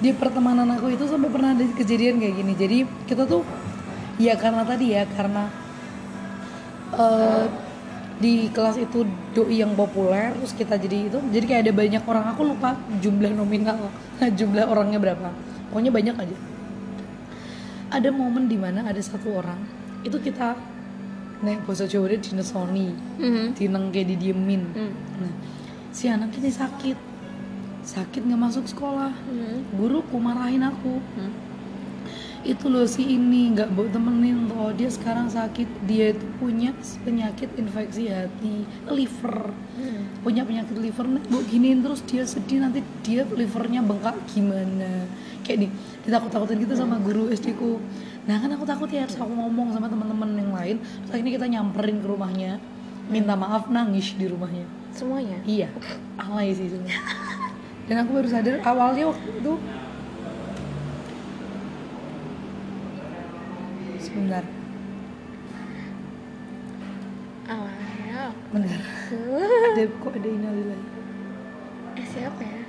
di 0.00 0.10
pertemanan 0.16 0.66
aku 0.74 0.90
itu 0.90 1.06
sampai 1.06 1.30
pernah 1.30 1.54
ada 1.54 1.62
kejadian 1.78 2.18
kayak 2.18 2.34
gini. 2.34 2.52
Jadi 2.58 2.78
kita 3.06 3.22
tuh 3.24 3.46
ya 4.18 4.34
karena 4.34 4.66
tadi 4.66 4.86
ya 4.92 5.06
karena 5.06 5.46
eh, 6.98 7.46
di 8.20 8.52
kelas 8.52 8.76
itu 8.76 9.08
doi 9.32 9.64
yang 9.64 9.72
populer 9.72 10.36
terus 10.36 10.52
kita 10.52 10.76
jadi 10.76 11.08
itu 11.08 11.18
jadi 11.32 11.44
kayak 11.48 11.62
ada 11.64 11.72
banyak 11.72 12.02
orang 12.04 12.24
aku 12.36 12.52
lupa 12.52 12.76
jumlah 13.00 13.32
nominal 13.32 13.88
jumlah 14.38 14.68
orangnya 14.68 15.00
berapa 15.00 15.32
pokoknya 15.72 15.88
banyak 15.88 16.16
aja 16.20 16.36
ada 17.90 18.08
momen 18.10 18.46
di 18.46 18.54
mana 18.54 18.86
ada 18.86 18.98
satu 18.98 19.34
orang 19.34 19.58
itu 20.00 20.16
kita 20.16 20.54
nek 21.40 21.64
bahasa 21.64 21.84
Jawa 21.84 22.08
dia 22.08 22.20
dinesoni 22.20 22.92
Mhm. 23.18 23.46
tineng 23.54 23.90
kayak 23.90 24.14
didiemin 24.14 24.62
Hmm. 24.72 24.92
nah 25.18 25.32
si 25.90 26.06
anak 26.06 26.30
ini 26.36 26.48
sakit 26.48 26.98
sakit 27.82 28.22
nggak 28.22 28.40
masuk 28.40 28.64
sekolah 28.64 29.10
Mhm. 29.26 29.74
guruku 29.74 30.16
marahin 30.16 30.62
aku 30.62 31.00
Hmm. 31.16 31.32
Itu 32.40 32.72
loh 32.72 32.88
si 32.88 33.04
ini 33.04 33.52
nggak 33.52 33.68
mau 33.76 33.84
temenin 33.84 34.48
loh 34.48 34.72
dia 34.72 34.88
sekarang 34.88 35.28
sakit. 35.28 35.68
Dia 35.84 36.16
itu 36.16 36.24
punya 36.40 36.72
penyakit 37.04 37.52
infeksi 37.60 38.08
hati 38.08 38.64
liver. 38.88 39.52
Hmm. 39.76 40.08
punya 40.24 40.44
penyakit 40.44 40.76
liver. 40.76 41.04
Nih 41.04 41.22
bu 41.28 41.44
giniin 41.44 41.84
terus 41.84 42.00
dia 42.08 42.24
sedih. 42.24 42.64
Nanti 42.64 42.80
dia 43.04 43.28
livernya 43.28 43.84
bengkak 43.84 44.16
gimana? 44.32 45.04
Kayak 45.44 45.68
nih 45.68 45.70
ditakut-takutin 46.08 46.56
gitu 46.64 46.74
sama 46.76 46.96
guru 47.00 47.28
SD 47.28 47.56
ku. 47.60 47.76
Nah 48.24 48.40
kan 48.40 48.48
aku 48.56 48.64
takut 48.64 48.88
ya. 48.88 49.04
Terus 49.04 49.20
aku 49.20 49.32
ngomong 49.36 49.76
sama 49.76 49.92
teman-teman 49.92 50.30
yang 50.40 50.52
lain. 50.56 50.76
Terus 50.80 51.12
akhirnya 51.12 51.32
kita 51.36 51.46
nyamperin 51.48 52.00
ke 52.00 52.06
rumahnya. 52.08 52.52
Minta 53.12 53.36
maaf 53.36 53.68
nangis 53.68 54.16
di 54.16 54.24
rumahnya. 54.24 54.64
Semuanya? 54.96 55.38
Iya. 55.44 55.68
Alay 56.16 56.56
sih 56.56 56.72
sebenarnya. 56.72 57.04
Dan 57.90 58.06
aku 58.06 58.10
baru 58.22 58.28
sadar 58.30 58.62
awalnya 58.62 59.10
waktu 59.10 59.28
itu 59.42 59.52
sebentar. 64.10 64.44
Bentar. 68.50 68.80
Uh, 69.10 69.70
ada 69.74 69.82
kok 69.86 70.12
ada 70.14 70.28
inalillahi 70.28 70.84
Eh 71.94 72.06
siapa 72.06 72.42
ya? 72.42 72.62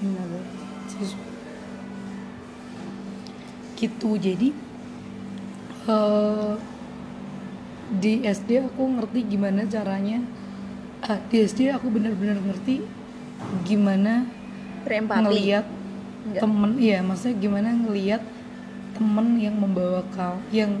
inalillahi 0.00 0.48
Sis- 0.88 1.16
gitu 3.74 4.16
jadi 4.16 4.48
eh, 5.84 6.54
di 7.94 8.12
SD 8.24 8.64
aku 8.64 8.82
ngerti 8.96 9.20
gimana 9.28 9.68
caranya. 9.68 10.24
Ah, 11.04 11.20
di 11.28 11.44
SD 11.44 11.68
aku 11.68 11.92
benar-benar 11.92 12.40
ngerti 12.40 12.80
gimana 13.68 14.24
Berempati. 14.88 15.20
ngelihat 15.20 15.66
Enggak. 16.24 16.40
temen 16.40 16.70
iya 16.80 17.04
maksudnya 17.04 17.36
gimana 17.36 17.68
ngelihat 17.76 18.24
temen 18.94 19.26
yang 19.42 19.58
membawa 19.58 20.00
kau 20.14 20.38
yang 20.54 20.78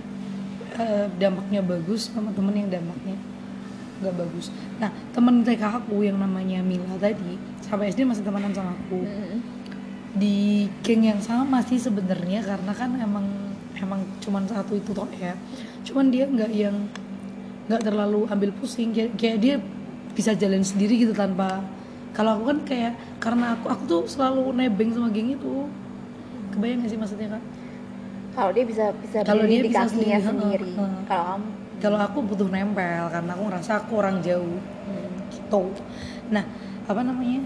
eh, 0.78 1.06
dampaknya 1.18 1.60
bagus 1.60 2.10
sama 2.10 2.30
temen 2.30 2.54
yang 2.54 2.70
dampaknya 2.70 3.18
nggak 4.02 4.14
bagus. 4.18 4.50
Nah 4.82 4.90
temen 5.14 5.46
TK 5.46 5.62
aku 5.62 6.02
yang 6.02 6.18
namanya 6.18 6.60
Mila 6.62 6.98
tadi 6.98 7.38
sampai 7.62 7.94
SD 7.94 8.06
masih 8.06 8.26
temenan 8.26 8.50
sama 8.50 8.74
aku. 8.74 9.02
Di 10.14 10.70
geng 10.82 11.02
yang 11.06 11.20
sama 11.22 11.62
sih 11.62 11.78
sebenarnya 11.78 12.42
karena 12.42 12.72
kan 12.74 12.90
emang 12.98 13.26
emang 13.78 14.02
cuman 14.22 14.46
satu 14.46 14.74
itu 14.78 14.90
toh 14.90 15.10
ya. 15.18 15.34
Cuman 15.86 16.10
dia 16.10 16.26
nggak 16.26 16.52
yang 16.54 16.76
nggak 17.70 17.80
terlalu 17.80 18.28
ambil 18.28 18.50
pusing 18.60 18.92
kayak, 18.92 19.16
kayak 19.16 19.38
dia 19.40 19.54
bisa 20.12 20.36
jalan 20.36 20.62
sendiri 20.62 21.00
gitu 21.00 21.16
tanpa 21.16 21.64
kalau 22.14 22.38
aku 22.38 22.44
kan 22.54 22.58
kayak 22.62 22.92
karena 23.18 23.58
aku 23.58 23.66
aku 23.72 23.82
tuh 23.90 24.02
selalu 24.06 24.54
nebeng 24.54 24.90
sama 24.94 25.10
geng 25.10 25.34
itu. 25.34 25.70
Kebayang 26.54 26.86
gak 26.86 26.90
sih 26.94 27.00
maksudnya 27.00 27.34
kak 27.34 27.42
Kalau 28.34 28.50
dia 28.50 28.64
bisa 28.66 28.84
bisa 28.98 29.18
Kalau 29.22 29.44
dia 29.46 29.60
di 29.62 29.70
bisa 29.70 29.86
kakinya 29.86 30.18
sendiri, 30.18 30.26
sendiri. 30.26 30.70
heeh, 30.74 30.90
heeh. 30.90 31.02
Kalau 31.06 31.24
kamu 31.30 31.48
kalau 31.84 32.00
aku 32.00 32.18
butuh 32.24 32.48
nempel 32.48 33.12
karena 33.12 33.30
aku 33.36 33.42
ngerasa 33.52 33.72
aku 33.84 33.92
orang 34.00 34.16
jauh 34.24 34.56
hmm. 34.88 35.10
gitu 35.28 35.62
nah 36.32 36.40
apa 36.88 37.00
namanya 37.04 37.44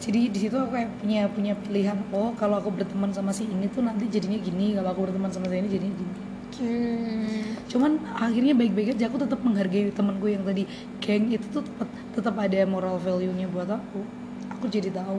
jadi 0.00 0.32
di 0.32 0.38
situ 0.40 0.56
aku 0.56 0.72
kayak 0.72 0.90
punya 1.00 1.28
punya 1.28 1.52
pilihan 1.60 1.98
oh 2.12 2.32
kalau 2.32 2.60
aku 2.64 2.72
berteman 2.72 3.12
sama 3.12 3.28
si 3.28 3.44
ini 3.44 3.68
tuh 3.68 3.84
nanti 3.84 4.08
jadinya 4.08 4.40
gini 4.40 4.72
kalau 4.72 4.88
aku 4.88 5.00
berteman 5.08 5.28
sama 5.28 5.52
si 5.52 5.60
ini 5.60 5.68
jadinya 5.68 5.96
gini 6.00 6.14
Hmm. 6.54 7.58
cuman 7.66 7.98
akhirnya 8.14 8.54
baik-baik 8.54 8.94
aja 8.94 9.10
aku 9.10 9.18
tetap 9.18 9.42
menghargai 9.42 9.90
temanku 9.90 10.30
yang 10.30 10.46
tadi 10.46 10.70
geng 11.02 11.26
itu 11.26 11.42
tuh 11.50 11.66
tetap 12.14 12.30
ada 12.38 12.62
moral 12.62 12.94
value-nya 13.02 13.50
buat 13.50 13.66
aku 13.66 14.06
aku 14.54 14.70
jadi 14.70 14.94
tahu 14.94 15.18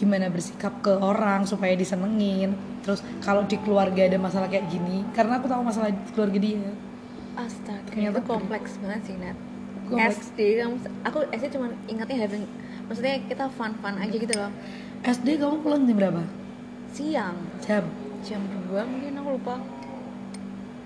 gimana 0.00 0.32
bersikap 0.32 0.80
ke 0.80 0.96
orang 0.96 1.44
supaya 1.44 1.76
disenengin 1.76 2.56
terus 2.80 3.04
kalau 3.20 3.44
di 3.44 3.60
keluarga 3.60 4.08
ada 4.08 4.16
masalah 4.16 4.48
kayak 4.48 4.72
gini 4.72 5.04
karena 5.12 5.36
aku 5.36 5.46
tahu 5.52 5.60
masalah 5.60 5.92
di 5.92 6.10
keluarga 6.16 6.38
dia 6.40 6.72
Astaga, 7.36 7.86
Ternyata 7.86 8.20
itu 8.20 8.26
kompleks 8.26 8.74
banget 8.82 9.00
sih 9.06 9.14
Nat. 9.16 9.38
Kompleks. 9.86 10.34
SD 10.34 10.60
kamu, 10.60 10.76
aku 11.06 11.18
SD 11.30 11.44
cuma 11.54 11.72
ingatnya 11.86 12.16
having, 12.26 12.44
maksudnya 12.90 13.22
kita 13.30 13.44
fun-fun 13.54 13.96
aja 13.96 14.12
gitu 14.12 14.34
loh. 14.34 14.50
SD 15.06 15.38
kamu 15.38 15.62
pulang 15.62 15.86
jam 15.86 15.96
berapa 15.96 16.22
Siang, 16.90 17.38
jam 17.62 17.86
jam 18.26 18.40
2 18.66 18.76
mungkin 18.82 19.12
aku 19.14 19.28
lupa. 19.38 19.56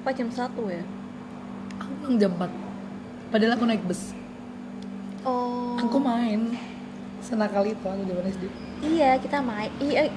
Apa 0.05 0.11
jam 0.13 0.29
1 0.29 0.53
ya? 0.69 0.85
aku 1.81 1.93
pulang 2.01 2.17
jam 2.21 2.33
4 2.39 2.49
padahal 3.33 3.53
aku 3.57 3.65
naik 3.67 3.85
bus 3.87 4.15
Oh. 5.25 5.81
aku 5.81 5.97
main 5.97 6.53
senakal 7.25 7.65
itu 7.65 7.81
aku 7.81 8.05
zaman 8.05 8.29
SD 8.29 8.45
Iya, 8.81 9.11
kita 9.19 9.39
main. 9.39 9.71
Iya, 9.79 10.11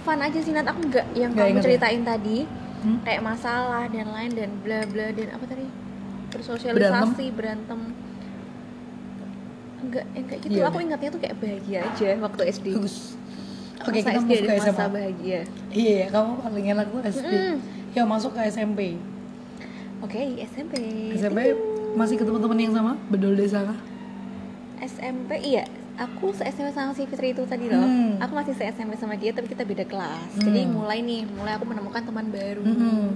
fun 0.00 0.18
aja 0.18 0.38
sih 0.38 0.52
Nat. 0.52 0.66
Aku 0.66 0.80
nggak 0.82 1.06
yang 1.12 1.32
Nggak 1.32 1.46
kamu 1.46 1.58
ya? 1.58 1.62
ceritain 1.62 2.02
tadi. 2.02 2.38
Hmm? 2.82 2.98
Kayak 3.00 3.22
masalah 3.22 3.84
dan 3.86 4.06
lain 4.10 4.30
dan 4.34 4.50
bla 4.60 4.80
bla 4.84 5.06
dan 5.10 5.28
apa 5.30 5.44
tadi? 5.46 5.64
Bersosialisasi, 6.28 7.26
berantem. 7.30 7.80
Enggak, 9.82 10.04
yang 10.12 10.26
kayak 10.26 10.40
gitu. 10.40 10.52
Iya, 10.52 10.64
aku 10.64 10.76
udah. 10.76 10.86
ingatnya 10.86 11.08
tuh 11.10 11.20
kayak 11.20 11.36
bahagia 11.36 11.78
aja 11.84 12.08
waktu 12.18 12.42
SD. 12.50 12.66
bagus 12.72 12.96
oke 13.82 13.90
Masa 13.92 13.98
kita 13.98 14.10
SD 14.14 14.32
ke 14.38 14.54
SMA 14.62 14.86
bahagia. 14.88 15.40
iya 15.74 15.92
ya 15.98 16.06
kamu 16.08 16.30
paling 16.38 16.66
enak 16.70 16.86
tuh 16.86 17.00
SD 17.02 17.26
Mm-mm. 17.26 17.56
yang 17.92 18.06
masuk 18.06 18.30
ke 18.30 18.40
SMP 18.46 18.80
Oke, 19.98 20.18
di 20.18 20.42
SMP. 20.42 20.74
SMP 21.14 21.54
masih 21.94 22.14
ketemu 22.14 22.38
temen 22.38 22.58
yang 22.58 22.74
sama 22.74 22.92
bedol 23.06 23.34
desa 23.34 23.62
kah 23.62 23.78
SMP 24.78 25.30
iya. 25.38 25.66
Aku 26.02 26.34
se 26.34 26.42
SMP 26.42 26.74
sama 26.74 26.90
si 26.90 27.06
Fitri 27.06 27.30
itu 27.30 27.46
tadi 27.46 27.70
loh. 27.70 27.78
Hmm. 27.78 28.18
Aku 28.18 28.34
masih 28.34 28.58
se 28.58 28.66
SMP 28.66 28.98
sama 28.98 29.14
dia 29.14 29.30
tapi 29.30 29.46
kita 29.46 29.62
beda 29.62 29.86
kelas. 29.86 30.34
Hmm. 30.34 30.42
Jadi 30.42 30.60
mulai 30.66 30.98
nih, 30.98 31.22
mulai 31.30 31.54
aku 31.54 31.64
menemukan 31.68 32.02
teman 32.02 32.26
baru. 32.26 32.62
Hmm. 32.64 33.06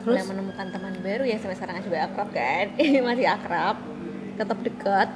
Mulai 0.00 0.16
Terus? 0.16 0.28
menemukan 0.32 0.66
teman 0.72 0.94
baru 1.04 1.24
ya 1.28 1.36
sampai 1.36 1.56
sekarang 1.60 1.84
juga 1.84 2.08
akrab 2.08 2.28
kan. 2.32 2.66
masih 3.08 3.26
akrab. 3.28 3.76
Tetap 4.36 4.58
dekat. 4.64 5.08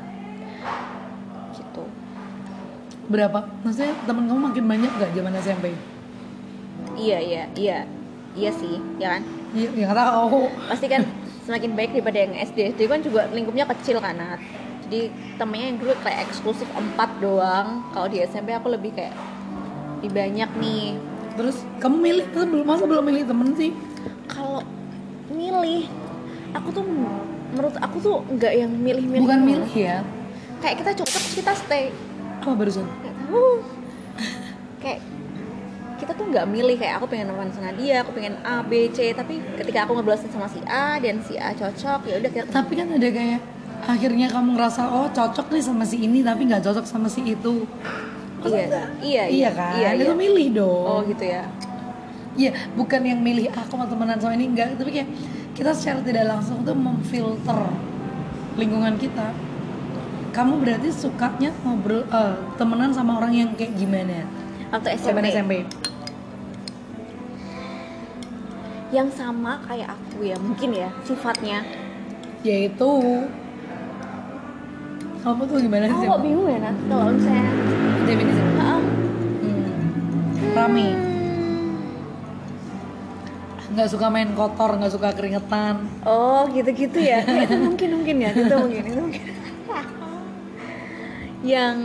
Gitu. 1.55 1.85
berapa 3.05 3.45
maksudnya 3.61 3.93
temen 4.09 4.25
kamu 4.25 4.40
makin 4.49 4.64
banyak 4.64 4.90
gak 4.97 5.12
zaman 5.12 5.33
SMP 5.37 5.64
Iya, 6.97 7.19
iya, 7.21 7.45
iya. 7.53 7.79
Iya 8.33 8.51
sih, 8.51 8.81
ya 8.97 9.14
kan? 9.14 9.23
iya 9.53 9.69
ya 9.71 9.85
nggak 9.87 9.99
tahu 10.03 10.51
pasti 10.67 10.87
kan 10.88 11.07
semakin 11.45 11.79
baik 11.79 11.95
daripada 11.95 12.19
yang 12.19 12.33
SD 12.35 12.75
SD 12.75 12.81
kan 12.88 12.99
juga 12.99 13.31
lingkupnya 13.31 13.69
kecil 13.71 14.03
kan 14.03 14.19
Nat. 14.19 14.40
Jadi 14.87 15.09
temennya 15.40 15.66
yang 15.73 15.79
dulu 15.81 15.92
kayak 16.05 16.29
eksklusif 16.29 16.68
empat 16.77 17.11
doang. 17.18 17.83
Kalau 17.90 18.07
di 18.09 18.20
SMP 18.23 18.53
aku 18.53 18.68
lebih 18.73 18.92
kayak 18.92 19.16
lebih 20.01 20.11
banyak 20.12 20.51
nih. 20.61 20.87
Terus 21.35 21.57
kamu 21.83 21.97
milih 21.99 22.25
masa 22.31 22.47
belum 22.47 22.66
masa 22.68 22.85
belum 22.87 23.05
milih 23.09 23.23
temen 23.27 23.49
sih? 23.59 23.73
Kalau 24.31 24.62
milih 25.33 25.88
aku 26.55 26.68
tuh 26.70 26.85
menurut 27.55 27.75
aku 27.83 27.97
tuh 27.99 28.16
nggak 28.31 28.53
yang 28.55 28.70
milih-milih 28.70 29.25
bukan 29.25 29.40
milih 29.42 29.73
ya? 29.75 30.05
Kayak 30.62 30.77
kita 30.85 30.90
cocok 31.03 31.18
terus 31.18 31.35
kita 31.35 31.53
stay. 31.59 31.85
Apa 32.44 32.53
barusan? 32.55 32.87
Nggak 32.87 33.14
tahu 33.25 33.49
kayak 34.85 35.01
kita 35.94 36.12
tuh 36.12 36.27
nggak 36.29 36.47
milih 36.53 36.77
kayak 36.77 37.01
aku 37.01 37.07
pengen 37.09 37.33
teman 37.33 37.49
sama 37.55 37.73
dia 37.73 38.05
aku 38.05 38.12
pengen 38.12 38.37
A 38.44 38.61
B 38.61 38.92
C. 38.92 39.16
Tapi 39.16 39.40
ketika 39.57 39.88
aku 39.88 39.97
ngebelasin 39.97 40.29
sama 40.29 40.47
si 40.47 40.61
A 40.68 41.01
dan 41.01 41.18
si 41.25 41.40
A 41.40 41.57
cocok 41.57 42.05
ya 42.07 42.14
udah 42.20 42.31
kita 42.31 42.47
tapi 42.53 42.77
kan 42.77 42.92
ada 42.92 43.09
kayak 43.09 43.40
akhirnya 43.85 44.27
kamu 44.33 44.57
ngerasa 44.57 44.83
oh 44.88 45.09
cocok 45.12 45.47
nih 45.53 45.62
sama 45.62 45.85
si 45.85 45.97
ini 46.05 46.25
tapi 46.25 46.49
nggak 46.49 46.62
cocok 46.64 46.85
sama 46.85 47.09
si 47.09 47.20
itu 47.25 47.64
iya 48.44 48.64
nggak? 48.68 48.88
iya 49.01 49.25
iya 49.29 49.51
kan 49.53 49.77
iya, 49.81 49.88
itu 49.97 50.12
iya. 50.12 50.16
milih 50.16 50.47
dong 50.57 50.85
oh 50.85 51.01
gitu 51.07 51.25
ya 51.25 51.44
Iya, 52.35 52.51
bukan 52.75 53.07
yang 53.07 53.23
milih 53.23 53.47
aku 53.55 53.79
mau 53.79 53.87
temenan 53.87 54.18
sama 54.18 54.35
ini 54.35 54.51
enggak, 54.51 54.75
tapi 54.75 54.90
kayak 54.90 55.07
kita 55.55 55.70
secara 55.70 56.03
tidak 56.03 56.27
langsung 56.27 56.66
tuh 56.66 56.75
memfilter 56.75 57.62
lingkungan 58.59 58.99
kita. 58.99 59.31
Kamu 60.35 60.59
berarti 60.59 60.90
sukanya 60.90 61.55
ngobrol 61.62 62.03
eh, 62.03 62.35
temenan 62.59 62.90
sama 62.90 63.23
orang 63.23 63.38
yang 63.38 63.55
kayak 63.55 63.79
gimana? 63.79 64.27
waktu 64.75 64.99
Zaman 64.99 65.23
SMP, 65.23 65.31
SMP. 65.31 65.53
yang 68.90 69.09
sama 69.11 69.59
kayak 69.66 69.94
aku 69.94 70.27
ya 70.27 70.37
mungkin 70.38 70.70
ya 70.70 70.90
sifatnya 71.03 71.62
Yaitu 72.47 72.90
kamu 75.24 75.40
tuh 75.42 75.56
gimana 75.58 75.84
sih? 75.87 75.96
aku 75.96 76.04
kok 76.06 76.20
bingung 76.20 76.46
ya 76.46 76.58
Nat 76.60 76.76
kalau 76.84 77.10
misalnya 77.10 77.48
Definisi. 78.04 78.42
Ah, 78.58 78.76
Hmm. 79.40 79.64
Rame. 80.52 80.88
Nggak 83.66 83.88
suka 83.88 84.06
main 84.06 84.30
kotor, 84.32 84.70
nggak 84.74 84.92
suka 84.92 85.08
keringetan. 85.10 85.88
oh 86.04 86.44
gitu-gitu 86.48 86.98
ya 87.00 87.24
itu 87.42 87.56
mungkin 87.56 87.88
mungkin 87.94 88.16
ya 88.18 88.30
itu 88.30 88.54
mungkin 88.54 88.82
itu 88.84 89.00
mungkin 89.00 89.22
yang 91.44 91.76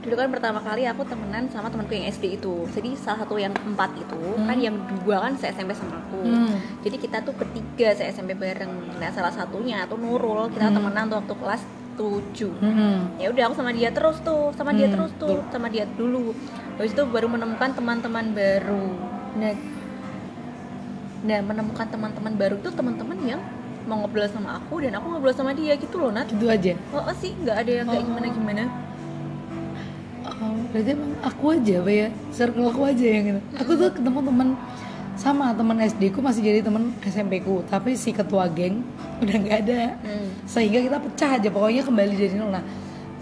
dulu 0.00 0.14
kan 0.14 0.30
pertama 0.30 0.60
kali 0.60 0.84
aku 0.84 1.02
temenan 1.02 1.48
sama 1.48 1.66
temanku 1.66 1.90
yang 1.90 2.06
SD 2.06 2.38
itu 2.38 2.64
jadi 2.70 2.94
salah 2.94 3.18
satu 3.20 3.34
yang 3.36 3.50
empat 3.52 3.90
itu 3.96 4.14
kan 4.40 4.54
yang 4.56 4.74
dua 4.96 5.18
kan 5.20 5.34
se 5.34 5.48
SMP 5.48 5.74
sama 5.74 5.98
aku 5.98 6.22
Hmm. 6.22 6.54
jadi 6.80 6.96
kita 6.96 7.18
tuh 7.20 7.34
bertiga 7.34 7.90
se 7.92 8.06
SMP 8.06 8.32
bareng 8.32 8.70
nah 8.96 9.10
salah 9.10 9.30
satunya 9.30 9.82
tuh 9.84 9.96
Nurul 9.96 10.46
kita 10.48 10.70
temenan 10.70 11.06
tuh 11.06 11.18
waktu 11.18 11.34
kelas 11.34 11.62
7 11.96 12.52
Hmm. 12.56 13.10
ya 13.16 13.26
udah 13.28 13.42
aku 13.46 13.54
sama 13.56 13.72
dia 13.72 13.88
terus 13.88 14.20
tuh 14.20 14.52
sama 14.52 14.70
dia 14.70 14.86
Hmm, 14.86 14.94
terus 14.94 15.12
tuh 15.16 15.40
sama 15.48 15.66
dia 15.66 15.84
dulu. 15.90 16.36
Habis 16.76 16.92
itu 16.92 17.02
baru 17.04 17.26
menemukan 17.26 17.72
teman-teman 17.72 18.30
baru. 18.30 18.84
Nah 19.34 19.52
nah 21.22 21.40
menemukan 21.42 21.86
teman-teman 21.86 22.32
baru 22.32 22.54
itu 22.56 22.70
teman-teman 22.70 23.18
yang 23.24 23.40
mau 23.84 23.98
ngobrol 23.98 24.26
sama 24.26 24.58
aku 24.58 24.78
dan 24.80 24.94
aku 24.94 25.06
ngobrol 25.08 25.32
sama 25.32 25.50
dia 25.50 25.74
gitu 25.74 25.96
loh 25.96 26.10
Nat. 26.10 26.26
Gitu 26.26 26.46
aja. 26.46 26.76
oh, 26.90 27.02
oh 27.02 27.14
sih 27.14 27.32
nggak 27.34 27.56
ada 27.56 27.72
yang 27.74 27.86
kayak 27.86 28.02
Oh. 28.02 28.06
gimana 28.06 28.26
gimana 28.28 28.62
Oh, 30.36 30.52
berarti 30.68 30.90
emang 30.92 31.16
aku 31.22 31.44
aja 31.50 31.74
apa 31.80 31.88
ya 31.88 32.08
circle 32.28 32.66
aku 32.66 32.82
aja 32.84 33.06
yang 33.06 33.24
gitu. 33.26 33.40
Aku 33.56 33.72
tuh 33.72 33.88
ketemu 33.88 34.18
teman 34.20 34.48
sama 35.16 35.56
teman 35.56 35.80
SD 35.80 36.12
ku 36.12 36.20
masih 36.20 36.44
jadi 36.44 36.60
teman 36.60 36.92
SMP 37.02 37.40
ku. 37.40 37.64
Tapi 37.64 37.96
si 37.96 38.12
ketua 38.12 38.46
geng 38.52 38.84
udah 39.24 39.36
nggak 39.36 39.58
ada. 39.66 39.96
Hmm. 40.04 40.28
sehingga 40.44 40.78
kita 40.84 40.96
pecah 41.00 41.30
aja 41.40 41.48
pokoknya 41.48 41.82
kembali 41.82 42.12
dari 42.14 42.36
nol. 42.36 42.52
Nah 42.52 42.64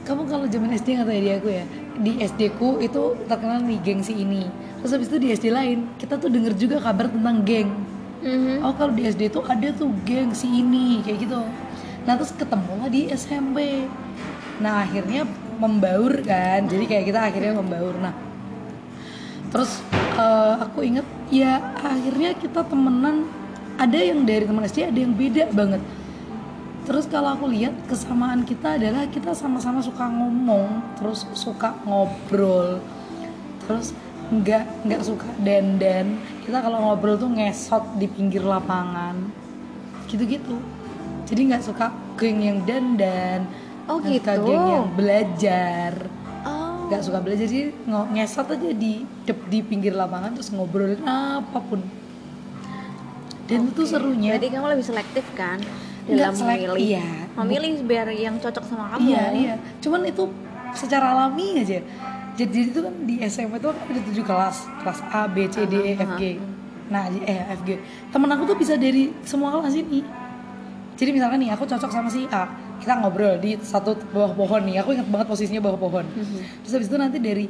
kamu 0.04 0.28
kalau 0.28 0.44
zaman 0.50 0.70
SD 0.76 1.00
nggak 1.00 1.06
tahu 1.08 1.16
ya 1.16 1.22
di 1.22 1.32
aku 1.32 1.48
ya 1.48 1.64
di 1.94 2.12
SD 2.20 2.40
ku 2.58 2.68
itu 2.82 3.14
terkenal 3.30 3.62
nih 3.62 3.78
geng 3.80 4.02
si 4.02 4.12
ini. 4.18 4.44
Terus 4.82 4.90
habis 4.98 5.08
itu 5.08 5.18
di 5.22 5.28
SD 5.32 5.46
lain 5.54 5.88
kita 5.96 6.18
tuh 6.18 6.28
denger 6.28 6.52
juga 6.58 6.76
kabar 6.82 7.08
tentang 7.08 7.40
geng. 7.46 7.70
Mhm. 8.24 8.64
oh 8.64 8.72
kalau 8.72 8.96
di 8.96 9.04
SD 9.04 9.28
tuh 9.28 9.44
ada 9.44 9.68
tuh 9.76 9.92
geng 10.08 10.34
si 10.34 10.50
ini 10.50 11.00
kayak 11.06 11.28
gitu. 11.28 11.40
Nah 12.04 12.12
terus 12.18 12.32
ketemu 12.34 12.72
lah 12.82 12.88
di 12.90 13.08
SMP 13.14 13.86
nah 14.58 14.82
akhirnya 14.82 15.24
membaur 15.56 16.20
kan. 16.26 16.66
Jadi 16.66 16.84
kayak 16.90 17.04
kita 17.08 17.20
akhirnya 17.30 17.52
membaur. 17.56 17.94
Nah 18.02 18.14
terus 19.54 19.78
eh, 20.18 20.54
aku 20.58 20.82
inget 20.82 21.06
ya 21.34 21.58
akhirnya 21.82 22.38
kita 22.38 22.62
temenan. 22.62 23.26
Ada 23.74 23.98
yang 24.14 24.22
dari 24.22 24.46
teman 24.46 24.62
SD 24.62 24.86
ada 24.86 25.00
yang 25.02 25.18
beda 25.18 25.50
banget. 25.50 25.82
Terus 26.86 27.10
kalau 27.10 27.34
aku 27.34 27.50
lihat 27.50 27.74
kesamaan 27.90 28.46
kita 28.46 28.78
adalah 28.78 29.10
kita 29.10 29.34
sama-sama 29.34 29.82
suka 29.82 30.06
ngomong 30.06 30.94
terus 31.00 31.26
suka 31.34 31.74
ngobrol 31.82 32.78
terus 33.64 33.90
nggak 34.30 34.86
nggak 34.86 35.02
suka 35.02 35.26
dandan. 35.42 36.22
Kita 36.46 36.62
kalau 36.62 36.86
ngobrol 36.86 37.18
tuh 37.18 37.34
ngesot 37.34 37.98
di 37.98 38.06
pinggir 38.06 38.46
lapangan. 38.46 39.18
Gitu-gitu. 40.06 40.54
Jadi 41.26 41.40
nggak 41.50 41.64
suka 41.66 41.90
geng 42.14 42.38
yang 42.46 42.62
dandan 42.62 43.48
Oh, 43.84 44.00
nggak 44.00 44.16
suka 44.22 44.32
gitu. 44.40 44.46
geng 44.48 44.64
yang 44.70 44.86
belajar 44.96 45.92
nggak 46.94 47.04
suka 47.04 47.18
belajar 47.18 47.44
jadi 47.44 47.74
ngesot 48.12 48.46
aja 48.48 48.68
di 48.72 48.92
dep- 49.22 49.48
di 49.48 49.58
pinggir 49.60 49.92
lapangan 49.92 50.30
terus 50.32 50.48
ngobrolin 50.48 51.02
apa 51.02 51.58
pun 51.58 51.82
dan 53.44 53.60
itu 53.66 53.82
serunya 53.84 54.34
Berarti 54.34 54.48
kamu 54.48 54.66
lebih 54.70 54.86
selektif 54.86 55.24
kan 55.34 55.58
dalam 56.06 56.32
selek- 56.32 56.64
memilih. 56.64 56.80
iya. 56.80 57.08
Memilih 57.34 57.72
biar 57.82 58.06
yang 58.08 58.36
cocok 58.38 58.64
sama 58.64 58.84
kamu. 58.90 59.04
Iya 59.04 59.24
iya. 59.32 59.54
Cuman 59.80 60.00
itu 60.02 60.24
secara 60.72 61.12
alami 61.12 61.58
aja. 61.58 61.80
Jadi, 62.34 62.50
jadi 62.50 62.68
itu 62.68 62.80
kan 62.80 62.94
di 63.02 63.14
SMP 63.20 63.58
itu 63.58 63.68
kan 63.68 63.78
ada 63.84 64.00
tujuh 64.02 64.24
kelas, 64.24 64.56
kelas 64.80 65.00
A, 65.06 65.22
B, 65.26 65.44
C, 65.46 65.56
D, 65.64 65.74
E, 65.76 65.92
F, 65.94 66.10
G. 66.14 66.22
Nah, 66.86 67.04
eh 67.08 67.40
F, 67.52 67.60
G. 67.62 67.76
Temen 68.08 68.28
aku 68.28 68.42
tuh 68.44 68.56
bisa 68.56 68.74
dari 68.74 69.12
semua 69.22 69.52
kelas 69.52 69.74
ini. 69.74 70.00
Jadi 70.94 71.10
misalkan 71.10 71.38
nih 71.38 71.50
aku 71.50 71.64
cocok 71.64 71.90
sama 71.90 72.08
si 72.08 72.24
A, 72.28 72.48
kita 72.80 73.00
ngobrol 73.00 73.38
di 73.38 73.58
satu 73.60 73.94
bawah 74.10 74.32
pohon 74.34 74.62
nih. 74.66 74.82
Aku 74.82 74.94
ingat 74.94 75.08
banget 75.10 75.26
posisinya 75.30 75.62
bawah 75.62 75.78
pohon. 75.78 76.04
Terus 76.64 76.72
habis 76.74 76.88
itu 76.90 76.96
nanti 76.98 77.18
dari 77.22 77.46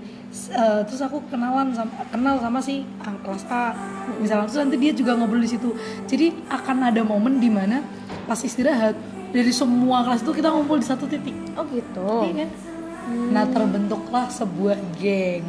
eh, 0.52 0.80
terus 0.84 1.00
aku 1.00 1.24
kenalan 1.28 1.72
sama 1.72 1.92
kenal 2.10 2.37
sama 2.40 2.58
si 2.60 2.84
kelas 3.02 3.44
A. 3.48 3.76
Misalnya 4.20 4.44
terus 4.48 4.60
nanti 4.60 4.76
dia 4.80 4.92
juga 4.92 5.16
ngobrol 5.16 5.42
di 5.42 5.50
situ. 5.50 5.72
Jadi 6.04 6.32
akan 6.48 6.92
ada 6.92 7.02
momen 7.04 7.38
di 7.40 7.48
mana 7.48 7.80
pas 8.24 8.40
istirahat 8.40 8.96
dari 9.34 9.50
semua 9.50 10.06
kelas 10.06 10.22
itu 10.22 10.32
kita 10.32 10.48
ngumpul 10.52 10.78
di 10.78 10.87
satu 10.87 11.04
titik. 11.06 11.34
Oh 11.56 11.64
gitu. 11.70 12.30
Iya. 12.30 12.46
Nah 13.32 13.44
terbentuklah 13.52 14.32
sebuah 14.32 14.80
geng 14.96 15.44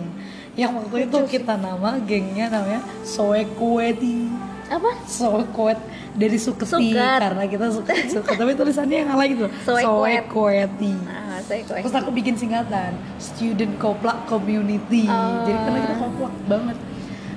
yang 0.56 0.72
waktu 0.72 1.12
itu 1.12 1.20
kita 1.28 1.60
nama 1.60 2.00
gengnya 2.00 2.48
namanya 2.48 2.80
Soekweti 3.04 4.32
Apa? 4.68 4.90
Soekwet 5.06 5.78
dari 6.12 6.36
Suketi 6.36 6.90
Suket. 6.90 7.20
karena 7.20 7.44
kita 7.46 7.70
suka 7.70 7.92
suka 8.08 8.32
tapi 8.34 8.54
tulisannya 8.54 8.98
yang 9.00 9.10
alay 9.10 9.28
gitu 9.30 9.46
Soekwet. 9.62 10.26
Soekweti 10.26 10.94
Ah, 11.06 11.38
kok. 11.38 11.76
terus 11.78 11.94
aku 11.94 12.10
bikin 12.10 12.34
singkatan 12.34 12.92
Student 13.18 13.76
Koplak 13.76 14.26
Community 14.26 15.06
Oh. 15.06 15.44
jadi 15.44 15.60
karena 15.60 15.80
kita 15.82 15.96
koplak 15.98 16.34
banget 16.46 16.78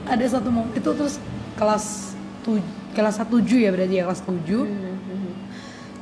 ada 0.06 0.24
satu 0.24 0.48
momen 0.48 0.72
itu 0.72 0.88
terus 0.88 1.20
kelas 1.54 2.16
tuj 2.40 2.64
kelas 2.90 3.20
7 3.20 3.28
ya 3.58 3.68
berarti 3.68 3.94
ya 3.94 4.04
kelas 4.04 4.22
7 4.22 4.64
Mhm. 4.64 5.32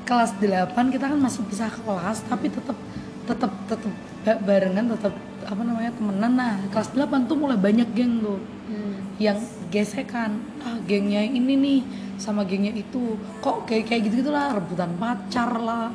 kelas 0.05 0.31
8 0.37 0.63
kita 0.89 1.05
kan 1.07 1.19
masih 1.19 1.43
bisa 1.43 1.67
kelas 1.67 2.23
tapi 2.23 2.47
tetap 2.49 2.79
tetap 3.25 3.51
tetap 3.67 3.93
ba- 4.23 4.41
barengan 4.41 4.95
tetap 4.95 5.11
apa 5.43 5.61
namanya 5.61 5.91
temenan 5.93 6.33
nah 6.33 6.55
kelas 6.69 6.93
8 6.93 7.03
tuh 7.25 7.35
mulai 7.35 7.57
banyak 7.57 7.89
geng 7.91 8.21
tuh 8.21 8.39
Hmm. 8.67 8.95
yang 9.17 9.39
gesekan 9.77 10.31
ah 10.61 10.81
gengnya 10.83 11.21
ini 11.21 11.55
nih 11.55 11.81
sama 12.17 12.43
gengnya 12.43 12.73
itu 12.73 13.15
kok 13.39 13.69
kayak 13.69 13.85
kayak 13.87 14.09
gitu 14.09 14.25
gitulah 14.25 14.57
rebutan 14.57 14.97
pacar 14.97 15.53
lah 15.55 15.93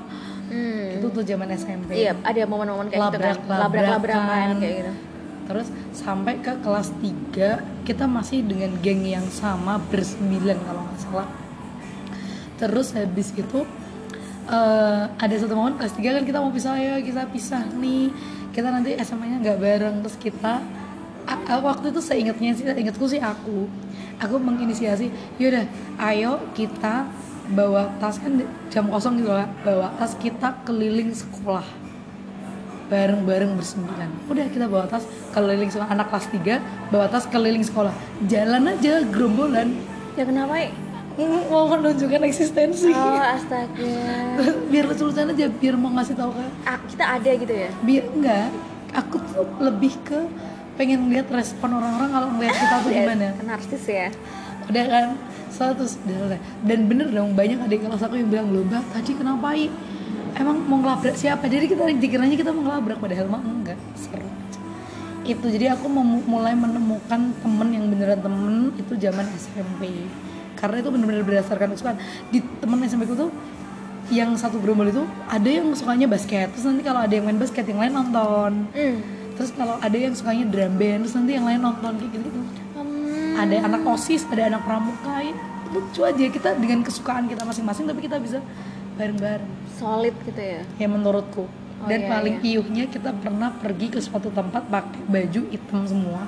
Hmm. 0.52 1.00
itu 1.00 1.08
tuh 1.08 1.24
zaman 1.24 1.48
SMP 1.50 1.96
Iya, 1.96 2.12
ada 2.20 2.44
momen-momen 2.44 2.92
kayak 2.92 3.00
gitu 3.00 3.08
kan. 3.16 3.40
labrak-labrakan. 3.40 3.60
Labrak-labrakan 3.64 4.56
kayak 4.60 4.76
gitu. 4.76 4.92
terus 5.42 5.68
sampai 5.92 6.34
ke 6.38 6.54
kelas 6.60 6.92
3 7.00 7.88
kita 7.88 8.04
masih 8.04 8.44
dengan 8.44 8.76
geng 8.80 9.00
yang 9.02 9.24
sama 9.28 9.80
bersembilan 9.88 10.60
kalau 10.62 10.84
nggak 10.84 11.00
salah 11.00 11.28
terus 12.56 12.92
habis 12.92 13.32
itu 13.32 13.60
eh, 14.48 15.04
ada 15.08 15.36
satu 15.36 15.56
momen 15.56 15.76
kelas 15.76 15.96
3 15.96 16.20
kan 16.20 16.24
kita 16.24 16.38
mau 16.40 16.52
pisah 16.52 16.76
ya 16.76 16.96
kita 17.00 17.32
pisah 17.32 17.64
nih 17.74 18.12
kita 18.52 18.68
nanti 18.68 18.92
SMA 19.00 19.26
nya 19.28 19.38
nggak 19.40 19.56
bareng 19.58 19.96
terus 20.04 20.20
kita 20.20 20.60
waktu 21.62 21.92
itu 21.92 22.02
seingatnya 22.02 22.52
sih 22.56 22.66
ingatku 22.66 23.06
sih 23.08 23.22
aku. 23.22 23.68
Aku 24.22 24.38
menginisiasi 24.38 25.10
yaudah 25.42 25.66
ayo 25.98 26.38
kita 26.54 27.10
bawa 27.52 27.92
tas 28.00 28.22
kan 28.22 28.40
jam 28.72 28.88
kosong 28.88 29.20
gitu 29.20 29.34
lah 29.34 29.50
bawa 29.66 29.92
tas 30.00 30.16
kita 30.16 30.64
keliling 30.64 31.12
sekolah 31.12 31.66
bareng-bareng 32.92 33.56
bersembilan 33.56 34.12
udah 34.28 34.46
kita 34.52 34.68
bawa 34.68 34.84
tas 34.88 35.08
keliling 35.32 35.72
sekolah 35.72 35.90
anak 35.96 36.12
kelas 36.12 36.28
3 36.28 36.92
bawa 36.92 37.06
tas 37.08 37.26
keliling 37.32 37.64
sekolah. 37.64 37.96
Jalan 38.28 38.68
aja 38.76 39.00
gerombolan. 39.08 39.80
Ya 40.20 40.28
kenapa 40.28 40.68
mau 41.48 41.72
menunjukkan 41.72 42.24
eksistensi. 42.28 42.92
Oh 42.92 43.20
astaga. 43.20 43.96
Biar 44.72 44.92
lucu-lucuan 44.92 45.32
aja 45.32 45.48
biar 45.48 45.76
mau 45.80 45.92
ngasih 45.96 46.16
tahu 46.20 46.32
kan 46.36 46.50
ah, 46.68 46.78
kita 46.88 47.04
ada 47.20 47.32
gitu 47.32 47.54
ya? 47.54 47.70
Biar 47.80 48.04
enggak. 48.12 48.50
Aku 48.92 49.24
tuh 49.32 49.48
lebih 49.64 49.96
ke 50.04 50.20
pengen 50.80 51.12
lihat 51.12 51.28
respon 51.32 51.76
orang-orang 51.78 52.10
kalau 52.12 52.28
ngeliat 52.36 52.56
kita 52.56 52.76
tuh 52.84 52.92
gimana. 53.00 53.26
Kan 53.36 53.46
narsis 53.48 53.84
ya. 53.88 54.08
Udah 54.70 54.86
kan? 54.88 55.08
Satu 55.52 55.84
dan 56.64 56.80
bener 56.88 57.12
dong 57.12 57.36
banyak 57.36 57.60
adik 57.60 57.84
kelas 57.84 58.02
aku 58.02 58.16
yang 58.18 58.32
bilang 58.32 58.48
loh 58.56 58.64
mbak 58.66 58.82
tadi 58.96 59.12
kenapa 59.14 59.52
I? 59.52 59.68
emang 60.38 60.58
mau 60.66 60.78
ngelabrak 60.82 61.16
siapa? 61.20 61.46
Jadi 61.46 61.66
kita 61.70 61.84
dikiranya 61.92 62.36
kita 62.40 62.52
mau 62.56 62.66
ngelabrak 62.66 62.98
padahal 62.98 63.28
mah 63.28 63.42
enggak. 63.44 63.80
Seru. 63.94 64.28
Itu 65.22 65.48
jadi 65.52 65.78
aku 65.78 65.86
mulai 66.26 66.58
menemukan 66.58 67.36
temen 67.36 67.68
yang 67.70 67.86
beneran 67.92 68.20
temen 68.20 68.74
itu 68.80 68.94
zaman 68.98 69.26
SMP 69.38 70.10
karena 70.58 70.78
itu 70.82 70.90
bener-bener 70.94 71.24
berdasarkan 71.26 71.74
kesukaan. 71.74 71.98
Di 72.30 72.42
temen 72.62 72.78
SMP 72.86 73.06
ku 73.06 73.14
tuh 73.18 73.30
yang 74.12 74.36
satu 74.36 74.60
gerombol 74.60 74.90
itu 74.90 75.04
ada 75.30 75.50
yang 75.50 75.72
sukanya 75.78 76.10
basket. 76.10 76.52
Terus 76.52 76.66
nanti 76.68 76.84
kalau 76.84 77.02
ada 77.06 77.14
yang 77.14 77.26
main 77.26 77.40
basket 77.40 77.64
yang 77.70 77.80
lain 77.80 77.94
nonton. 77.94 78.52
Hmm. 78.74 78.98
Terus 79.42 79.52
kalau 79.58 79.82
ada 79.82 79.98
yang 79.98 80.14
sukanya 80.14 80.46
drum 80.46 80.78
band 80.78 81.10
terus 81.10 81.18
nanti 81.18 81.34
yang 81.34 81.50
lain 81.50 81.62
nonton 81.66 81.98
kayak 81.98 82.12
gitu, 82.14 82.30
-gitu 82.30 82.42
Hmm. 82.72 83.38
ada 83.42 83.58
anak 83.66 83.82
osis 83.90 84.22
ada 84.30 84.54
anak 84.54 84.62
pramuka 84.62 85.18
ya 85.18 85.34
lucu 85.72 86.02
aja 86.04 86.24
kita 86.30 86.50
dengan 86.60 86.86
kesukaan 86.86 87.26
kita 87.26 87.42
masing-masing 87.48 87.88
tapi 87.88 88.04
kita 88.04 88.20
bisa 88.20 88.44
bareng-bareng. 89.00 89.50
Solid 89.80 90.16
gitu 90.28 90.42
ya? 90.42 90.62
Ya 90.78 90.88
menurutku. 90.92 91.48
Oh, 91.48 91.88
dan 91.88 92.06
iya, 92.06 92.10
paling 92.12 92.36
iya. 92.44 92.60
iuhnya 92.60 92.86
kita 92.92 93.16
pernah 93.18 93.50
pergi 93.56 93.88
ke 93.88 94.00
suatu 94.04 94.30
tempat 94.30 94.68
pakai 94.68 95.02
baju 95.08 95.42
hitam 95.50 95.82
semua. 95.88 96.22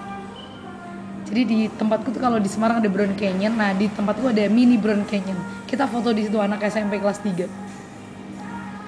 Jadi 1.28 1.42
di 1.44 1.60
tempatku 1.68 2.16
tuh 2.16 2.24
kalau 2.24 2.40
di 2.40 2.48
Semarang 2.48 2.80
ada 2.80 2.90
Brown 2.90 3.14
Canyon 3.20 3.54
nah 3.56 3.76
di 3.76 3.92
tempatku 3.92 4.32
ada 4.32 4.48
mini 4.48 4.80
Brown 4.80 5.04
Canyon. 5.06 5.38
Kita 5.68 5.92
foto 5.92 6.16
di 6.16 6.26
situ 6.26 6.40
anak 6.40 6.64
SMP 6.64 6.98
kelas 7.04 7.20
3 7.20 7.64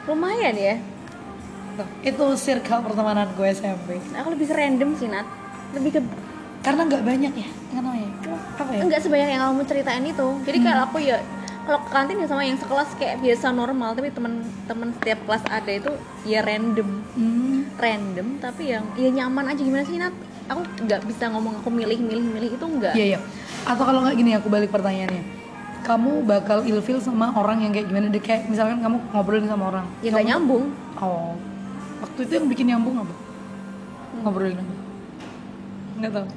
lumayan 0.05 0.53
ya 0.53 0.77
Tuh, 1.75 1.88
itu 2.07 2.25
circle 2.39 2.81
pertemanan 2.88 3.27
gue 3.35 3.47
SMP 3.51 3.99
aku 4.15 4.27
lebih 4.31 4.47
ke 4.47 4.55
random 4.55 4.89
sih 4.95 5.11
Nat. 5.11 5.27
Lebih 5.75 5.99
ke 5.99 6.01
karena 6.65 6.81
nggak 6.89 7.03
banyak 7.05 7.33
ya? 7.38 7.49
Nggak 7.75 7.83
tahu 7.85 7.95
ya? 7.95 8.09
Apa 8.57 8.71
ya? 8.73 8.81
enggak 8.81 9.01
sebanyak 9.05 9.29
yang 9.29 9.41
kamu 9.45 9.63
ceritain 9.69 10.05
itu. 10.07 10.27
Jadi 10.47 10.57
kalau 10.65 10.81
aku 10.89 10.97
ya 10.97 11.17
kalau 11.65 11.79
ke 11.81 11.89
kantin 11.93 12.21
ya 12.21 12.27
sama 12.29 12.41
yang 12.45 12.57
sekelas 12.57 12.89
kayak 12.97 13.15
biasa 13.21 13.45
normal. 13.53 13.89
Tapi 13.93 14.09
temen-temen 14.09 14.89
setiap 14.97 15.19
kelas 15.29 15.43
ada 15.45 15.71
itu 15.71 15.91
ya 16.25 16.39
random. 16.41 16.89
Hmm, 17.13 17.59
random 17.77 18.27
tapi 18.41 18.73
yang 18.73 18.85
ya 18.97 19.09
nyaman 19.13 19.53
aja. 19.53 19.61
Gimana 19.61 19.83
sih 19.85 20.01
Nat? 20.01 20.15
Aku 20.49 20.61
nggak 20.61 21.01
bisa 21.05 21.29
ngomong 21.29 21.61
aku 21.61 21.69
milih 21.73 21.97
milih 22.01 22.21
milih 22.21 22.49
itu 22.53 22.65
enggak 22.65 22.93
Iya 22.93 23.05
iya. 23.17 23.19
Atau 23.65 23.85
kalau 23.85 24.01
nggak 24.05 24.15
gini 24.17 24.31
aku 24.33 24.47
balik 24.49 24.73
pertanyaannya. 24.73 25.21
Kamu 25.85 26.25
bakal 26.25 26.65
ilfil 26.65 26.97
sama 26.97 27.29
orang 27.38 27.61
yang 27.61 27.69
kayak 27.69 27.93
gimana? 27.93 28.09
Deh 28.09 28.21
kayak 28.21 28.49
misalkan 28.49 28.81
kamu 28.81 28.97
ngobrolin 29.13 29.45
sama 29.45 29.69
orang. 29.69 29.85
ya 30.01 30.09
nggak 30.09 30.25
nyambung. 30.33 30.73
Oh. 30.97 31.38
Waktu 32.03 32.19
itu 32.27 32.34
yang 32.36 32.47
bikin 32.51 32.65
nyambung 32.73 32.95
apa? 33.03 33.15
Ngobrolin 34.23 34.60
apa? 34.60 34.73
Nggak 35.99 36.12
tahu. 36.12 36.27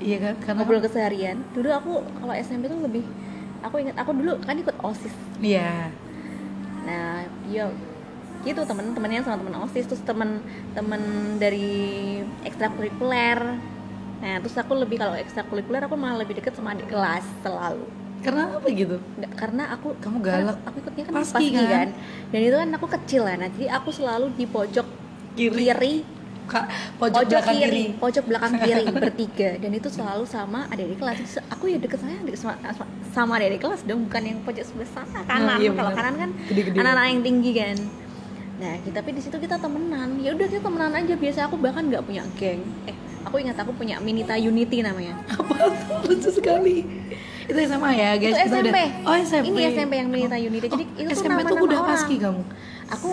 Iya 0.00 0.16
kan 0.16 0.34
karena 0.40 0.58
ngobrol 0.64 0.80
keseharian 0.80 1.44
dulu 1.52 1.68
aku 1.76 1.92
kalau 2.16 2.32
SMP 2.32 2.72
tuh 2.72 2.80
lebih 2.80 3.04
aku 3.60 3.84
ingat 3.84 4.00
aku 4.00 4.16
dulu 4.16 4.40
kan 4.40 4.56
ikut 4.56 4.72
osis 4.80 5.12
Iya. 5.36 5.92
nah 6.88 7.28
ya 7.52 7.68
gitu 8.40 8.64
temen-temennya 8.64 9.20
sama 9.20 9.36
temen 9.36 9.60
osis 9.60 9.84
terus 9.84 10.00
temen 10.00 10.40
temen 10.72 11.36
dari 11.36 12.24
ekstrakurikuler 12.48 13.60
nah 14.24 14.40
terus 14.40 14.56
aku 14.56 14.72
lebih 14.72 14.96
kalau 14.96 15.12
ekstrakurikuler 15.12 15.84
aku 15.84 16.00
malah 16.00 16.24
lebih 16.24 16.40
deket 16.40 16.56
sama 16.56 16.72
adik 16.72 16.88
kelas 16.88 17.24
selalu 17.44 17.84
Karena 18.20 18.52
apa 18.52 18.66
gitu? 18.68 18.96
Nggak, 19.16 19.32
karena 19.32 19.62
aku 19.72 19.88
Kamu 19.96 20.18
galak. 20.20 20.56
aku 20.62 20.76
ikutnya 20.78 21.04
kan 21.08 21.12
Paski 21.16 21.32
paski, 21.32 21.48
kan? 21.56 21.68
kan? 21.68 21.88
dan 22.30 22.40
itu 22.40 22.56
kan 22.56 22.68
aku 22.76 22.86
kecil 23.00 23.22
nah 23.24 23.48
jadi 23.48 23.66
aku 23.72 23.88
selalu 23.90 24.26
di 24.36 24.44
pojok 24.44 24.86
Kiri. 25.32 25.56
kiri 25.56 25.94
Kak, 26.44 26.66
pojok, 26.98 27.22
belakang 27.30 27.56
kiri. 27.62 27.84
pojok 27.94 28.24
belakang 28.26 28.52
kiri 28.58 28.84
bertiga 28.98 29.50
dan 29.56 29.70
itu 29.70 29.86
selalu 29.86 30.26
sama 30.26 30.66
adik 30.66 30.98
kelas 30.98 31.16
Terus 31.16 31.36
aku 31.46 31.64
ya 31.66 31.78
deket 31.78 32.02
saya 32.02 32.18
adik 32.18 32.34
sama, 32.34 32.58
sama 33.08 33.32
adik 33.38 33.62
kelas 33.62 33.86
dong 33.86 34.10
bukan 34.10 34.22
yang 34.26 34.38
pojok 34.42 34.64
sebelah 34.66 34.90
sana 34.90 35.20
kanan 35.24 35.58
iya 35.62 35.70
kalau 35.70 35.92
kanan 35.94 36.14
kan 36.18 36.30
anak-anak 36.74 37.06
yang 37.08 37.22
tinggi 37.22 37.50
kan 37.54 37.76
nah 38.60 38.74
kita 38.82 38.98
tapi 38.98 39.10
di 39.14 39.22
situ 39.22 39.36
kita 39.38 39.56
temenan 39.56 40.18
ya 40.18 40.34
udah 40.34 40.44
kita 40.44 40.60
temenan 40.60 40.92
aja 40.92 41.14
biasa 41.14 41.38
aku 41.46 41.56
bahkan 41.56 41.86
nggak 41.86 42.02
punya 42.02 42.26
geng 42.34 42.60
eh 42.84 42.96
aku 43.22 43.38
ingat 43.38 43.56
aku 43.56 43.72
punya 43.72 43.96
Minita 44.02 44.34
Unity 44.34 44.82
namanya 44.82 45.16
Apa 45.30 45.54
tuh 45.54 45.72
lucu 46.10 46.28
sekali. 46.28 46.82
Itu 47.50 47.58
SMA 47.60 47.90
ya 47.92 48.10
guys. 48.14 48.34
itu 48.36 48.46
SMP 48.48 48.68
udah- 48.70 48.94
Oh 49.02 49.16
SMP. 49.16 49.44
ini 49.44 49.60
SMP 49.68 49.92
yang 49.96 50.08
Minita 50.08 50.36
Unity 50.36 50.66
jadi 50.66 50.84
Oh, 50.86 51.00
itu 51.00 51.10
SMP 51.12 51.40
tuh 51.44 51.56
udah 51.58 51.78
orang. 51.78 51.90
paski 51.90 52.14
kamu. 52.16 52.42
aku 52.88 53.10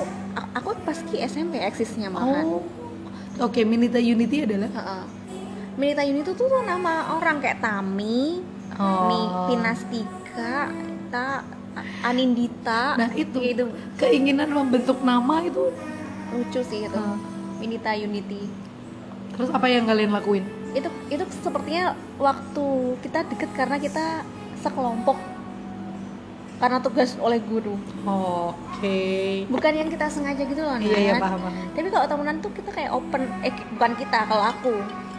aku 0.54 0.70
paski 0.82 1.16
SMP 1.22 1.58
eksisnya 1.60 2.08
malahan 2.08 2.46
Oh. 2.48 2.62
Oke, 3.40 3.62
Minita 3.64 3.98
Unity 3.98 4.38
adalah 4.44 4.70
Heeh. 4.72 5.04
Minita 5.76 6.02
Unity 6.02 6.26
tuh 6.28 6.48
tuh 6.48 6.62
nama 6.64 7.14
orang 7.14 7.38
kayak 7.38 7.60
Tami, 7.60 8.42
Oh. 8.74 9.06
Mi, 9.06 9.22
Pinastika, 9.48 10.70
Ta, 11.10 11.46
Anindita. 12.02 12.94
Nah 12.96 13.10
itu 13.14 13.38
itu 13.40 13.64
keinginan 13.96 14.50
membentuk 14.50 15.02
nama 15.02 15.42
itu 15.42 15.70
lucu 16.32 16.62
sih 16.64 16.80
itu. 16.84 16.94
Ah. 16.96 17.18
Minita 17.58 17.90
Unity. 17.92 18.50
terus 19.30 19.50
apa 19.50 19.66
yang 19.68 19.86
kalian 19.86 20.10
lakuin? 20.10 20.42
Itu 20.78 20.90
itu 21.10 21.24
sepertinya 21.42 21.98
waktu 22.22 22.66
kita 23.02 23.26
deket 23.34 23.50
karena 23.58 23.78
kita 23.82 24.22
sekelompok 24.62 25.18
karena 26.58 26.82
tugas 26.82 27.14
oleh 27.22 27.38
guru. 27.42 27.78
Oke. 28.06 29.46
Bukan 29.46 29.74
yang 29.78 29.90
kita 29.94 30.10
sengaja 30.10 30.42
gitu 30.42 30.62
loh. 30.62 30.78
Iya 30.82 30.98
iya 30.98 31.14
paham 31.22 31.38
paham. 31.38 31.54
Tapi 31.74 31.90
kalau 31.94 32.06
temenan 32.10 32.38
tuh 32.42 32.50
kita 32.54 32.70
kayak 32.74 32.92
open, 32.94 33.30
eh 33.46 33.54
bukan 33.78 33.94
kita, 33.94 34.26
kalau 34.26 34.44
aku. 34.46 34.74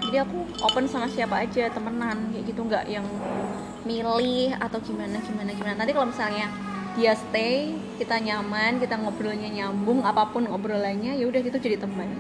Jadi 0.09 0.17
aku 0.19 0.39
open 0.67 0.91
sama 0.91 1.07
siapa 1.07 1.43
aja 1.43 1.71
temenan 1.71 2.33
kayak 2.35 2.45
gitu 2.49 2.61
nggak 2.67 2.85
yang 2.91 3.07
milih 3.87 4.57
atau 4.59 4.79
gimana 4.83 5.23
gimana 5.23 5.51
gimana. 5.55 5.75
Nanti 5.79 5.95
kalau 5.95 6.11
misalnya 6.11 6.51
dia 6.99 7.15
stay, 7.15 7.79
kita 8.03 8.19
nyaman, 8.19 8.83
kita 8.83 8.99
ngobrolnya 8.99 9.47
nyambung, 9.47 10.03
apa 10.03 10.35
pun 10.35 10.51
obrolannya, 10.51 11.15
ya 11.15 11.25
udah 11.31 11.39
itu 11.39 11.59
jadi 11.63 11.79
teman. 11.79 12.19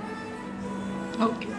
Oke. 1.18 1.51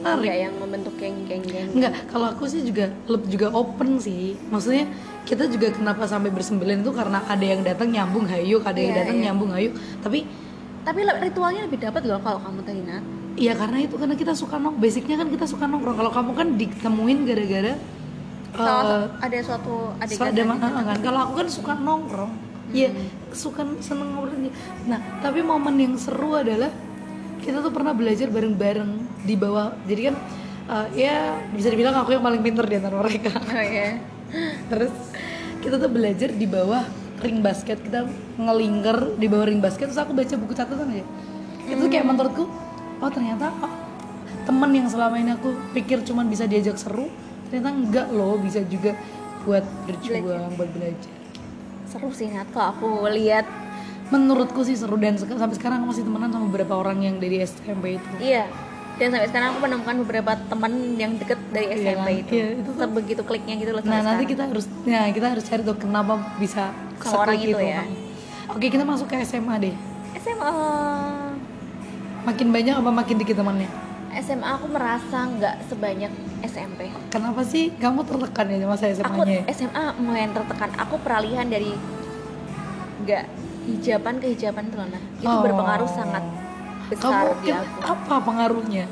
Nggak 0.00 0.16
Menarik. 0.16 0.40
yang 0.40 0.54
membentuk 0.56 0.94
geng-geng-geng. 0.96 1.68
Enggak, 1.76 1.92
kalau 2.08 2.26
aku 2.28 2.48
sih 2.48 2.64
juga 2.64 2.88
lebih 3.04 3.28
juga 3.36 3.48
open 3.52 4.00
sih. 4.00 4.32
Maksudnya 4.48 4.88
kita 5.22 5.44
juga 5.46 5.68
kenapa 5.70 6.08
sampai 6.08 6.32
bersembilan 6.32 6.80
itu 6.80 6.88
karena 6.90 7.20
ada 7.22 7.44
yang 7.44 7.60
datang 7.60 7.92
nyambung 7.92 8.24
hayuk, 8.24 8.64
ada 8.64 8.80
yang 8.80 8.96
Iya, 8.96 8.98
datang 9.04 9.16
iya. 9.16 9.24
nyambung 9.28 9.50
hayuk. 9.52 9.72
Tapi 10.00 10.24
Tapi 10.80 11.04
ritualnya 11.04 11.68
lebih 11.68 11.76
dapat 11.76 12.08
loh 12.08 12.16
kalau 12.24 12.40
kamu 12.40 12.60
tadi 12.64 12.80
Nat. 12.80 13.04
Iya 13.36 13.52
karena 13.52 13.78
itu 13.80 13.94
karena 13.94 14.16
kita 14.16 14.32
suka 14.32 14.56
nong 14.56 14.80
basicnya 14.80 15.16
kan 15.16 15.28
kita 15.28 15.44
suka 15.44 15.64
nongkrong 15.64 15.96
kalau 15.96 16.08
kamu 16.08 16.30
kan 16.32 16.48
ditemuin 16.56 17.18
gara-gara 17.24 17.72
Salah- 18.50 19.06
eh, 19.06 19.06
ada 19.22 19.38
suatu 19.44 19.94
adegan 19.96 20.28
ada 20.34 20.42
mana 20.42 20.80
kan 20.82 20.98
kalau 20.98 21.20
aku 21.24 21.32
kan 21.38 21.48
suka 21.48 21.72
nongkrong 21.78 22.32
Iya 22.70 22.90
suka 23.30 23.62
seneng 23.78 24.14
ngobrol 24.14 24.34
nah 24.86 24.98
tapi 25.22 25.42
momen 25.42 25.74
yang 25.78 25.94
seru 25.94 26.34
adalah 26.34 26.70
kita 27.40 27.64
tuh 27.64 27.72
pernah 27.72 27.96
belajar 27.96 28.28
bareng-bareng 28.28 29.24
di 29.24 29.34
bawah. 29.34 29.74
Jadi 29.88 30.00
kan 30.12 30.14
eh, 30.70 30.86
ya 31.08 31.40
bisa 31.50 31.68
dibilang 31.72 31.96
aku 31.96 32.14
yang 32.14 32.24
paling 32.24 32.40
pinter 32.44 32.64
di 32.68 32.76
antara 32.76 33.00
mereka. 33.00 33.34
Oh 33.50 33.64
iya. 33.64 33.98
terus 34.70 34.94
kita 35.58 35.74
tuh 35.82 35.90
belajar 35.90 36.30
di 36.30 36.46
bawah 36.46 36.86
ring 37.24 37.42
basket. 37.42 37.82
Kita 37.82 38.06
ngelingker 38.38 39.18
di 39.18 39.26
bawah 39.26 39.50
ring 39.50 39.58
basket. 39.58 39.90
Terus 39.90 40.00
aku 40.00 40.14
baca 40.14 40.34
buku 40.38 40.54
catatan 40.54 40.88
aja 40.94 41.04
itu 41.70 41.84
kayak 41.86 42.06
menurutku 42.06 42.44
oh 43.00 43.10
ternyata 43.10 43.54
oh, 43.62 43.74
temen 44.42 44.70
yang 44.74 44.88
selama 44.90 45.16
ini 45.22 45.30
aku 45.38 45.54
pikir 45.76 46.02
cuman 46.02 46.26
bisa 46.26 46.50
diajak 46.50 46.74
seru 46.74 47.06
ternyata 47.48 47.70
enggak 47.70 48.06
loh 48.10 48.38
bisa 48.40 48.62
juga 48.66 48.94
buat 49.46 49.64
berjuang 49.88 50.52
buat 50.54 50.70
belajar. 50.76 51.12
Seru 51.88 52.12
sih 52.12 52.28
Nat. 52.30 52.46
Kalau 52.52 52.76
aku 52.76 53.08
lihat. 53.08 53.59
Menurutku 54.10 54.60
sih 54.60 54.74
seru 54.74 54.96
dan 54.96 55.14
sampai 55.14 55.54
sekarang 55.54 55.80
aku 55.80 55.94
masih 55.94 56.02
temenan 56.02 56.28
sama 56.28 56.46
beberapa 56.46 56.74
orang 56.76 56.98
yang 57.00 57.16
dari 57.16 57.38
SMP 57.40 57.96
itu 57.96 58.08
Iya. 58.18 58.50
dan 58.96 59.08
sampai 59.08 59.26
sekarang 59.26 59.48
aku 59.50 59.60
menemukan 59.62 59.96
beberapa 60.02 60.32
teman 60.44 60.72
yang 60.94 61.14
deket 61.14 61.38
dari 61.48 61.66
Iya 61.68 61.76
SMP 61.88 62.08
kan? 62.08 62.20
itu, 62.20 62.32
Iya, 62.32 62.46
itu 62.56 62.68
tuh- 62.68 62.80
sebegitu 62.80 63.22
kliknya 63.22 63.54
gitu 63.56 63.70
loh 63.70 63.82
nah 63.82 64.02
nanti 64.02 64.04
sekarang. 64.04 64.28
kita 64.28 64.42
harus 64.46 64.64
nah 64.84 65.04
kita 65.08 65.26
harus 65.28 65.44
cari 65.44 65.62
tuh 65.62 65.76
kenapa 65.76 66.12
bisa 66.36 66.74
Sama 66.98 67.24
orang 67.24 67.36
seklik 67.38 67.54
itu 67.54 67.64
ya. 67.64 67.82
oke 68.48 68.66
kita 68.68 68.84
masuk 68.84 69.06
ke 69.06 69.16
SMA 69.20 69.54
deh 69.60 69.74
SMA 70.18 70.52
makin 72.20 72.48
banyak 72.50 72.74
apa 72.76 72.90
makin 72.92 73.16
dikit 73.16 73.36
temannya 73.36 73.70
SMA 74.12 74.48
aku 74.50 74.66
merasa 74.68 75.18
nggak 75.24 75.70
sebanyak 75.70 76.10
SMP 76.42 76.90
kenapa 77.08 77.40
sih 77.42 77.70
kamu 77.72 78.02
tertekan 78.02 78.46
ya 78.50 78.66
masa 78.66 78.90
aku 78.90 78.98
SMA-nya 79.22 79.32
ya? 79.38 79.44
SMA 79.54 79.84
mulai 79.96 80.26
tertekan 80.28 80.70
aku 80.76 80.98
peralihan 80.98 81.46
dari 81.46 81.72
nggak 83.00 83.24
hijaban 83.72 84.14
ke 84.18 84.26
hijaban 84.28 84.64
itu 84.66 84.76
Oh. 85.22 85.42
berpengaruh 85.42 85.88
sangat 85.88 86.24
besar 86.88 87.30
kamu 87.30 87.32
di 87.40 87.50
aku 87.52 87.76
apa 87.84 88.14
pengaruhnya 88.20 88.84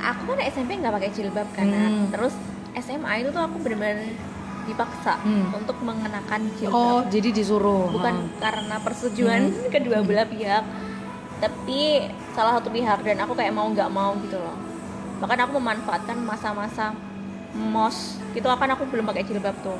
aku 0.00 0.22
kan 0.26 0.38
SMP 0.42 0.70
nggak 0.76 0.94
pakai 0.94 1.10
jilbab 1.10 1.48
kan 1.50 1.66
Nat. 1.66 1.80
Hmm. 1.82 2.04
terus 2.10 2.34
SMA 2.74 3.12
itu 3.18 3.28
tuh 3.30 3.40
aku 3.40 3.56
benar-benar 3.58 4.04
dipaksa 4.64 5.20
Hmm. 5.20 5.52
untuk 5.52 5.76
mengenakan 5.80 6.40
oh 6.44 6.56
jilbab 6.56 7.12
jadi 7.12 7.28
disuruh 7.30 7.88
bukan 7.90 8.14
Ah. 8.14 8.40
karena 8.40 8.76
persetujuan 8.80 9.42
kedua 9.74 10.00
belah 10.00 10.24
pihak 10.24 10.64
tapi 11.36 11.80
salah 12.32 12.56
satu 12.56 12.68
pihak 12.68 12.98
dan 13.00 13.20
aku 13.20 13.32
kayak 13.32 13.52
mau 13.52 13.68
nggak 13.68 13.90
mau 13.90 14.16
gitu 14.18 14.36
loh 14.36 14.56
bahkan 15.18 15.44
aku 15.44 15.56
memanfaatkan 15.56 16.16
masa-masa 16.18 16.96
mos 17.54 18.18
itu 18.32 18.44
akan 18.44 18.74
aku 18.74 18.88
belum 18.88 19.04
pakai 19.04 19.22
jilbab 19.22 19.54
tuh 19.60 19.78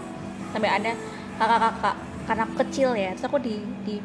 sampai 0.53 0.71
ada 0.71 0.93
kakak-kakak 1.35 1.97
karena 2.29 2.43
aku 2.49 2.55
kecil 2.65 2.91
ya 2.97 3.13
terus 3.15 3.27
aku 3.29 3.39
di, 3.41 3.57
di 3.87 3.97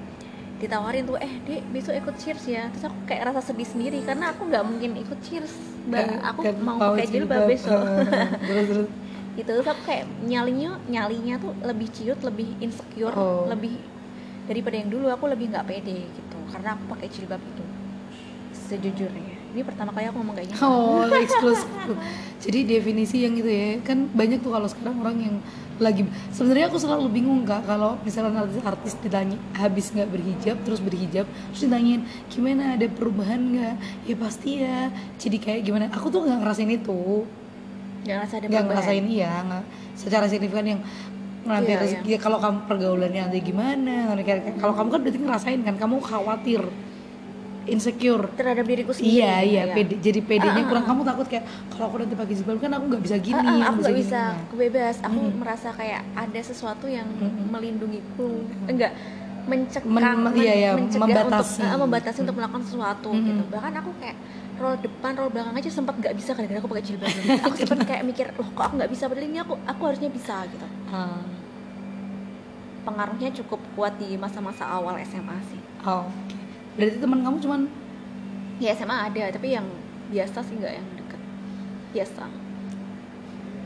ditawarin 0.59 1.07
tuh 1.07 1.15
eh 1.23 1.33
dek 1.47 1.61
besok 1.71 1.95
ikut 1.95 2.15
cheers 2.19 2.43
ya. 2.51 2.67
Terus 2.67 2.91
aku 2.91 2.97
kayak 3.07 3.31
rasa 3.31 3.39
sedih 3.47 3.63
sendiri 3.63 4.03
karena 4.03 4.35
aku 4.35 4.43
nggak 4.51 4.63
mungkin 4.67 4.91
ikut 4.99 5.19
cheers. 5.23 5.53
Kan- 5.87 6.19
aku 6.19 6.41
kan 6.43 6.55
mau 6.59 6.77
pakai 6.77 7.05
jilbab. 7.07 7.47
besok. 7.47 7.79
Terus 8.47 8.67
terus. 8.67 8.89
Gitu 9.39 9.49
terus 9.55 9.69
aku 9.71 9.81
kayak 9.87 10.05
nyalinya 10.19 10.69
nyalinya 10.83 11.39
tuh 11.39 11.55
lebih 11.63 11.87
ciut 11.95 12.19
lebih 12.27 12.59
insecure 12.59 13.15
Oh. 13.15 13.47
lebih 13.47 13.79
daripada 14.49 14.75
yang 14.81 14.89
dulu 14.91 15.07
aku 15.13 15.25
lebih 15.31 15.47
nggak 15.53 15.67
pede 15.69 16.11
gitu 16.17 16.39
karena 16.51 16.75
aku 16.75 16.83
pakai 16.91 17.07
jilbab 17.07 17.39
itu 17.45 17.63
sejujurnya. 18.69 19.35
Ini 19.49 19.65
pertama 19.65 19.89
kali 19.89 20.05
aku 20.05 20.21
ngomong 20.21 20.37
kayak 20.37 20.53
Oh, 20.61 21.01
eksklusif. 21.25 21.65
Jadi 22.39 22.59
definisi 22.69 23.25
yang 23.25 23.33
itu 23.33 23.49
ya, 23.49 23.81
kan 23.81 24.05
banyak 24.13 24.39
tuh 24.39 24.53
kalau 24.53 24.69
sekarang 24.69 25.01
orang 25.01 25.17
yang 25.17 25.35
lagi 25.79 26.03
sebenarnya 26.35 26.67
aku 26.67 26.75
selalu 26.75 27.07
bingung 27.07 27.47
kak 27.47 27.63
kalau 27.63 27.95
misalnya 28.03 28.43
artis-artis 28.43 28.99
ditanya 28.99 29.39
habis 29.55 29.95
nggak 29.95 30.11
berhijab 30.11 30.59
terus 30.67 30.83
berhijab 30.83 31.23
terus 31.23 31.61
ditanyain 31.63 32.03
gimana 32.27 32.75
ada 32.75 32.85
perubahan 32.91 33.39
nggak? 33.39 33.75
Ya 34.05 34.15
pasti 34.19 34.49
ya. 34.61 34.91
Jadi 35.17 35.37
kayak 35.39 35.61
gimana? 35.65 35.87
Aku 35.95 36.11
tuh 36.11 36.27
nggak 36.27 36.39
ngerasain 36.45 36.69
itu. 36.69 37.23
Jangan 38.03 38.21
rasa 38.27 38.33
ada 38.39 38.45
nggak 38.47 38.63
ngerasain 38.69 39.05
iya 39.07 39.31
nggak. 39.43 39.63
Secara 39.95 40.25
signifikan 40.27 40.67
yang 40.67 40.81
nanti 41.47 41.71
Iya, 41.71 42.03
iya. 42.03 42.15
ya 42.15 42.17
kalau 42.19 42.37
kamu 42.37 42.67
pergaulannya 42.67 43.21
nanti 43.31 43.39
gimana 43.39 44.11
kalau 44.59 44.75
kamu 44.75 44.87
kan 44.91 44.99
berarti 45.01 45.19
ngerasain 45.23 45.59
kan 45.63 45.75
kamu 45.79 45.95
khawatir 46.03 46.61
insecure 47.69 48.25
terhadap 48.33 48.63
diriku 48.63 48.91
sendiri 48.91 49.17
Iya 49.17 49.33
iya, 49.41 49.61
ya. 49.63 49.75
pede, 49.75 49.95
jadi 49.97 50.19
pedenya 50.19 50.53
Ah, 50.53 50.59
ah, 50.59 50.67
kurang. 50.67 50.83
ah. 50.83 50.89
Kamu 50.89 51.01
takut 51.03 51.27
kayak 51.27 51.43
kalau 51.69 51.85
aku 51.87 51.95
nanti 51.97 52.15
pakai 52.15 52.33
jilbab 52.33 52.57
kan 52.57 52.71
aku 52.71 52.85
nggak 52.87 53.03
bisa 53.03 53.17
gini, 53.17 53.37
Ah, 53.39 53.53
ah, 53.55 53.67
aku 53.67 53.77
nggak 53.79 53.91
gini. 53.91 54.01
bisa 54.01 54.21
Nah, 54.21 54.35
aku 54.39 54.53
bebas 54.57 54.95
aku 54.99 55.19
Mm-mm. 55.19 55.37
merasa 55.37 55.69
kayak 55.71 56.01
ada 56.13 56.41
sesuatu 56.41 56.85
yang 56.85 57.07
Mm-mm. 57.07 57.45
melindungiku 57.47 58.29
enggak 58.65 58.91
mencegah 59.41 59.87
Men- 59.87 60.21
men- 60.23 60.35
iya, 60.35 60.53
iya, 60.53 60.71
mencegah 60.73 61.05
membatasi. 61.25 61.57
untuk 61.57 61.65
ah, 61.65 61.79
membatasi 61.79 62.17
untuk 62.21 62.35
melakukan 62.35 62.63
sesuatu 62.63 63.09
Mm-mm. 63.09 63.25
gitu 63.25 63.43
bahkan 63.47 63.73
aku 63.75 63.89
kayak 63.97 64.17
roll 64.55 64.75
depan 64.77 65.11
roll 65.15 65.31
belakang 65.31 65.55
aja 65.55 65.69
sempat 65.69 65.95
nggak 65.95 66.13
bisa 66.13 66.31
gara-gara 66.31 66.59
aku 66.59 66.69
pakai 66.69 66.85
jilbab 66.85 67.09
aku 67.45 67.55
sempat 67.55 67.79
kayak 67.81 68.03
mikir 68.03 68.27
loh 68.31 68.45
kok 68.47 68.63
aku 68.63 68.73
nggak 68.75 68.91
bisa 68.91 69.03
padahal 69.05 69.25
ini 69.25 69.39
aku 69.39 69.53
aku 69.57 69.81
harusnya 69.83 70.09
bisa 70.09 70.35
gitu 70.45 70.67
ah, 70.89 71.23
pengaruhnya 72.81 73.29
cukup 73.35 73.59
kuat 73.73 73.93
di 73.95 74.15
masa-masa 74.15 74.65
awal 74.65 74.97
SMA 74.99 75.37
sih 75.45 75.61
oh. 75.83 76.05
Berarti 76.77 76.97
teman 77.03 77.19
kamu 77.25 77.37
cuman 77.43 77.61
ya 78.63 78.69
SMA 78.77 78.97
ada 79.07 79.23
tapi 79.35 79.47
yang 79.57 79.67
biasa 80.11 80.37
sih 80.47 80.55
nggak 80.59 80.73
yang 80.77 80.87
deket 80.99 81.21
biasa 81.93 82.23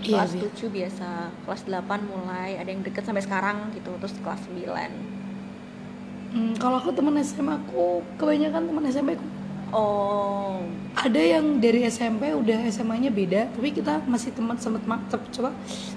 iya 0.03 0.23
kelas 0.23 0.31
sih. 0.31 0.43
7 0.43 0.67
biasa 0.69 1.07
kelas 1.43 1.61
8 1.67 1.99
mulai 2.11 2.49
ada 2.59 2.69
yang 2.73 2.83
deket 2.87 3.03
sampai 3.07 3.23
sekarang 3.27 3.57
gitu 3.75 3.91
terus 3.99 4.15
kelas 4.23 4.41
9 4.47 4.91
Hmm, 6.33 6.57
kalau 6.57 6.81
aku 6.81 6.89
teman 6.97 7.13
SMA 7.21 7.61
aku 7.61 8.01
kebanyakan 8.17 8.65
teman 8.65 8.83
SMP 8.89 9.13
aku 9.13 9.25
oh 9.69 10.65
ada 10.93 11.21
yang 11.21 11.57
dari 11.61 11.85
SMP 11.85 12.29
udah 12.33 12.59
SMA-nya 12.69 13.09
beda, 13.09 13.49
tapi 13.53 13.73
kita 13.73 14.05
masih 14.05 14.29
teman 14.33 14.57
tep- 15.09 15.29
coba 15.33 15.49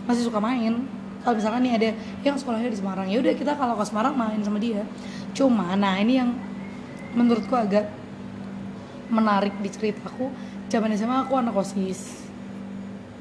masih 0.08 0.22
suka 0.28 0.40
main. 0.40 0.88
Kalau 1.20 1.34
misalkan 1.36 1.60
nih 1.66 1.72
ada 1.76 1.88
yang 2.24 2.36
sekolahnya 2.40 2.70
di 2.72 2.78
Semarang, 2.80 3.06
ya 3.10 3.18
udah 3.20 3.34
kita 3.36 3.52
kalau 3.60 3.74
ke 3.76 3.84
Semarang 3.84 4.14
main 4.16 4.40
sama 4.40 4.56
dia. 4.56 4.88
Cuma, 5.36 5.76
nah 5.76 6.00
ini 6.00 6.16
yang 6.16 6.30
menurutku 7.16 7.56
agak 7.56 7.88
menarik 9.08 9.56
di 9.64 9.72
ceritaku. 9.72 10.28
Zaman 10.68 10.92
SMA 10.98 11.24
aku 11.24 11.38
anak 11.38 11.54
osis 11.56 12.26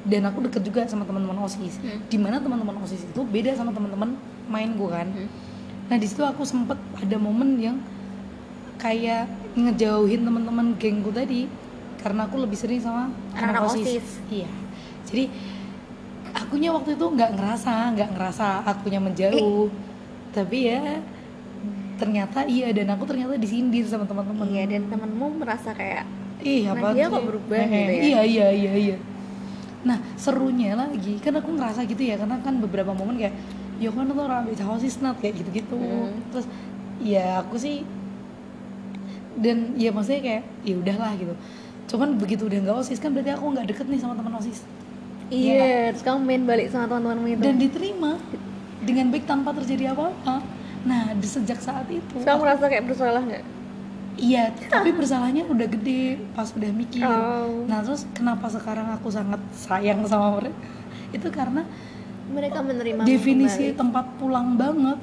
dan 0.06 0.22
aku 0.30 0.46
deket 0.46 0.62
juga 0.62 0.86
sama 0.86 1.02
teman-teman 1.02 1.42
osis. 1.48 1.82
Hmm. 1.82 1.98
Di 2.06 2.18
mana 2.20 2.38
teman-teman 2.38 2.78
osis 2.84 3.02
itu 3.02 3.20
beda 3.26 3.56
sama 3.58 3.74
teman-teman 3.74 4.14
mainku 4.46 4.86
kan. 4.86 5.08
Hmm. 5.10 5.28
Nah 5.90 5.96
di 5.98 6.06
situ 6.06 6.22
aku 6.22 6.46
sempet 6.46 6.78
ada 6.98 7.16
momen 7.18 7.58
yang 7.58 7.76
kayak 8.78 9.26
ngejauhin 9.56 10.22
teman-teman 10.22 10.76
gengku 10.76 11.10
tadi 11.10 11.48
karena 11.98 12.28
aku 12.28 12.38
lebih 12.38 12.54
sering 12.54 12.78
sama 12.78 13.10
Anak-anak 13.34 13.50
anak 13.50 13.62
osis. 13.72 13.86
OSIS. 13.86 14.06
Iya. 14.30 14.50
Jadi 15.06 15.24
akunya 16.36 16.70
waktu 16.70 16.94
itu 16.94 17.06
nggak 17.06 17.30
ngerasa, 17.34 17.72
nggak 17.98 18.10
ngerasa 18.14 18.46
akunya 18.62 19.00
menjauh. 19.02 19.66
Tapi 20.30 20.58
ya 20.70 21.02
ternyata 21.96 22.44
iya 22.44 22.68
dan 22.76 22.92
aku 22.92 23.08
ternyata 23.08 23.40
disindir 23.40 23.84
sama 23.88 24.04
teman-teman. 24.04 24.44
iya 24.52 24.68
dan 24.68 24.84
temenmu 24.88 25.40
merasa 25.40 25.72
kayak 25.72 26.04
Ih, 26.44 26.68
Nah, 26.68 26.76
apa 26.76 26.92
dia 26.92 27.08
kok 27.08 27.24
berubah 27.24 27.56
Eh, 27.58 27.66
gitu 27.66 27.92
ya? 27.96 28.02
Iya, 28.04 28.20
iya, 28.28 28.46
iya, 28.52 28.72
iya. 28.76 28.96
Nah, 29.88 29.98
serunya 30.20 30.76
lagi 30.76 31.16
kan 31.18 31.32
aku 31.40 31.48
ngerasa 31.56 31.88
gitu 31.88 32.02
ya 32.04 32.20
karena 32.20 32.36
kan 32.44 32.60
beberapa 32.60 32.92
momen 32.92 33.16
kayak 33.16 33.34
ya 33.80 33.88
kan 33.88 34.04
tuh 34.08 34.20
orang 34.20 34.44
bisa 34.44 34.68
osis 34.68 35.00
nat 35.00 35.16
kayak 35.18 35.40
gitu-gitu. 35.40 35.74
Hmm. 35.80 36.12
Terus 36.30 36.46
ya 37.00 37.40
aku 37.40 37.56
sih 37.56 37.82
dan 39.36 39.76
ya 39.76 39.92
maksudnya 39.92 40.20
kayak 40.20 40.42
ya 40.64 40.74
udahlah 40.76 41.12
gitu. 41.16 41.34
Cuman 41.88 42.20
begitu 42.20 42.44
udah 42.48 42.58
nggak 42.60 42.76
osis 42.84 43.00
kan 43.00 43.16
berarti 43.16 43.32
aku 43.32 43.44
nggak 43.56 43.66
deket 43.72 43.86
nih 43.88 44.00
sama 44.00 44.14
teman 44.18 44.36
osis 44.36 44.60
iya 45.26 45.90
terus 45.90 46.06
kamu 46.06 46.18
main 46.22 46.42
balik 46.46 46.70
sama 46.70 46.86
teman-temanmu 46.86 47.26
itu 47.34 47.42
dan 47.42 47.58
diterima 47.58 48.12
dengan 48.86 49.10
baik 49.10 49.26
tanpa 49.26 49.50
terjadi 49.58 49.90
apa-apa. 49.90 50.38
Nah, 50.86 51.12
di 51.18 51.26
sejak 51.26 51.58
saat 51.58 51.90
itu 51.90 52.22
kamu 52.22 52.38
merasa 52.46 52.70
kayak 52.70 52.86
bersalah 52.86 53.22
nggak 53.26 53.44
Iya, 54.16 54.48
tapi 54.72 54.96
bersalahnya 54.96 55.44
udah 55.44 55.68
gede 55.68 56.16
pas 56.32 56.48
udah 56.48 56.72
mikir. 56.72 57.04
Oh. 57.04 57.68
Nah, 57.68 57.84
terus 57.84 58.08
kenapa 58.16 58.48
sekarang 58.48 58.88
aku 58.96 59.12
sangat 59.12 59.40
sayang 59.52 60.08
sama 60.08 60.40
mereka? 60.40 60.56
Itu 61.12 61.28
karena 61.28 61.68
mereka 62.32 62.64
menerima 62.64 63.04
definisi 63.04 63.76
tempat 63.76 64.16
pulang 64.16 64.56
banget. 64.56 64.96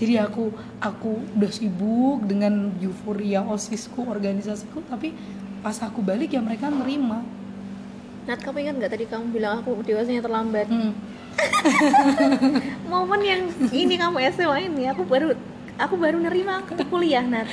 Jadi 0.00 0.16
aku 0.18 0.50
aku 0.80 1.20
udah 1.36 1.52
sibuk 1.52 2.24
dengan 2.24 2.72
euforia 2.80 3.44
osisku, 3.44 4.02
organisasiku, 4.08 4.80
tapi 4.88 5.12
pas 5.60 5.76
aku 5.84 6.00
balik 6.00 6.32
ya 6.32 6.40
mereka 6.40 6.72
nerima. 6.72 7.22
Nat 8.26 8.40
kamu 8.42 8.66
ingat 8.66 8.74
nggak 8.80 8.92
tadi 8.96 9.04
kamu 9.06 9.30
bilang 9.30 9.60
aku 9.60 9.78
dewasanya 9.84 10.24
terlambat 10.24 10.66
Hmm. 10.72 10.96
momen 12.90 13.20
yang 13.22 13.42
ini 13.72 13.94
kamu 13.96 14.18
SMA 14.34 14.68
ini 14.68 14.88
aku 14.90 15.02
baru 15.06 15.34
aku 15.80 15.94
baru 15.96 16.18
nerima 16.20 16.62
aku 16.62 16.76
kuliah 16.88 17.24
Nat. 17.24 17.48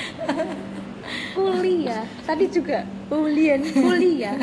Kuliah. 1.34 2.06
Tadi 2.22 2.46
juga 2.54 2.86
kuliah 3.10 3.58
kuliah. 3.58 4.38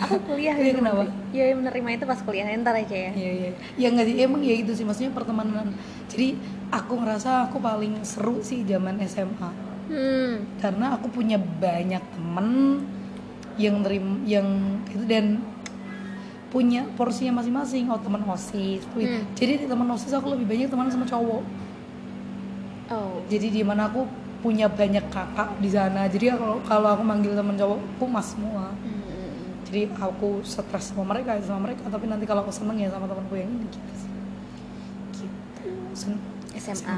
Aku 0.00 0.16
kuliah 0.24 0.56
gitu 0.56 0.80
kenapa? 0.80 1.04
ya 1.34 1.52
menerima 1.52 1.88
itu 2.00 2.04
pas 2.08 2.20
kuliah. 2.24 2.48
Ntar 2.56 2.72
aja 2.72 2.96
ya. 2.96 3.12
Iya 3.12 3.30
iya. 3.36 3.50
Ya 3.76 3.86
nggak 3.92 4.06
sih. 4.08 4.16
Emang 4.24 4.40
ya 4.40 4.54
itu 4.56 4.72
sih. 4.72 4.84
Maksudnya 4.88 5.12
pertemanan. 5.12 5.76
Jadi 6.08 6.40
aku 6.72 6.96
ngerasa 6.96 7.50
aku 7.50 7.60
paling 7.60 8.00
seru 8.06 8.40
sih 8.40 8.64
zaman 8.64 8.96
SMA. 9.04 9.50
hmm. 9.92 10.60
Karena 10.60 10.96
aku 10.96 11.12
punya 11.12 11.36
banyak 11.36 12.00
temen 12.16 12.80
yang 13.56 13.80
nerim 13.80 14.20
yang 14.28 14.48
itu 14.88 15.04
dan 15.08 15.40
punya 16.46 16.86
porsinya 16.94 17.42
masing-masing 17.42 17.90
oh 17.90 17.98
teman 17.98 18.22
osis 18.24 18.80
Wih, 18.94 19.04
Hmm. 19.04 19.22
jadi 19.34 19.60
di 19.60 19.66
teman 19.66 19.90
osis 19.90 20.10
aku 20.10 20.30
lebih 20.30 20.46
banyak 20.46 20.68
teman 20.68 20.86
sama 20.86 21.04
cowok. 21.04 21.42
Oh. 22.86 23.18
Jadi 23.26 23.50
di 23.50 23.62
mana 23.66 23.90
aku 23.90 24.06
punya 24.38 24.70
banyak 24.70 25.02
kakak 25.10 25.58
di 25.58 25.66
sana. 25.66 26.06
Jadi 26.06 26.30
kalau 26.30 26.62
kalau 26.62 26.88
aku 26.94 27.02
manggil 27.02 27.34
teman 27.34 27.58
cowok 27.58 27.78
aku 27.98 28.04
mas 28.06 28.26
semua. 28.30 28.70
Hmm. 28.70 28.94
jadi 29.66 29.90
aku 29.98 30.46
stres 30.46 30.94
sama 30.94 31.02
mereka 31.02 31.34
sama 31.42 31.66
mereka. 31.66 31.90
Tapi 31.90 32.06
nanti 32.06 32.22
kalau 32.22 32.46
aku 32.46 32.54
seneng 32.54 32.78
ya 32.78 32.86
sama 32.86 33.10
temanku 33.10 33.34
yang 33.34 33.50
ini 33.50 33.66
gitu 33.66 33.90
sih. 33.92 34.10
Gitu. 35.18 35.70
Sen- 35.92 36.22
SMA 36.54 36.96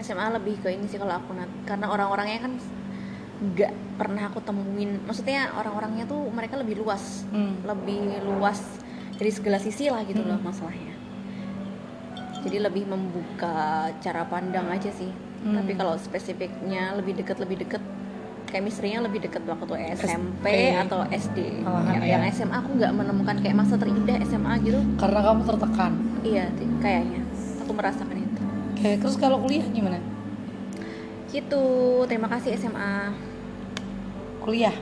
SMA 0.00 0.32
lebih 0.32 0.56
ke 0.64 0.72
ini 0.72 0.88
sih 0.88 0.96
kalau 0.96 1.20
aku 1.20 1.36
Nat 1.36 1.52
karena 1.68 1.92
orang-orangnya 1.92 2.40
kan 2.40 2.52
nggak 3.38 3.72
pernah 4.00 4.32
aku 4.32 4.40
temuin. 4.40 5.04
Maksudnya 5.04 5.52
orang-orangnya 5.52 6.08
tuh 6.08 6.24
mereka 6.32 6.56
lebih 6.56 6.80
luas. 6.80 7.28
Hmm. 7.28 7.60
lebih 7.68 8.24
luas 8.24 8.77
dari 9.18 9.30
segala 9.34 9.58
sisi 9.58 9.90
lah 9.90 10.06
gitu 10.06 10.22
loh 10.22 10.38
Hmm. 10.38 10.46
masalahnya. 10.46 10.94
Jadi 12.38 12.56
lebih 12.62 12.86
membuka 12.86 13.90
cara 13.98 14.22
pandang 14.24 14.70
aja 14.70 14.88
sih. 14.88 15.10
Hmm. 15.38 15.54
tapi 15.54 15.78
kalau 15.78 15.94
spesifiknya 15.94 16.98
lebih 16.98 17.14
deket 17.14 17.38
lebih 17.38 17.62
deket 17.62 17.78
chemistry-nya 18.50 18.98
lebih 18.98 19.22
deket 19.22 19.46
waktu 19.46 19.94
SMP 19.94 20.42
SMP. 20.42 20.74
atau 20.74 21.06
SD 21.06 21.62
Malahan 21.62 21.94
yang, 21.94 22.02
ya. 22.02 22.10
yang 22.18 22.22
SMA 22.34 22.58
aku 22.58 22.74
nggak 22.74 22.90
menemukan 22.90 23.36
kayak 23.38 23.54
masa 23.54 23.78
terindah 23.78 24.18
SMA 24.26 24.58
gitu. 24.66 24.82
Karena 24.98 25.20
kamu 25.22 25.40
tertekan. 25.46 25.92
Iya 26.26 26.50
kayaknya. 26.82 27.22
Aku 27.62 27.70
merasakan 27.70 28.18
itu. 28.18 28.42
Oke, 28.74 28.90
terus 28.98 29.14
kalau 29.14 29.38
kuliah 29.38 29.62
gimana? 29.70 30.02
Gitu. 31.30 31.62
Terima 32.10 32.26
kasih 32.26 32.50
SMA 32.58 33.14
kuliah? 34.42 34.74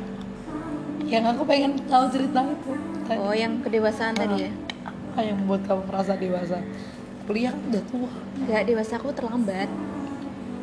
Yang 1.05 1.37
aku 1.37 1.43
pengen 1.45 1.77
tahu 1.85 2.05
cerita 2.09 2.41
itu 2.49 2.73
tadi. 3.07 3.19
oh 3.19 3.35
yang 3.35 3.53
kedewasaan 3.61 4.15
tadi 4.15 4.37
ya 4.41 4.51
apa 4.85 5.21
yang 5.23 5.37
membuat 5.39 5.63
kamu 5.65 5.83
merasa 5.87 6.13
dewasa 6.15 6.59
kuliah 7.25 7.51
kan 7.51 7.61
udah 7.67 7.83
tua 7.87 8.11
nggak 8.43 8.63
dewasa 8.65 8.93
aku 8.95 9.09
terlambat 9.13 9.69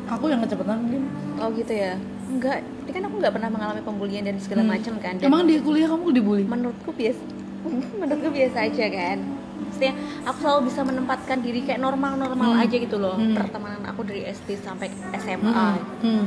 aku 0.06 0.24
yang 0.28 0.40
kecepatan 0.40 0.76
mungkin 0.80 1.02
oh 1.36 1.48
gitu 1.50 1.72
ya 1.72 1.92
enggak 2.26 2.58
ini 2.82 2.90
kan 2.90 3.02
aku 3.02 3.14
nggak 3.18 3.32
pernah 3.32 3.50
mengalami 3.50 3.80
pembulian 3.80 4.22
dan 4.22 4.36
segala 4.38 4.62
Hmm. 4.62 4.72
macam 4.72 4.94
kan 4.98 5.14
dan 5.16 5.26
emang 5.26 5.44
di 5.44 5.56
kuliah 5.58 5.88
kamu 5.88 6.04
dibully 6.12 6.44
menurutku 6.44 6.90
biasa 6.90 7.22
menurutku 8.00 8.28
biasa 8.30 8.56
aja 8.62 8.86
kan 8.86 9.18
maksudnya 9.56 9.92
aku 10.22 10.38
selalu 10.40 10.60
bisa 10.68 10.80
menempatkan 10.82 11.38
diri 11.40 11.60
kayak 11.62 11.80
normal-normal 11.80 12.50
Hmm. 12.50 12.62
aja 12.62 12.76
gitu 12.76 12.96
loh 12.96 13.16
Hmm. 13.16 13.34
pertemanan 13.34 13.82
aku 13.82 14.00
dari 14.02 14.24
SD 14.24 14.56
sampai 14.58 14.88
SMA 15.14 15.50
Hmm. 15.50 15.80
Hmm. 16.00 16.24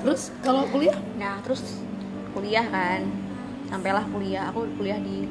terus 0.00 0.30
kalau 0.40 0.62
kuliah 0.68 0.94
nah 1.16 1.38
terus 1.40 1.62
kuliah 2.30 2.62
kan 2.64 3.02
sampailah 3.68 4.04
kuliah 4.08 4.48
aku 4.48 4.64
kuliah 4.74 4.96
di 4.96 5.28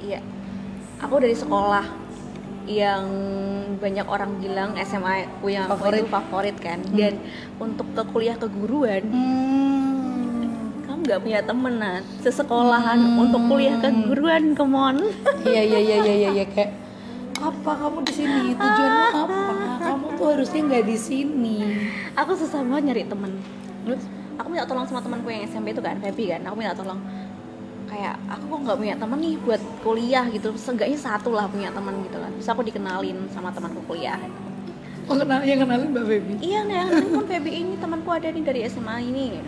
iya 0.00 0.20
aku 0.98 1.20
dari 1.20 1.36
sekolah 1.36 1.84
yang 2.68 3.04
banyak 3.78 4.04
orang 4.04 4.36
bilang 4.36 4.76
SMA 4.78 5.24
aku 5.24 5.48
yang 5.48 5.68
Favorit. 5.68 6.04
itu 6.04 6.06
favorit 6.06 6.56
kan 6.58 6.78
Hmm. 6.84 6.96
dan 6.96 7.14
untuk 7.56 7.86
ke 7.92 8.02
kuliah 8.08 8.36
keguruan 8.36 9.02
hmm. 9.08 10.44
kamu 10.84 11.00
nggak 11.02 11.20
punya 11.22 11.40
temen 11.40 11.74
Nat 11.78 12.04
sesekolahan 12.20 12.98
Hmm. 12.98 13.22
untuk 13.24 13.40
kuliah 13.46 13.76
keguruan 13.78 14.52
kemon 14.52 15.00
iya 15.44 15.62
iya 15.64 15.80
iya 15.80 15.96
iya 15.98 16.14
iya 16.14 16.30
iya 16.34 16.46
kayak 16.46 16.72
apa 17.38 17.70
kamu 17.70 18.02
di 18.02 18.12
sini 18.12 18.40
tujuanmu 18.52 19.04
apa 19.14 19.40
kamu 19.78 20.06
tuh 20.18 20.26
harusnya 20.28 20.60
nggak 20.66 20.84
di 20.84 20.96
sini 20.98 21.56
aku 22.12 22.34
susah 22.34 22.60
banget 22.60 22.82
nyari 22.90 23.04
temen 23.06 23.32
terus 23.86 24.02
aku 24.38 24.46
minta 24.54 24.64
tolong 24.64 24.86
sama 24.86 25.02
temanku 25.02 25.28
yang 25.28 25.44
SMP 25.44 25.74
itu 25.74 25.82
kan 25.82 25.98
Feby 25.98 26.38
kan. 26.38 26.40
Aku 26.46 26.54
minta 26.54 26.72
tolong. 26.72 27.02
Kayak 27.88 28.20
aku 28.30 28.44
kok 28.52 28.60
nggak 28.68 28.78
punya 28.78 28.94
temen 28.94 29.18
nih 29.18 29.34
buat 29.42 29.62
kuliah 29.82 30.24
gitu. 30.30 30.54
Seenggaknya 30.54 30.98
satu 31.00 31.34
lah 31.34 31.50
punya 31.50 31.74
teman 31.74 31.98
gitu 32.06 32.16
kan. 32.16 32.30
Bisa 32.38 32.54
aku 32.54 32.62
dikenalin 32.62 33.26
sama 33.34 33.50
temanku 33.50 33.82
kuliah. 33.84 34.16
Oh 35.08 35.16
kenal 35.16 35.40
yang 35.40 35.64
kenalin 35.64 35.88
mbak 35.88 36.04
Baby 36.04 36.36
iya 36.44 36.68
nih 36.68 36.84
ini 36.84 37.08
kan 37.16 37.24
Feby 37.26 37.50
ini. 37.50 37.74
Temanku 37.80 38.08
ada 38.12 38.28
nih 38.28 38.44
dari 38.44 38.60
SMA 38.68 38.96
ini. 39.08 39.40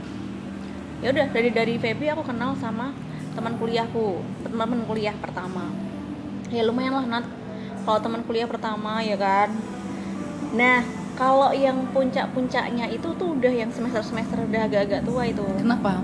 Ya 1.04 1.12
udah 1.12 1.26
dari 1.32 1.48
dari 1.52 1.74
Feby 1.76 2.12
aku 2.12 2.24
kenal 2.26 2.56
sama 2.56 2.96
teman 3.36 3.60
kuliahku. 3.60 4.24
Teman 4.48 4.84
kuliah 4.88 5.14
pertama. 5.20 5.68
Ya 6.48 6.64
lumayan 6.64 6.96
lah 6.96 7.06
Nat. 7.06 7.26
Kalau 7.84 8.00
teman 8.00 8.24
kuliah 8.24 8.48
pertama 8.48 9.04
ya 9.04 9.20
kan. 9.20 9.52
Nah 10.56 10.99
kalau 11.20 11.52
yang 11.52 11.76
puncak-puncaknya 11.92 12.88
itu 12.88 13.08
tuh 13.20 13.36
udah 13.36 13.52
yang 13.52 13.68
semester-semester 13.68 14.40
udah 14.48 14.60
agak-agak 14.64 15.04
tua 15.04 15.28
itu. 15.28 15.44
Kenapa? 15.60 16.00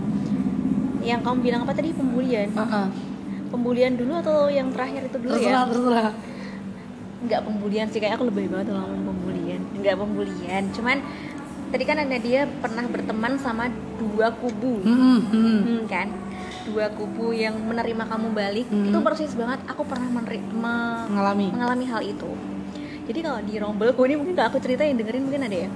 Yang 1.00 1.20
kamu 1.24 1.38
bilang 1.40 1.60
apa 1.64 1.72
tadi? 1.72 1.96
Pembulian. 1.96 2.52
Heeh. 2.52 2.88
pembulian 3.46 3.94
dulu 3.94 4.20
atau 4.20 4.50
yang 4.50 4.74
terakhir 4.74 5.06
itu 5.06 5.16
dulu 5.22 5.38
terserah 5.38 5.64
ya? 5.64 5.70
Terserah 5.70 6.10
nggak 7.16 7.40
pembulian 7.48 7.88
sih 7.88 7.98
kayak 7.98 8.20
aku 8.20 8.28
lebih 8.28 8.52
banget 8.52 8.74
kalau 8.74 8.84
ngomong 8.84 9.06
pembulian. 9.14 9.60
Nggak 9.80 9.96
pembulian 9.96 10.62
cuman 10.76 10.98
tadi 11.72 11.84
kan 11.88 11.96
ada 12.02 12.16
dia 12.20 12.44
pernah 12.60 12.84
berteman 12.90 13.32
sama 13.40 13.72
dua 13.96 14.34
kubu. 14.36 14.82
Hmm, 14.84 15.20
hmm. 15.30 15.58
Hmm, 15.62 15.82
kan? 15.88 16.10
Dua 16.68 16.90
kubu 16.92 17.32
yang 17.32 17.54
menerima 17.56 18.04
kamu 18.04 18.28
balik. 18.34 18.66
Hmm. 18.68 18.90
itu 18.92 18.98
persis 19.00 19.32
banget 19.38 19.62
aku 19.70 19.86
pernah 19.86 20.10
mengalami. 20.10 21.46
mengalami 21.54 21.86
hal 21.86 22.02
itu 22.02 22.55
jadi 23.06 23.18
kalau 23.22 23.40
di 23.40 23.54
rombelku 23.56 24.00
ini 24.02 24.14
mungkin 24.14 24.34
kalau 24.34 24.48
aku 24.50 24.58
ceritain 24.58 24.94
dengerin 24.94 25.22
mungkin 25.22 25.46
ada 25.46 25.56
ya. 25.62 25.68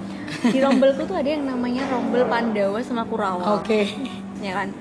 Di 0.45 0.59
rombelku 0.59 1.03
tuh 1.05 1.15
ada 1.15 1.29
yang 1.29 1.47
namanya 1.47 1.87
rombel 1.87 2.27
Pandawa 2.27 2.79
sama 2.83 3.07
Kurawa. 3.07 3.57
Oke. 3.57 3.87
Ya 4.39 4.57
kan? 4.57 4.75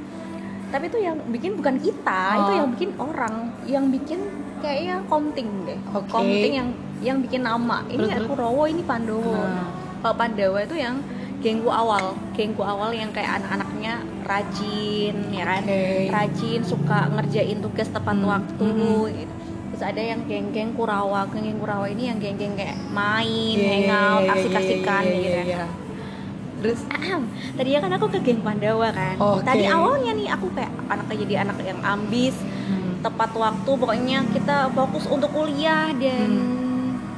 Tapi 0.70 0.86
itu 0.86 0.98
yang 0.98 1.18
bikin 1.28 1.52
bukan 1.56 1.76
kita 1.78 2.22
Oh. 2.30 2.40
itu 2.40 2.52
yang 2.56 2.68
bikin 2.72 2.90
orang 2.96 3.34
yang 3.66 3.86
bikin 3.90 4.20
kayaknya 4.60 5.02
komting 5.06 5.48
deh. 5.64 5.80
Oke. 5.92 6.10
komting 6.10 6.54
yang 6.56 6.70
yang 7.00 7.18
bikin 7.20 7.42
nama. 7.42 7.86
Ini 7.86 7.96
Terus, 8.00 8.12
terus? 8.18 8.30
Kurawa 8.30 8.64
ini 8.66 8.82
Pandowo 8.82 9.34
Nah. 9.34 9.70
kalau 10.00 10.16
Pandawa 10.16 10.60
itu 10.62 10.76
yang 10.76 10.96
gengku 11.40 11.70
awal. 11.70 12.18
Gengku 12.34 12.62
awal 12.62 12.92
yang 12.92 13.10
kayak 13.10 13.40
anak-anaknya 13.40 13.94
rajin 14.24 15.16
ya 15.30 15.44
kan? 15.44 15.62
Rajin 16.10 16.62
suka 16.62 17.08
ngerjain 17.10 17.60
tugas 17.60 17.88
tepat 17.88 18.16
Hmm, 18.16 18.28
waktu 18.28 18.66
hmm. 18.66 19.06
gitu 19.16 19.34
terus 19.80 19.96
ada 19.96 20.04
yang 20.04 20.28
geng-geng 20.28 20.76
Kurawa 20.76 21.24
geng-geng 21.32 21.56
Kurawa 21.56 21.88
ini 21.88 22.12
yang 22.12 22.20
geng-geng 22.20 22.52
kayak 22.60 22.76
main 22.92 23.56
Iya, 23.56 23.64
iya, 23.64 23.72
hangout 23.88 24.20
iya, 24.20 24.28
iya, 24.28 24.36
asik-asikan 24.36 25.04
iya, 25.08 25.16
gitu 25.16 25.24
iya, 25.24 25.40
ya 25.40 25.46
iya. 25.48 25.66
terus 26.60 26.80
Ahem. 26.92 27.22
Tadi 27.56 27.70
kan 27.80 27.92
aku 27.96 28.08
ke 28.12 28.20
geng 28.20 28.44
Pandawa 28.44 28.92
kan. 28.92 29.16
Oke. 29.16 29.48
Tadi 29.48 29.64
awalnya 29.72 30.12
nih 30.12 30.28
aku 30.28 30.52
kayak 30.52 30.68
anaknya 30.92 31.16
jadi 31.24 31.36
anak 31.48 31.58
yang 31.64 31.80
ambis, 31.80 32.36
hmm. 32.36 33.00
tepat 33.00 33.32
waktu, 33.32 33.72
pokoknya 33.80 34.28
kita 34.36 34.68
fokus 34.76 35.08
untuk 35.08 35.32
kuliah 35.32 35.96
dan 35.96 36.30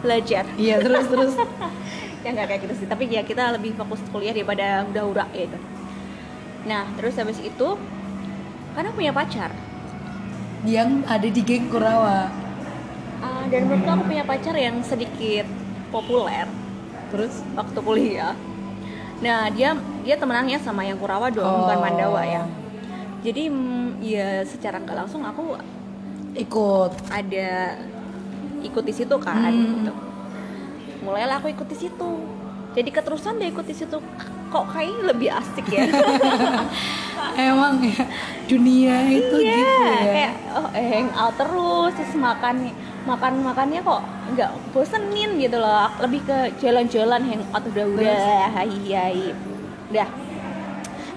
belajar. 0.06 0.46
iya 0.62 0.78
terus 0.78 1.10
terus 1.10 1.34
Ya 2.22 2.38
nggak 2.38 2.54
kayak 2.54 2.62
gitu 2.70 2.86
sih, 2.86 2.86
tapi 2.86 3.10
ya 3.10 3.26
kita 3.26 3.58
lebih 3.58 3.74
fokus 3.74 3.98
kuliah 4.14 4.30
daripada 4.30 4.86
hura-hura 4.86 5.26
gitu. 5.34 5.58
Nah, 6.70 6.86
terus 6.94 7.18
habis 7.18 7.42
itu 7.42 7.68
karena 8.78 8.94
punya 8.94 9.10
pacar. 9.10 9.50
yang 10.62 11.02
ada 11.10 11.26
di 11.26 11.42
geng 11.42 11.74
Kurawa 11.74 12.41
Ah, 13.22 13.46
dan 13.46 13.66
menurutku 13.66 13.90
aku 13.90 14.04
punya 14.06 14.24
pacar 14.24 14.56
yang 14.56 14.82
sedikit 14.82 15.46
populer 15.90 16.50
terus 17.10 17.44
waktu 17.54 17.80
kuliah. 17.80 18.34
Nah, 19.20 19.48
dia 19.48 19.76
dia 20.02 20.16
temenannya 20.16 20.58
sama 20.58 20.82
yang 20.82 20.98
Kurawa 20.98 21.30
dong, 21.30 21.46
Oh. 21.46 21.58
bukan 21.64 21.78
Mandawa 21.80 22.22
ya. 22.24 22.44
Jadi 23.22 23.48
mm, 23.48 24.02
ya 24.02 24.42
secara 24.42 24.82
nggak 24.82 24.98
langsung 24.98 25.22
aku 25.22 25.54
ikut 26.34 26.92
ada 27.08 27.78
ikut 28.62 28.82
di 28.82 28.94
situ 28.96 29.16
kan 29.18 29.52
Hmm. 29.52 29.86
gitu. 29.86 29.94
Mulailah 31.02 31.38
aku 31.38 31.50
ikut 31.50 31.68
di 31.68 31.78
situ. 31.78 32.10
Jadi 32.72 32.90
keterusan 32.90 33.36
dia 33.36 33.52
ikut 33.52 33.68
di 33.68 33.76
situ 33.76 34.00
kok 34.48 34.66
kayaknya 34.68 35.04
lebih 35.12 35.30
asik 35.30 35.68
ya. 35.70 35.86
emang 37.38 37.80
ya 37.80 38.04
dunia 38.44 39.08
itu 39.08 39.36
Iya, 39.40 39.56
gitu 39.56 39.78
ya 39.88 40.10
kayak 40.10 40.34
oh, 40.52 40.68
hang 40.74 41.10
out 41.14 41.36
terus 41.38 41.92
terus 41.96 42.14
makan 42.18 42.74
makan 43.08 43.42
makannya 43.42 43.82
kok 43.82 44.02
nggak 44.38 44.52
bosenin 44.72 45.42
gitu 45.42 45.58
loh. 45.58 45.90
Lebih 46.02 46.22
ke 46.26 46.38
jalan-jalan 46.62 47.22
hang 47.26 47.44
out 47.52 47.64
udah 47.66 47.86
udah 47.86 48.50
hai 48.56 48.72
hai. 48.94 49.34
Udah. 49.90 50.08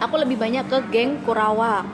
Aku 0.02 0.14
lebih 0.18 0.36
banyak 0.36 0.64
ke 0.66 0.78
geng 0.90 1.22
Kurawa. 1.22 1.84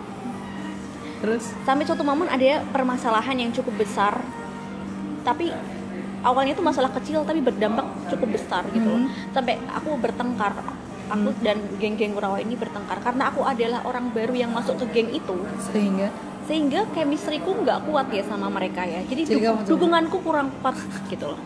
terus 1.20 1.52
sampai 1.68 1.84
suatu 1.84 2.00
momen 2.00 2.32
ada 2.32 2.64
permasalahan 2.72 3.36
yang 3.36 3.52
cukup 3.52 3.76
besar 3.84 4.24
tapi 5.20 5.52
awalnya 6.24 6.56
itu 6.56 6.64
masalah 6.64 6.88
kecil 6.96 7.28
tapi 7.28 7.44
berdampak 7.44 7.84
cukup 8.08 8.40
besar 8.40 8.64
gitu 8.72 8.88
loh. 8.88 9.04
Hmm. 9.04 9.12
sampai 9.32 9.60
aku 9.68 10.00
bertengkar 10.00 10.52
aku 11.12 11.30
dan 11.44 11.60
geng-geng 11.76 12.16
Kurawa 12.16 12.40
ini 12.40 12.56
bertengkar 12.56 13.04
karena 13.04 13.28
aku 13.28 13.44
adalah 13.44 13.84
orang 13.84 14.08
baru 14.16 14.32
yang 14.32 14.50
masuk 14.54 14.80
ke 14.80 14.86
geng 14.96 15.10
itu 15.12 15.36
sehingga 15.68 16.08
sehingga 16.50 16.82
chemistry-ku 16.90 17.62
nggak 17.62 17.86
kuat 17.86 18.10
ya 18.10 18.26
sama 18.26 18.50
mereka 18.50 18.82
ya. 18.82 19.06
Jadi, 19.06 19.22
Jadi 19.24 19.38
du- 19.38 19.62
dukunganku 19.70 20.18
kurang 20.18 20.50
kuat 20.58 20.74
gitu 21.06 21.30
loh. 21.30 21.38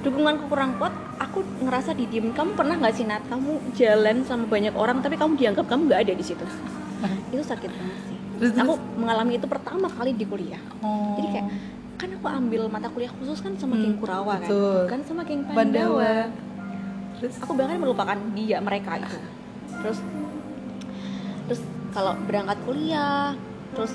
Dukunganku 0.00 0.46
kurang 0.46 0.78
kuat 0.78 0.94
aku 1.18 1.42
ngerasa 1.58 1.90
didiem 1.92 2.30
kamu 2.30 2.54
pernah 2.54 2.78
nggak 2.78 2.94
sih 2.94 3.02
Nat? 3.02 3.26
Kamu 3.26 3.74
jalan 3.74 4.22
sama 4.22 4.46
banyak 4.46 4.70
orang 4.70 5.02
tapi 5.02 5.18
kamu 5.18 5.34
dianggap 5.34 5.66
kamu 5.66 5.90
nggak 5.90 6.00
ada 6.00 6.12
di 6.14 6.22
situ. 6.22 6.46
Itu 7.34 7.42
sakit 7.42 7.66
banget 7.68 7.98
sih. 8.06 8.18
Terus, 8.34 8.50
aku 8.56 8.74
mengalami 8.94 9.34
itu 9.34 9.46
pertama 9.46 9.86
kali 9.88 10.10
di 10.12 10.22
kuliah. 10.24 10.58
Oh. 10.78 11.14
jadi 11.14 11.28
kayak 11.32 11.46
kan 11.94 12.08
aku 12.12 12.26
ambil 12.28 12.62
mata 12.66 12.86
kuliah 12.88 13.10
khusus 13.12 13.38
kan 13.38 13.54
sama 13.54 13.74
Hmm, 13.74 13.82
geng 13.84 13.96
Kurawa 13.96 14.34
kan? 14.36 14.42
betul. 14.44 14.78
bukan 14.84 15.00
sama 15.02 15.22
geng 15.22 15.42
Pandawa. 15.44 15.58
Pandawa. 15.58 16.14
Terus? 17.14 17.34
Aku 17.40 17.52
bahkan 17.54 17.78
melupakan 17.78 18.18
dia 18.34 18.58
mereka 18.58 18.98
itu. 18.98 19.18
Terus 19.72 19.98
terus 21.46 21.60
kalau 21.90 22.18
berangkat 22.20 22.58
kuliah 22.62 23.38
terus 23.74 23.92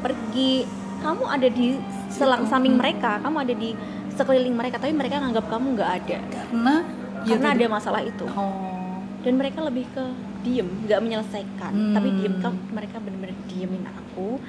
pergi. 0.00 0.64
Kamu 0.98 1.30
ada 1.30 1.46
di 1.46 1.78
selang 2.10 2.42
samping 2.50 2.74
mereka 2.74 3.22
kamu 3.22 3.46
ada 3.46 3.54
di 3.54 3.70
sekeliling 4.10 4.50
mereka 4.50 4.82
tapi 4.82 4.90
mereka 4.90 5.22
nganggap 5.22 5.46
kamu 5.46 5.78
nggak 5.78 5.90
ada. 6.02 6.18
Karena 6.26 6.74
ya 7.22 7.38
karena 7.38 7.48
ada 7.54 7.64
masalah 7.70 8.02
itu. 8.02 8.26
Oh. 8.34 8.98
Dan 9.22 9.38
mereka 9.38 9.62
lebih 9.62 9.86
ke 9.94 10.02
diem 10.42 10.66
nggak 10.86 10.98
menyelesaikan. 10.98 11.70
Hmm. 11.70 11.94
tapi 11.94 12.08
diem 12.18 12.34
kan 12.42 12.54
mereka 12.74 12.98
bener-bener 12.98 13.38
diemin 13.46 13.86
aku. 13.86 14.42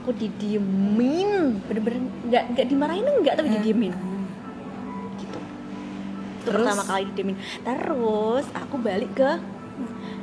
Aku 0.00 0.16
didiemin 0.16 1.60
bener-bener 1.68 2.00
nggak 2.32 2.44
nggak 2.56 2.66
dimarahin 2.72 3.04
enggak 3.04 3.34
tapi 3.36 3.48
Eh. 3.52 3.54
didiemin. 3.60 3.92
Gitu. 5.20 5.40
Itu 6.40 6.48
Terus? 6.48 6.56
pertama 6.56 6.82
kali 6.88 7.02
didiemin. 7.12 7.36
Terus 7.60 8.46
aku 8.56 8.80
balik 8.80 9.12
ke 9.12 9.30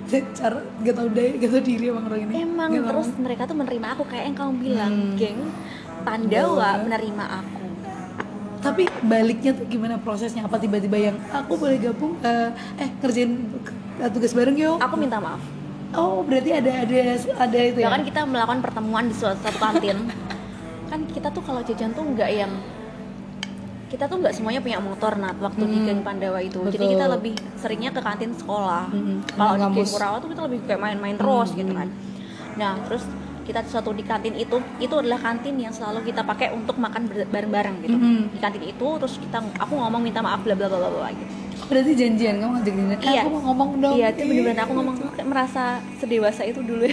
cara 0.10 0.58
gak 0.82 0.96
tau 0.98 1.08
daya 1.14 1.32
gak 1.38 1.52
tau 1.54 1.62
diri 1.62 1.86
emang 1.90 2.06
orang 2.10 2.22
ini. 2.26 2.34
Emang 2.42 2.70
Gak 2.74 2.86
terus 2.90 3.10
mereka 3.22 3.42
tuh 3.46 3.58
menerima 3.58 3.88
aku 3.94 4.04
kayak 4.10 4.24
yang 4.28 4.38
kamu 4.38 4.54
bilang 4.60 4.94
Hmm. 4.94 5.16
geng. 5.16 5.40
Pandawa 6.02 6.70
menerima 6.82 7.26
aku. 7.44 7.64
Tapi 8.60 8.84
baliknya 9.08 9.52
tuh 9.56 9.66
gimana 9.72 9.96
prosesnya? 10.00 10.44
Apa 10.44 10.60
tiba-tiba 10.60 10.98
yang 11.00 11.16
aku 11.32 11.56
boleh 11.56 11.80
gabung 11.80 12.20
eh, 12.20 12.52
eh 12.76 12.90
kerjain 13.00 13.48
tugas 14.12 14.36
bareng 14.36 14.58
yuk? 14.60 14.78
Aku 14.84 14.96
minta 15.00 15.20
maaf. 15.22 15.40
Oh 15.96 16.22
berarti 16.22 16.54
ada 16.54 16.86
ada 16.86 16.98
ada 17.18 17.60
itu 17.66 17.80
ya 17.82 17.88
ya? 17.88 17.90
kan 17.90 18.04
kita 18.06 18.22
melakukan 18.28 18.60
pertemuan 18.62 19.10
di 19.10 19.16
suatu 19.16 19.40
satu 19.42 19.58
kantin. 19.58 19.98
Kan 20.90 21.06
kita 21.06 21.30
tuh 21.30 21.46
kalau 21.46 21.62
jajan 21.62 21.94
tuh 21.94 22.02
nggak 22.02 22.30
yang 22.34 22.50
kita 23.90 24.06
tuh 24.06 24.18
nggak 24.18 24.32
semuanya 24.32 24.62
punya 24.62 24.78
motor 24.80 25.14
nat 25.16 25.36
waktu 25.36 25.64
di 25.64 25.76
Hmm. 25.76 25.86
geng 25.88 26.02
Pandawa 26.02 26.40
itu 26.40 26.62
jadi 26.64 26.78
Betul. 26.80 26.94
kita 26.94 27.06
lebih 27.10 27.34
seringnya 27.56 27.90
ke 27.90 28.00
kantin 28.00 28.32
sekolah 28.32 28.86
Hmm, 28.88 29.18
kalau 29.28 29.54
di 29.60 29.76
geng 29.76 29.90
Kurawa 29.90 30.18
tuh 30.18 30.30
kita 30.30 30.42
lebih 30.46 30.60
kayak 30.64 30.80
main-main 30.80 31.16
terus 31.16 31.50
Hmm. 31.50 31.58
gitu 31.58 31.72
kan 31.74 31.88
nah 32.54 32.74
terus 32.82 33.04
kita 33.44 33.66
suatu 33.66 33.90
di 33.92 34.04
kantin 34.04 34.34
itu 34.36 34.54
itu 34.78 34.94
adalah 34.94 35.18
kantin 35.18 35.58
yang 35.58 35.74
selalu 35.74 36.06
kita 36.06 36.22
pakai 36.22 36.54
untuk 36.54 36.78
makan 36.78 37.02
bareng-bareng 37.10 37.76
gitu 37.82 37.98
Hmm. 37.98 38.30
di 38.30 38.38
kantin 38.38 38.64
itu 38.64 38.88
terus 38.96 39.18
kita 39.18 39.42
aku 39.58 39.74
ngomong 39.76 40.02
minta 40.02 40.22
maaf 40.22 40.40
bla 40.40 40.54
bla 40.54 40.70
bla 40.70 40.86
bla 40.86 41.10
gitu 41.10 41.34
berarti 41.66 41.92
janjian 41.94 42.36
kamu 42.38 42.52
ngajak 42.56 42.74
eh, 43.00 43.10
Iya. 43.10 43.22
aku 43.22 43.30
mau 43.32 43.42
ngomong 43.44 43.70
dong 43.80 43.94
iya 43.96 44.08
itu 44.10 44.22
bener-bener 44.24 44.62
aku 44.64 44.74
ngomong 44.76 44.96
kayak 45.12 45.28
merasa 45.28 45.64
sedewasa 45.96 46.42
itu 46.44 46.62
dulu 46.62 46.86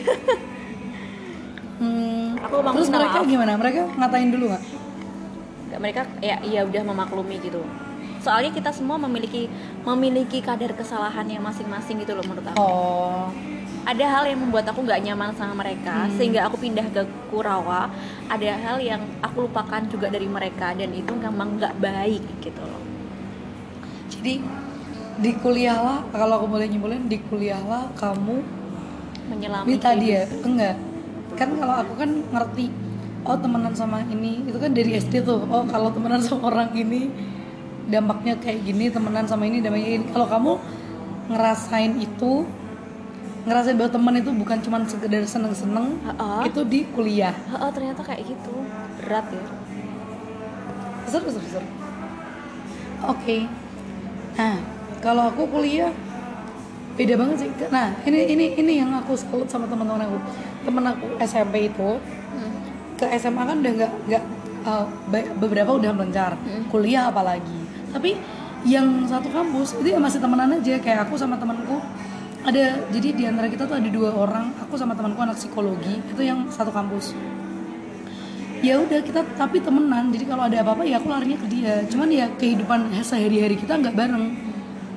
Hmm. 1.76 2.40
Aku 2.40 2.56
ngomong 2.56 2.72
terus 2.74 2.88
mereka 2.88 3.20
maaf. 3.20 3.28
gimana 3.28 3.52
mereka 3.54 3.84
ngatain 3.92 4.32
dulu 4.32 4.48
Nggak, 4.48 4.62
mereka 5.74 6.06
ya 6.22 6.38
ya 6.42 6.62
udah 6.62 6.82
memaklumi 6.86 7.42
gitu. 7.42 7.62
Soalnya 8.22 8.50
kita 8.50 8.70
semua 8.74 8.98
memiliki 8.98 9.46
memiliki 9.82 10.42
kadar 10.42 10.74
kesalahan 10.74 11.26
yang 11.26 11.42
masing-masing 11.42 12.02
gitu 12.02 12.14
loh 12.14 12.24
menurut 12.26 12.46
aku. 12.50 12.58
Oh. 12.58 13.30
Ada 13.86 14.02
hal 14.02 14.24
yang 14.26 14.42
membuat 14.42 14.66
aku 14.66 14.82
nggak 14.82 14.98
nyaman 14.98 15.30
sama 15.38 15.54
mereka 15.62 16.10
Hmm. 16.10 16.14
sehingga 16.18 16.50
aku 16.50 16.58
pindah 16.58 16.90
ke 16.90 17.06
Kurawa. 17.30 17.86
Ada 18.26 18.58
hal 18.58 18.76
yang 18.82 18.98
aku 19.22 19.46
lupakan 19.46 19.78
juga 19.86 20.10
dari 20.10 20.26
mereka 20.26 20.74
dan 20.74 20.90
itu 20.90 21.14
memang 21.14 21.54
nggak 21.54 21.78
baik 21.78 22.22
gitu 22.42 22.62
loh. 22.66 22.82
Jadi 24.10 24.42
di 25.16 25.30
kuliah 25.38 25.78
lah 25.78 25.98
kalau 26.10 26.42
aku 26.42 26.46
boleh 26.50 26.66
nyimpulin 26.66 27.06
di 27.06 27.22
kuliah 27.30 27.62
lah 27.62 27.86
kamu 27.94 28.42
menyelami 29.30 29.66
minta 29.70 29.94
dia. 29.94 30.26
kehidupan. 30.26 30.50
enggak. 30.50 30.76
Kan 31.38 31.48
kalau 31.54 31.74
aku 31.78 31.92
kan 31.94 32.10
ngerti 32.26 32.64
oh 33.26 33.38
temenan 33.38 33.74
sama 33.74 34.00
ini. 34.06 34.46
Itu 34.46 34.56
kan 34.62 34.70
dari 34.72 34.94
SD 34.96 35.26
tuh. 35.26 35.42
Oh 35.50 35.66
kalau 35.66 35.90
temenan 35.90 36.22
sama 36.22 36.48
orang 36.54 36.70
ini 36.72 37.10
dampaknya 37.86 38.34
kayak 38.38 38.66
gini 38.66 38.90
temenan 38.90 39.26
sama 39.26 39.46
ini 39.46 39.58
dampaknya 39.62 40.00
ini. 40.00 40.04
Kalau 40.10 40.26
kamu 40.30 40.52
ngerasain 41.26 41.92
itu 41.98 42.46
ngerasain 43.46 43.78
bahwa 43.78 43.90
temen 43.94 44.14
itu 44.18 44.30
bukan 44.34 44.58
cuma 44.58 44.82
sekedar 44.86 45.22
seneng-seneng 45.22 46.02
Ha-ha. 46.02 46.42
itu 46.46 46.66
di 46.66 46.82
kuliah. 46.90 47.34
Oh 47.54 47.70
ternyata 47.70 48.02
kayak 48.02 48.26
gitu. 48.26 48.54
Berat 49.02 49.26
ya. 49.30 49.44
Besar 51.06 51.22
besar 51.22 51.42
besar. 51.42 51.62
Oke. 53.06 53.46
Nah 54.34 54.58
kalau 54.98 55.30
aku 55.30 55.46
kuliah 55.46 55.94
beda 56.98 57.14
banget 57.14 57.36
sih. 57.46 57.50
Nah 57.70 57.94
ini 58.02 58.34
ini 58.34 58.46
ini 58.58 58.72
yang 58.82 58.90
aku 58.98 59.14
salut 59.14 59.46
sama 59.46 59.70
teman-teman 59.70 60.10
aku. 60.10 60.18
Temen 60.66 60.84
aku 60.90 61.06
SMP 61.22 61.70
itu. 61.70 61.90
Ke 62.96 63.06
SMA 63.20 63.42
kan 63.44 63.56
udah 63.60 63.72
nggak 63.76 63.92
nggak 64.08 64.24
uh, 64.66 64.86
beberapa 65.38 65.70
udah 65.76 65.90
melancar 65.94 66.34
Hmm. 66.40 66.66
kuliah 66.72 67.08
apalagi. 67.12 67.60
Tapi 67.92 68.16
yang 68.66 69.06
satu 69.06 69.30
kampus 69.30 69.78
itu 69.78 69.94
ya 69.94 69.98
masih 70.02 70.18
temenan 70.18 70.58
aja. 70.58 70.74
Kayak 70.82 71.06
aku 71.08 71.14
sama 71.14 71.38
temanku 71.38 71.78
ada 72.46 72.78
jadi 72.90 73.08
di 73.14 73.24
antara 73.28 73.46
kita 73.46 73.68
tuh 73.68 73.78
ada 73.78 73.88
dua 73.88 74.10
orang. 74.12 74.50
Aku 74.66 74.74
sama 74.74 74.96
temanku 74.98 75.20
anak 75.22 75.38
psikologi 75.38 76.02
itu 76.02 76.22
yang 76.24 76.48
satu 76.50 76.74
kampus. 76.74 77.14
Ya 78.64 78.80
udah 78.80 79.00
kita 79.04 79.22
tapi 79.36 79.60
temenan. 79.60 80.10
Jadi 80.10 80.24
kalau 80.26 80.48
ada 80.48 80.56
apa-apa 80.64 80.82
ya 80.82 80.98
aku 80.98 81.08
larinya 81.12 81.38
ke 81.38 81.46
dia. 81.52 81.84
Cuman 81.86 82.08
ya 82.10 82.26
kehidupan 82.34 82.90
sehari-hari 83.04 83.54
kita 83.54 83.78
nggak 83.78 83.94
bareng. 83.94 84.34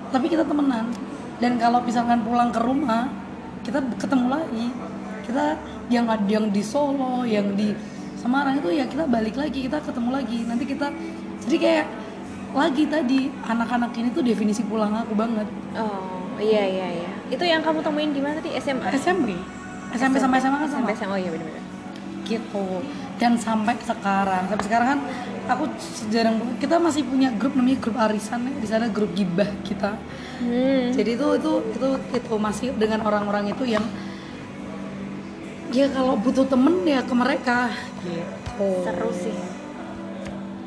Tapi 0.10 0.26
kita 0.32 0.47
temenan. 0.47 0.89
Dan 1.39 1.56
kalau 1.56 1.80
misalkan 1.84 2.20
pulang 2.26 2.52
ke 2.52 2.60
rumah 2.60 3.12
kita 3.64 3.80
ketemu 4.00 4.28
lagi 4.32 4.66
kita 5.30 5.45
yang 5.93 6.09
ada 6.09 6.25
yang 6.25 6.49
di 6.49 6.61
Solo 6.65 7.21
yang 7.21 7.53
di 7.53 7.77
Semarang 8.19 8.59
itu 8.59 8.67
ya 8.75 8.84
kita 8.84 9.07
balik 9.07 9.39
lagi 9.39 9.63
kita 9.63 9.80
ketemu 9.80 10.09
lagi. 10.11 10.43
Nanti 10.43 10.67
kita 10.67 10.91
jadi 11.47 11.55
kayak 11.55 11.86
lagi 12.51 12.84
tadi 12.89 13.32
anak-anak 13.47 13.95
ini 13.95 14.09
tuh 14.11 14.25
definisi 14.25 14.65
pulang 14.67 14.91
aku 14.91 15.15
banget. 15.15 15.47
Oh 15.80 16.36
iya 16.36 16.67
iya 16.67 16.88
iya. 16.99 17.11
Itu 17.32 17.47
yang 17.47 17.63
kamu 17.63 17.80
temuin 17.80 18.11
di 18.11 18.19
mana 18.19 18.43
tadi? 18.43 18.51
SMA 18.59 18.91
SMP 18.99 19.39
SMP 19.95 20.19
sama 20.19 20.36
SMA 20.36 20.57
kan 20.59 20.67
sama? 20.67 20.84
Sampai 20.84 20.93
SMA 20.99 21.15
oh 21.15 21.19
iya 21.21 21.30
benar-benar 21.32 21.63
gitu. 22.27 22.65
Dan 23.15 23.39
sampai 23.39 23.75
sekarang 23.80 24.43
sampai 24.51 24.65
sekarang 24.67 24.88
kan 24.91 24.99
aku 25.49 25.63
jarang 26.11 26.36
kita 26.59 26.75
masih 26.75 27.07
punya 27.07 27.32
grup 27.39 27.55
namanya 27.55 27.80
grup 27.80 27.95
arisan. 28.03 28.43
Ya 28.45 28.51
di 28.59 28.67
sana 28.67 28.91
grup 28.91 29.15
gibah 29.15 29.47
kita. 29.63 29.95
Hmm. 30.39 30.95
jadi 30.95 31.19
itu 31.19 31.27
itu 31.36 31.51
itu 31.75 31.89
itu 32.15 32.36
masih 32.39 32.71
dengan 32.80 33.03
orang-orang 33.03 33.51
itu 33.51 33.67
yang 33.67 33.84
ya 35.70 35.86
kalau 35.88 36.17
butuh 36.17 36.45
temen 36.45 36.82
ya 36.84 37.01
ke 37.01 37.13
mereka 37.13 37.70
gitu. 38.01 38.70
Seru 38.84 39.09
sih. 39.13 39.36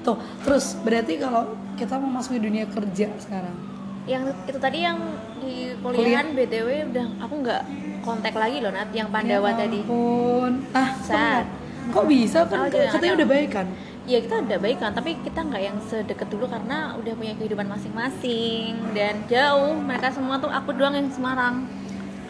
Tuh 0.03 0.17
terus 0.43 0.75
berarti 0.79 1.15
kalau 1.17 1.43
kita 1.75 1.95
mau 1.97 2.11
masuk 2.13 2.39
ke 2.39 2.43
dunia 2.43 2.67
kerja 2.67 3.11
sekarang? 3.19 3.55
Yang 4.03 4.35
itu 4.45 4.59
tadi 4.59 4.79
yang 4.83 4.99
di 5.39 5.75
kuliahan 5.79 6.35
btw 6.35 6.91
udah 6.91 7.07
aku 7.23 7.35
nggak 7.39 7.63
kontak 8.03 8.35
lagi 8.35 8.59
loh 8.59 8.71
Nat 8.71 8.91
yang 8.91 9.11
Pandawa 9.11 9.51
Ya 9.53 9.59
tadi. 9.63 9.79
ampun. 9.81 10.53
ah 10.73 10.91
Sad. 10.99 11.47
kok 11.85 12.07
bisa? 12.07 12.47
Kan 12.47 12.59
Oh, 12.61 12.69
katanya 12.69 13.15
udah 13.17 13.29
baik 13.29 13.51
kan? 13.53 13.67
Ya 14.03 14.19
kita 14.19 14.43
udah 14.43 14.59
baik 14.59 14.83
kan 14.83 14.91
tapi 14.91 15.15
kita 15.23 15.39
nggak 15.41 15.63
yang 15.63 15.79
sedekat 15.81 16.27
dulu 16.27 16.51
karena 16.51 16.99
udah 16.99 17.15
punya 17.15 17.35
kehidupan 17.37 17.67
masing-masing. 17.67 18.75
Dan 18.91 19.23
jauh 19.27 19.75
mereka 19.77 20.11
semua 20.11 20.39
tuh 20.39 20.51
aku 20.51 20.75
doang 20.75 20.95
yang 20.95 21.07
Semarang 21.07 21.67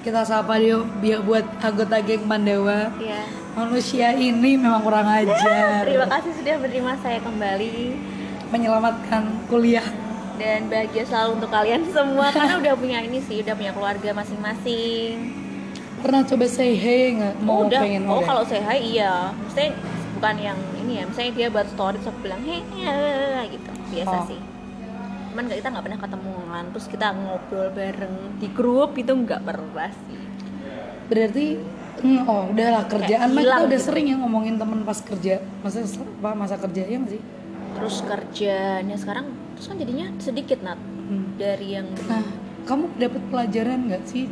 kita 0.03 0.27
sapa 0.27 0.59
dia 0.59 0.83
biar 0.99 1.23
buat 1.23 1.47
anggota 1.63 2.03
geng 2.03 2.27
Pandawa 2.27 2.91
ya 2.99 3.23
manusia 3.53 4.17
ini 4.17 4.57
memang 4.57 4.81
kurang 4.81 5.05
ajar. 5.09 5.85
Terima 5.89 6.09
kasih 6.09 6.33
sudah 6.41 6.55
menerima 6.57 6.93
saya 7.05 7.19
kembali. 7.21 7.77
Menyelamatkan 8.49 9.23
kuliah. 9.49 9.85
Dan 10.41 10.73
bahagia 10.73 11.05
selalu 11.05 11.31
untuk 11.41 11.51
kalian 11.53 11.85
semua. 11.93 12.33
Karena 12.33 12.57
udah 12.59 12.75
punya 12.77 12.99
ini 13.05 13.21
sih 13.21 13.45
udah 13.45 13.55
punya 13.55 13.73
keluarga 13.77 14.11
masing-masing. 14.17 15.37
Pernah 16.01 16.27
coba 16.27 16.45
say 16.49 16.75
hey 16.75 17.15
nggak? 17.21 17.35
Mau 17.45 17.63
oh, 17.63 17.69
udah. 17.69 17.81
pengen 17.85 18.03
oh 18.09 18.19
udah? 18.19 18.27
kalau 18.27 18.43
saya 18.49 18.65
hai 18.67 18.81
iya. 18.81 19.31
Maksudnya 19.37 19.71
bukan 20.19 20.35
yang 20.41 20.59
ini 20.83 20.93
ya. 20.99 21.05
Misalnya 21.07 21.33
dia 21.37 21.49
buat 21.53 21.67
story 21.69 21.97
terus 22.01 22.17
bilang 22.25 22.43
hei 22.43 22.65
gitu. 23.53 23.71
Biasa 23.93 24.17
Oh. 24.17 24.27
sih 24.27 24.52
cuman 25.33 25.45
kita 25.49 25.69
nggak 25.73 25.85
pernah 25.85 26.01
ketemu 26.01 26.33
kan 26.47 26.65
terus 26.77 26.87
kita 26.87 27.07
ngobrol 27.11 27.69
bareng 27.73 28.17
di 28.37 28.49
grup 28.53 28.93
itu 28.95 29.13
nggak 29.13 29.41
pernah 29.41 29.89
sih 29.89 30.21
berarti 31.09 31.47
hmm, 32.05 32.21
oh 32.29 32.43
udahlah 32.53 32.85
kerjaan 32.87 33.29
mah 33.33 33.43
kita 33.43 33.59
udah 33.65 33.79
gitu. 33.81 33.87
sering 33.89 34.07
ya 34.13 34.17
ngomongin 34.21 34.61
temen 34.61 34.85
pas 34.85 35.01
kerja 35.01 35.35
masa 35.61 35.83
apa 35.83 36.31
masa 36.37 36.57
kerja 36.61 36.83
ya 36.85 36.97
nggak 37.01 37.13
sih 37.17 37.23
terus 37.73 37.97
kerjanya 38.05 38.97
sekarang 39.01 39.27
terus 39.57 39.67
kan 39.67 39.77
jadinya 39.77 40.07
sedikit 40.21 40.61
nat 40.61 40.81
Hmm. 41.03 41.35
dari 41.37 41.77
yang 41.77 41.91
nah 42.07 42.25
kamu 42.65 42.89
dapat 42.97 43.23
pelajaran 43.29 43.91
nggak 43.91 44.05
sih 44.07 44.31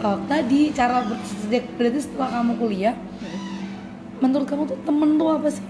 Oh, 0.00 0.16
tadi 0.24 0.72
cara 0.72 1.04
ber- 1.04 1.20
sejak 1.20 1.68
berarti 1.76 2.00
setelah 2.00 2.40
kamu 2.40 2.52
kuliah 2.56 2.96
menurut 4.18 4.48
kamu 4.48 4.64
tuh 4.64 4.78
temen 4.82 5.14
tuh 5.14 5.28
apa 5.30 5.52
sih 5.52 5.62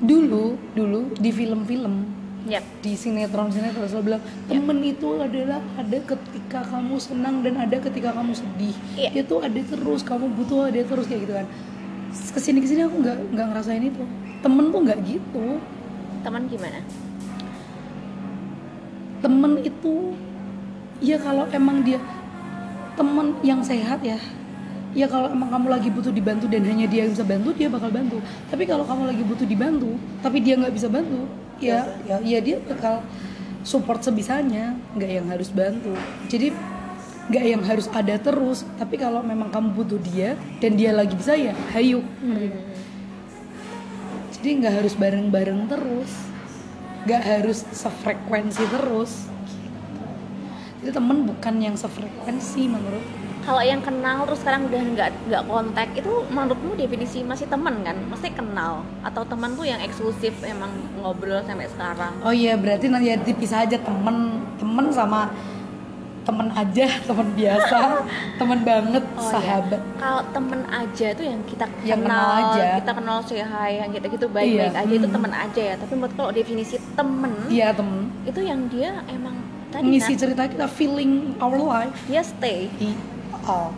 dulu 0.00 0.56
dulu 0.72 1.12
di 1.12 1.28
film-film 1.28 2.08
Yap. 2.48 2.64
di 2.80 2.96
sinetron 2.96 3.52
sinetron 3.52 3.84
selalu 3.84 4.04
bilang 4.08 4.22
temen 4.48 4.78
itu 4.80 5.08
adalah 5.20 5.60
ada 5.76 5.98
ketika 6.00 6.64
kamu 6.64 6.96
senang 6.96 7.44
dan 7.44 7.60
ada 7.60 7.76
ketika 7.76 8.16
kamu 8.16 8.32
sedih. 8.32 8.74
Iya. 8.96 9.20
itu 9.20 9.34
ada 9.38 9.60
terus 9.60 10.00
kamu 10.00 10.32
butuh 10.32 10.72
ada 10.72 10.80
terus 10.80 11.04
kayak 11.04 11.28
gitu 11.28 11.34
kan. 11.36 11.46
Ke 12.08 12.40
sini 12.40 12.64
ke 12.64 12.68
sini 12.72 12.88
aku 12.88 13.04
nggak 13.04 13.16
nggak 13.36 13.46
ngerasain 13.52 13.84
itu. 13.84 14.02
Temen 14.40 14.64
tuh 14.72 14.80
nggak 14.80 14.98
gitu. 15.04 15.46
Teman 16.24 16.42
gimana? 16.48 16.80
Temen 19.20 19.52
itu 19.60 20.16
ya 21.04 21.20
kalau 21.20 21.44
emang 21.52 21.84
dia 21.84 22.00
temen 22.96 23.36
yang 23.46 23.62
sehat 23.62 24.02
ya 24.02 24.18
ya 24.98 25.06
kalau 25.06 25.30
emang 25.30 25.46
kamu 25.46 25.66
lagi 25.70 25.88
butuh 25.94 26.10
dibantu 26.10 26.50
dan 26.50 26.66
hanya 26.66 26.90
dia 26.90 27.06
yang 27.06 27.14
bisa 27.14 27.22
bantu 27.22 27.54
dia 27.54 27.70
bakal 27.70 27.86
bantu. 27.94 28.18
Tapi 28.50 28.66
kalau 28.66 28.82
kamu 28.82 29.14
lagi 29.14 29.22
butuh 29.22 29.46
dibantu 29.46 29.94
tapi 30.18 30.42
dia 30.42 30.58
nggak 30.58 30.74
bisa 30.74 30.90
bantu 30.90 31.22
ya 31.62 31.86
ya 32.10 32.18
ya 32.18 32.38
dia 32.42 32.58
bakal 32.66 33.06
support 33.62 34.02
sebisanya. 34.02 34.74
Nggak 34.98 35.10
yang 35.22 35.26
harus 35.30 35.48
bantu. 35.54 35.94
Jadi 36.26 36.50
nggak 37.30 37.44
yang 37.46 37.62
harus 37.62 37.86
ada 37.94 38.18
terus. 38.18 38.66
Tapi 38.74 38.98
kalau 38.98 39.22
memang 39.22 39.54
kamu 39.54 39.70
butuh 39.78 40.00
dia 40.02 40.34
dan 40.58 40.74
dia 40.74 40.90
lagi 40.90 41.14
bisa 41.14 41.38
ya 41.38 41.54
hayu. 41.70 42.02
Hmm. 42.02 42.50
jadi 44.38 44.54
nggak 44.62 44.74
harus 44.82 44.94
bareng-bareng 44.98 45.70
terus. 45.70 46.10
Nggak 47.06 47.22
harus 47.22 47.58
sefrekuensi 47.70 48.66
terus. 48.66 49.30
Jadi 50.82 50.90
temen 50.94 51.26
bukan 51.26 51.54
yang 51.58 51.74
sefrekuensi 51.74 52.70
menurut 52.70 53.17
kalau 53.48 53.64
yang 53.64 53.80
kenal 53.80 54.28
terus 54.28 54.44
sekarang 54.44 54.68
udah 54.68 54.82
nggak 54.92 55.10
nggak 55.24 55.42
kontak 55.48 55.88
itu 55.96 56.12
menurutmu 56.28 56.76
definisi 56.76 57.24
masih 57.24 57.48
teman 57.48 57.80
kan? 57.80 57.96
Masih 58.04 58.28
kenal. 58.30 58.84
Atau 59.00 59.24
teman 59.24 59.56
tuh 59.56 59.64
yang 59.64 59.80
eksklusif 59.80 60.36
emang 60.44 60.68
ngobrol 61.00 61.40
sampai 61.42 61.64
sekarang. 61.66 62.12
Oh 62.20 62.28
iya 62.30 62.60
berarti 62.60 62.92
nanti 62.92 63.08
ya 63.08 63.16
dipisah 63.16 63.64
aja 63.64 63.80
temen 63.80 64.16
temen 64.60 64.92
sama 64.92 65.32
temen 66.28 66.52
aja 66.52 66.92
temen 67.08 67.32
biasa 67.32 68.04
temen 68.40 68.58
banget 68.60 69.00
Oh, 69.16 69.24
iya. 69.24 69.30
sahabat. 69.32 69.80
Kalau 69.96 70.20
temen 70.28 70.60
aja 70.68 71.06
itu 71.08 71.22
yang 71.24 71.40
kita 71.48 71.64
Yang 71.80 72.00
kenal, 72.04 72.20
kenal 72.20 72.52
aja. 72.52 72.66
kita 72.84 72.92
kenal 72.92 73.18
hi 73.24 73.70
yang 73.80 73.88
gitu 73.90 74.06
gitu 74.12 74.26
baik 74.28 74.44
baik 74.52 74.60
Iya, 74.60 74.68
aja 74.76 74.92
itu 74.92 75.08
hmm. 75.08 75.16
temen 75.16 75.32
aja 75.32 75.62
ya. 75.72 75.74
Tapi 75.80 75.92
menurut 75.96 76.12
kalau 76.12 76.30
definisi 76.30 76.76
temen 76.92 77.32
iya 77.48 77.72
temen. 77.72 78.12
itu 78.28 78.40
yang 78.44 78.60
dia 78.68 79.00
emang 79.08 79.40
tadi 79.72 79.88
ngisi 79.88 80.12
kan, 80.12 80.20
cerita 80.20 80.42
kita 80.44 80.68
feeling 80.68 81.32
our 81.40 81.56
life. 81.56 81.96
Dia 82.04 82.20
stay. 82.20 82.68
I- 82.76 83.16
oh 83.48 83.70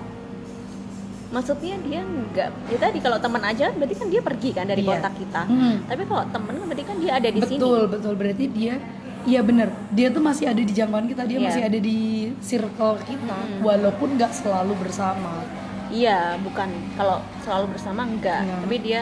maksudnya 1.30 1.78
dia 1.80 2.02
nggak 2.02 2.48
ya 2.66 2.78
tadi 2.80 2.98
kalau 2.98 3.16
teman 3.16 3.38
aja 3.40 3.70
berarti 3.70 3.94
kan 3.94 4.08
dia 4.10 4.18
pergi 4.20 4.50
kan 4.50 4.66
dari 4.66 4.82
Iya. 4.82 4.90
kontak 4.90 5.14
kita 5.14 5.42
Hmm. 5.46 5.76
tapi 5.86 6.02
kalau 6.04 6.24
temen 6.26 6.54
berarti 6.60 6.84
kan 6.84 6.96
dia 6.98 7.12
ada 7.14 7.28
di 7.28 7.40
sini 7.40 7.54
betul 7.56 7.80
betul 7.86 8.14
berarti 8.14 8.46
dia 8.48 8.76
Iya 9.20 9.44
bener, 9.44 9.68
dia 9.92 10.08
tuh 10.08 10.24
masih 10.24 10.48
ada 10.48 10.56
di 10.58 10.72
jangkauan 10.72 11.04
kita, 11.04 11.28
dia 11.28 11.36
Iya. 11.36 11.44
masih 11.44 11.62
ada 11.62 11.76
di 11.78 11.98
circle 12.40 12.96
kita, 13.04 13.36
Hmm. 13.36 13.60
walaupun 13.60 14.16
nggak 14.16 14.32
selalu 14.32 14.72
bersama. 14.80 15.44
iya 15.92 16.40
bukan 16.40 16.70
kalau 16.96 17.20
selalu 17.40 17.76
bersama 17.76 18.06
enggak 18.06 18.40
Iya. 18.40 18.56
tapi 18.56 18.76
dia 18.80 19.00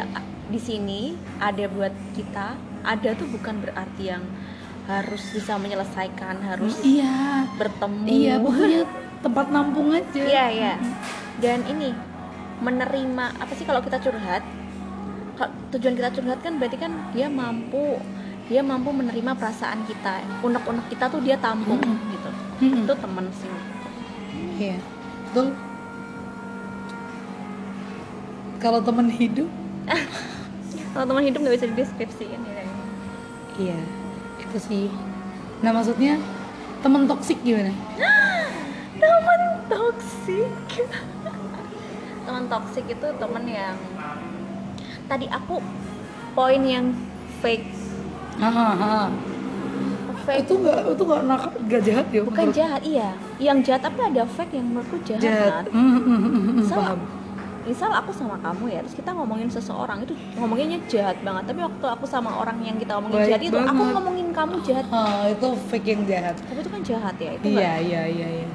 di 0.49 0.59
sini 0.59 1.01
ada 1.39 1.69
buat 1.69 1.95
kita 2.13 2.57
ada 2.83 3.11
tuh 3.15 3.29
bukan 3.29 3.61
berarti 3.61 4.09
yang 4.09 4.25
harus 4.87 5.23
bisa 5.31 5.55
menyelesaikan 5.55 6.41
harus 6.43 6.81
Iya, 6.83 7.47
bertemu 7.55 8.05
iya 8.09 8.35
pokoknya 8.41 8.83
tempat 9.23 9.47
nampung 9.51 9.95
aja. 9.95 10.23
Iya 10.23 10.45
iya. 10.51 10.73
Dan 11.39 11.67
ini 11.67 11.95
menerima 12.59 13.39
apa 13.39 13.53
sih 13.55 13.67
kalau 13.67 13.83
kita 13.83 13.99
curhat? 14.03 14.43
Tujuan 15.71 15.95
kita 15.95 16.11
curhat 16.19 16.39
kan 16.43 16.59
berarti 16.59 16.77
kan 16.79 16.93
dia 17.15 17.31
mampu 17.31 18.03
dia 18.49 18.65
mampu 18.65 18.89
menerima 18.97 19.37
perasaan 19.37 19.85
kita, 19.85 20.25
unek-unek 20.41 20.89
kita 20.89 21.13
tuh 21.13 21.21
dia 21.21 21.37
tampung 21.37 21.77
Mm-mm. 21.85 22.13
gitu. 22.17 22.31
Mm-mm. 22.65 22.85
Itu 22.89 22.95
temen 22.97 23.29
sih. 23.37 23.53
Iya, 24.57 24.77
betul. 25.29 25.53
Kalau 28.59 28.81
temen 28.81 29.13
hidup, 29.13 29.47
Kalau 30.97 31.05
teman 31.05 31.23
hidup 31.29 31.39
nggak 31.45 31.57
bisa 31.61 31.67
dideskripsiin 31.71 32.41
ya. 32.43 32.65
iya 33.61 33.79
itu 34.41 34.59
sih. 34.59 34.87
Nah 35.61 35.71
maksudnya 35.71 36.17
temen 36.81 37.05
toksik 37.05 37.39
gimana? 37.45 37.71
Teman 38.99 39.41
toksik. 39.67 40.53
teman 42.21 42.45
toksik 42.47 42.85
itu 42.87 43.09
temen 43.15 43.45
yang 43.47 43.77
tadi 45.07 45.27
aku 45.27 45.65
poin 46.35 46.61
yang 46.61 46.93
fake 47.39 47.73
Hahaha. 48.37 49.09
fake 50.21 50.45
Itu 50.45 50.61
nggak 50.61 50.79
itu 50.93 51.03
nggak 51.03 51.23
nakal, 51.25 51.51
nggak 51.59 51.83
jahat 51.83 52.07
ya? 52.09 52.21
bukan 52.21 52.37
menurut- 52.45 52.55
jahat 52.55 52.83
iya 52.85 53.09
yang 53.39 53.59
jahat 53.59 53.81
tapi 53.81 54.01
ada 54.05 54.23
fake 54.27 54.53
yang 54.53 54.67
menurutku 54.69 55.01
jahat, 55.03 55.25
Jahat. 55.25 55.65
Nat. 55.65 55.73
Mm, 55.73 55.81
mm, 55.81 55.99
mm, 55.99 56.19
mm, 56.21 56.55
Misal, 56.59 56.79
paham. 56.79 57.01
misal 57.65 57.91
aku 57.95 58.11
sama 58.11 58.37
kamu 58.39 58.65
ya, 58.69 58.79
terus 58.81 58.95
kita 58.95 59.11
ngomongin 59.11 59.49
seseorang 59.49 59.99
itu 60.03 60.13
ngomonginnya 60.35 60.79
jahat 60.87 61.17
banget. 61.19 61.45
Tapi 61.47 61.61
waktu 61.63 61.87
aku 61.89 62.05
sama 62.05 62.31
orang 62.35 62.59
yang 62.61 62.77
kita 62.77 62.93
ngomongin 62.95 63.17
Baik 63.19 63.29
jahat 63.31 63.43
itu, 63.43 63.57
aku 63.57 63.65
banget. 63.75 63.95
ngomongin 63.95 64.27
kamu 64.31 64.55
jahat. 64.63 64.85
Ah, 64.91 65.25
itu 65.27 65.49
fake 65.67 65.89
yang 65.89 66.03
jahat. 66.05 66.37
Tapi 66.39 66.59
itu 66.59 66.71
kan 66.71 66.83
jahat 66.83 67.15
ya, 67.17 67.31
itu 67.33 67.45
Iya 67.49 67.73
iya 67.79 68.03
iya 68.07 68.29
iya. 68.37 68.48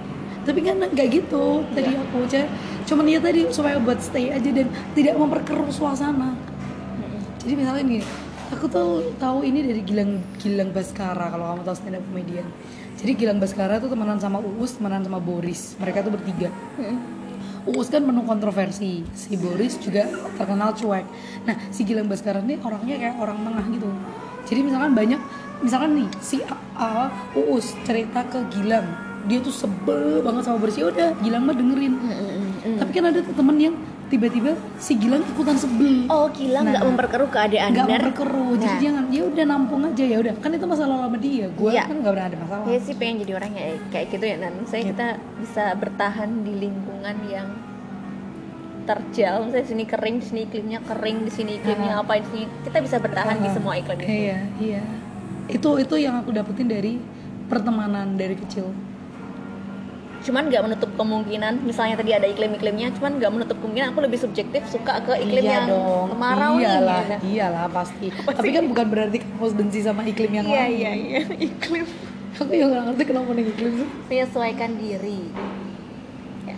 Tapi 0.43 0.59
kan 0.59 0.75
nggak 0.77 1.07
gitu 1.09 1.63
tadi 1.71 1.91
Iya. 1.91 2.03
aku 2.03 2.17
cek. 2.27 2.47
Cuman 2.83 3.03
dia 3.07 3.19
tadi 3.19 3.47
supaya 3.47 3.79
buat 3.79 3.99
stay 3.99 4.27
aja 4.29 4.49
dan 4.51 4.67
tidak 4.91 5.15
memperkeruh 5.15 5.71
suasana. 5.71 6.35
Jadi 7.39 7.53
misalnya 7.55 7.83
gini, 7.83 8.03
aku 8.49 8.67
tuh 8.67 9.15
tahu 9.15 9.43
ini 9.43 9.63
dari 9.63 9.81
Gilang 9.83 10.19
Gilang 10.37 10.71
Baskara 10.71 11.27
kalau 11.27 11.55
kamu 11.55 11.61
tahu 11.63 11.75
stand 11.75 11.95
up 11.95 12.03
comedian. 12.07 12.47
Jadi 12.99 13.11
Gilang 13.15 13.39
Baskara 13.39 13.79
tuh 13.79 13.87
temenan 13.87 14.15
sama 14.15 14.39
Uus, 14.39 14.75
temenan 14.75 15.03
sama 15.03 15.19
Boris. 15.19 15.75
Mereka 15.75 16.03
tuh 16.03 16.11
bertiga. 16.11 16.51
Uus 17.63 17.87
kan 17.87 18.03
penuh 18.03 18.23
kontroversi, 18.23 19.07
si 19.15 19.39
Boris 19.39 19.79
juga 19.79 20.03
terkenal 20.35 20.75
cuek. 20.75 21.07
Nah, 21.43 21.55
si 21.71 21.87
Gilang 21.87 22.11
Baskara 22.11 22.43
ini 22.43 22.59
orangnya 22.59 22.99
kayak 22.99 23.15
orang 23.15 23.39
tengah 23.39 23.65
gitu. 23.71 23.87
Jadi 24.43 24.59
misalkan 24.61 24.91
banyak, 24.91 25.19
misalkan 25.59 25.95
nih 25.95 26.07
si 26.19 26.43
A- 26.75 27.07
Uus 27.33 27.71
cerita 27.83 28.23
ke 28.23 28.43
Gilang, 28.51 28.83
dia 29.23 29.39
tuh 29.39 29.51
sebel 29.51 30.19
banget 30.19 30.43
sama 30.43 30.57
Boris. 30.57 30.75
Ya 30.75 30.85
udah, 30.85 31.15
Gilang 31.19 31.43
mah 31.43 31.53
dengerin. 31.53 31.93
Mm-mm. 31.93 32.75
Tapi 32.75 32.91
kan 32.91 33.03
ada 33.05 33.19
temen 33.19 33.55
yang 33.57 33.75
tiba-tiba 34.05 34.51
si 34.77 34.93
Gilang 34.93 35.23
ikutan 35.25 35.55
sebel. 35.55 36.05
Oh 36.07 36.27
gila 36.27 36.61
nggak 36.61 36.75
Nah, 36.75 36.85
memperkeruh 36.85 37.29
keadaan 37.29 37.69
nggak 37.71 37.87
memperkeruh 37.87 38.51
jadi 38.55 38.67
Nah. 38.67 38.77
dia 38.77 38.89
nggak 38.91 39.05
ya 39.09 39.23
udah 39.25 39.45
nampung 39.47 39.81
aja 39.83 40.03
ya 40.05 40.17
udah 40.19 40.33
kan 40.37 40.51
itu 40.51 40.65
masalah 40.65 40.95
sama 41.01 41.17
dia 41.17 41.45
gue 41.49 41.69
Iya. 41.69 41.83
kan 41.83 41.97
nggak 41.97 42.13
pernah 42.13 42.27
ada 42.27 42.37
masalah 42.37 42.63
Saya 42.63 42.79
sih 42.79 42.93
pengen 42.93 43.15
jadi 43.19 43.31
orang 43.33 43.51
ya 43.53 43.65
kayak 43.89 44.05
gitu 44.09 44.23
ya 44.23 44.35
Nan. 44.37 44.53
Saya 44.63 44.81
Gitu. 44.81 44.89
kita 44.91 45.07
bisa 45.39 45.63
bertahan 45.73 46.29
di 46.41 46.53
lingkungan 46.59 47.15
yang 47.25 47.49
terjal. 48.83 49.35
Misalnya 49.41 49.63
di 49.63 49.71
sini 49.71 49.83
kering, 49.85 50.15
di 50.19 50.25
sini 50.25 50.39
iklimnya 50.43 50.79
kering, 50.83 51.17
di 51.23 51.31
sini 51.31 51.51
iklimnya 51.57 51.93
apa, 51.97 52.13
di 52.17 52.27
sini 52.27 52.43
kita 52.61 52.77
bisa 52.79 52.97
bertahan 52.99 53.35
di 53.37 53.47
Ah, 53.47 53.53
semua 53.53 53.73
iklim 53.73 53.95
itu. 53.97 54.07
iya 54.09 54.39
iya 54.57 54.83
itu 55.45 55.69
itu 55.75 55.95
yang 55.97 56.15
aku 56.17 56.31
dapetin 56.31 56.67
dari 56.67 56.99
pertemanan 57.45 58.13
dari 58.13 58.31
kecil 58.33 58.71
cuman 60.23 60.47
nggak 60.47 60.63
menutup 60.63 60.89
kemungkinan 60.95 61.67
misalnya 61.67 61.99
tadi 61.99 62.15
ada 62.15 62.23
iklim-iklimnya 62.25 62.95
cuman 62.95 63.19
nggak 63.19 63.31
menutup 63.31 63.57
kemungkinan 63.59 63.91
aku 63.91 63.99
lebih 63.99 64.19
subjektif 64.19 64.63
suka 64.71 65.03
ke 65.03 65.19
iklim 65.19 65.43
iya 65.43 65.53
yang 65.59 65.67
dong. 65.67 66.07
kemarau 66.15 66.53
iyalah 66.55 67.01
nih 67.03 67.17
gitu. 67.19 67.27
iyalah 67.35 67.65
pasti. 67.67 68.07
Tapi 68.07 68.49
kan 68.49 68.63
bukan 68.65 68.85
berarti 68.87 69.17
kamu 69.19 69.35
harus 69.35 69.55
benci 69.55 69.79
sama 69.83 70.01
iklim 70.03 70.31
yang 70.31 70.47
iya 70.47 70.63
lain. 70.63 70.71
iya 70.79 70.91
iya 70.95 71.21
iklim. 71.51 71.85
Aku 72.33 72.49
yang 72.49 72.71
nggak 72.71 72.83
ngerti 72.87 73.03
kenapa 73.03 73.29
nih 73.31 73.45
iklim 73.45 73.71
tuh. 73.77 73.89
Menyesuaikan 74.07 74.71
diri. 74.79 75.19
Ya. 76.43 76.55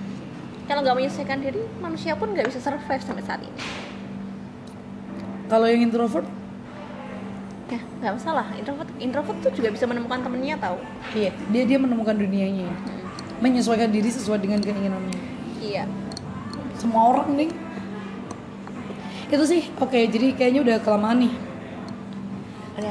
kalau 0.66 0.80
nggak 0.82 0.96
menyesuaikan 0.96 1.40
diri 1.42 1.62
manusia 1.78 2.14
pun 2.14 2.28
nggak 2.32 2.46
bisa 2.48 2.60
survive 2.62 3.02
sampai 3.02 3.24
saat 3.26 3.42
ini. 3.42 3.62
Kalau 5.46 5.66
yang 5.66 5.82
introvert? 5.82 6.26
Ya 7.66 7.82
nggak 7.82 8.14
masalah. 8.14 8.46
Introvert 8.54 8.90
introvert 8.98 9.38
tuh 9.42 9.52
juga 9.52 9.70
bisa 9.70 9.86
menemukan 9.86 10.22
temennya 10.22 10.56
tahu 10.56 10.78
iya 11.14 11.34
dia 11.50 11.64
dia 11.66 11.78
menemukan 11.78 12.14
dunianya 12.14 12.70
Hmm. 12.70 13.05
Menyesuaikan 13.44 13.92
diri 13.92 14.10
sesuai 14.12 14.40
dengan 14.40 14.60
keinginannya 14.64 15.20
iya. 15.60 15.84
Semua 16.76 17.10
orang 17.16 17.34
nih. 17.34 17.50
Itu 19.32 19.44
sih 19.50 19.74
oke 19.82 19.96
jadi 19.96 20.38
kayaknya 20.38 20.62
udah 20.62 20.78
kelamaan 20.86 21.26
nih. 21.26 21.34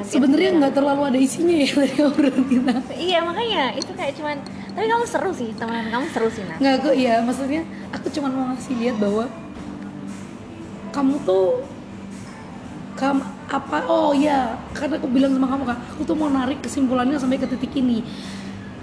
Sebenarnya 0.02 0.50
nggak 0.56 0.72
terlalu 0.80 1.02
ada 1.12 1.18
isinya 1.20 1.52
ya 1.60 1.68
dari 1.76 1.98
obrolan 2.00 2.44
kita 2.48 2.72
iya 2.96 3.20
makanya 3.20 3.76
itu 3.76 3.92
kayak 3.92 4.16
cuman 4.16 4.40
tapi 4.72 4.86
kamu 4.88 5.04
seru 5.04 5.30
sih 5.36 5.52
teman 5.52 5.92
kamu 5.92 6.06
seru 6.08 6.28
sih 6.32 6.40
nah 6.48 6.56
nggak 6.56 6.74
aku 6.80 6.90
ya 6.96 7.20
maksudnya 7.20 7.68
aku 7.92 8.08
cuma 8.08 8.32
mau 8.32 8.48
ngasih 8.56 8.74
lihat 8.80 8.96
bahwa 8.96 9.28
kamu 10.88 11.20
tuh 11.28 11.68
kamu 12.96 13.22
apa 13.44 13.78
oh 13.84 14.16
ya 14.16 14.56
karena 14.72 14.96
aku 14.96 15.08
bilang 15.12 15.36
sama 15.36 15.52
kamu 15.52 15.62
kan 15.68 15.78
aku 15.92 16.02
tuh 16.08 16.16
mau 16.16 16.32
narik 16.32 16.64
kesimpulannya 16.64 17.20
sampai 17.20 17.36
ke 17.36 17.46
titik 17.52 17.76
ini 17.76 18.00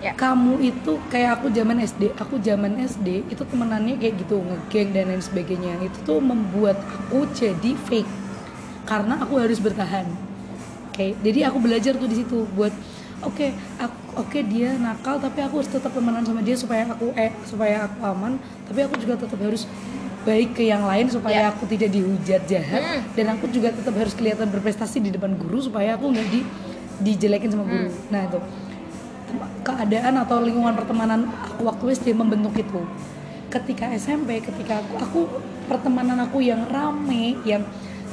Ya. 0.02 0.12
kamu 0.12 0.58
itu 0.60 0.98
kayak 1.08 1.38
aku 1.38 1.48
zaman 1.50 1.78
SD 1.80 2.10
aku 2.16 2.36
zaman 2.38 2.74
SD 2.76 3.22
itu 3.30 3.38
temenannya 3.40 3.96
kayak 3.96 4.18
gitu 4.18 4.42
ngegeng 4.42 4.90
dan 4.92 5.06
lain 5.08 5.22
sebagainya 5.22 5.78
itu 5.80 5.94
tuh 6.02 6.18
membuat 6.18 6.74
aku 6.82 7.30
jadi 7.32 7.78
fake 7.80 8.10
karena 8.84 9.22
aku 9.22 9.38
harus 9.38 9.58
bertahan 9.58 10.10
oke 10.90 11.06
jadi 11.22 11.40
aku 11.46 11.58
belajar 11.58 11.94
tuh 11.94 12.06
di 12.06 12.18
situ 12.18 12.50
buat 12.52 12.74
oke 13.22 13.46
aku- 13.78 14.02
oke 14.18 14.40
dia 14.44 14.74
nakal 14.76 15.16
tapi 15.16 15.38
aku 15.40 15.62
harus 15.62 15.70
tetap 15.70 15.94
temenan 15.94 16.26
sama 16.26 16.42
dia 16.42 16.58
supaya 16.58 16.82
aku 16.84 17.14
eh 17.14 17.30
supaya 17.46 17.86
aku 17.86 18.02
aman 18.02 18.42
tapi 18.66 18.82
aku 18.82 18.98
juga 18.98 19.14
tetap 19.16 19.38
harus 19.38 19.70
baik 20.22 20.54
ke 20.56 20.64
yang 20.64 20.82
lain 20.82 21.10
supaya 21.10 21.46
Ya. 21.46 21.50
aku 21.50 21.66
tidak 21.68 21.90
dihujat 21.90 22.42
jahat 22.46 22.82
Hmm. 22.82 23.02
dan 23.14 23.26
aku 23.32 23.46
juga 23.48 23.70
tetap 23.70 23.94
harus 23.94 24.14
kelihatan 24.14 24.50
berprestasi 24.50 24.98
di 25.00 25.10
depan 25.10 25.34
guru 25.34 25.62
supaya 25.62 25.94
aku 25.94 26.10
nggak 26.10 26.26
di 26.28 26.42
dijelekin 27.00 27.50
sama 27.50 27.66
guru 27.66 27.86
Hmm. 27.86 28.10
nah 28.10 28.22
itu 28.26 28.42
keadaan 29.66 30.20
atau 30.22 30.42
lingkungan 30.42 30.76
pertemanan 30.78 31.28
aku 31.28 31.68
waktu 31.68 31.84
SD 31.96 32.14
membentuk 32.16 32.56
itu. 32.58 32.82
Ketika 33.52 33.92
SMP 33.96 34.40
ketika 34.40 34.80
aku, 34.80 34.94
aku 34.96 35.20
pertemanan 35.68 36.24
aku 36.24 36.40
yang 36.40 36.68
rame 36.72 37.36
yang 37.44 37.64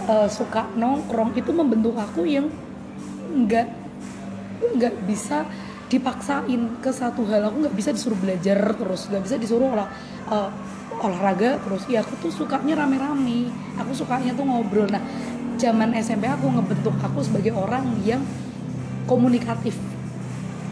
eh, 0.07 0.29
suka 0.31 0.67
nongkrong 0.75 1.39
itu 1.39 1.51
membentuk 1.55 1.95
aku 1.95 2.27
yang 2.27 2.51
nggak 3.29 3.69
nggak 4.79 4.95
bisa 5.07 5.47
dipaksain 5.89 6.83
ke 6.85 6.91
satu 6.93 7.25
hal. 7.29 7.49
Aku 7.49 7.65
nggak 7.65 7.77
bisa 7.77 7.91
disuruh 7.95 8.19
belajar 8.19 8.61
terus 8.77 9.09
nggak 9.09 9.23
bisa 9.25 9.37
disuruh 9.41 9.73
olah 9.73 9.89
uh, 10.29 10.51
olahraga 11.01 11.57
terus. 11.65 11.89
Ya 11.89 12.05
aku 12.05 12.29
tuh 12.29 12.33
sukanya 12.45 12.85
rame-rame. 12.85 13.49
Aku 13.81 13.97
sukanya 13.97 14.37
tuh 14.37 14.45
ngobrol. 14.45 14.85
Nah 14.91 15.01
zaman 15.57 15.97
SMP 15.97 16.29
aku 16.29 16.53
ngebentuk 16.53 16.95
aku 17.01 17.25
sebagai 17.25 17.57
orang 17.57 17.99
yang 18.05 18.21
komunikatif 19.09 19.75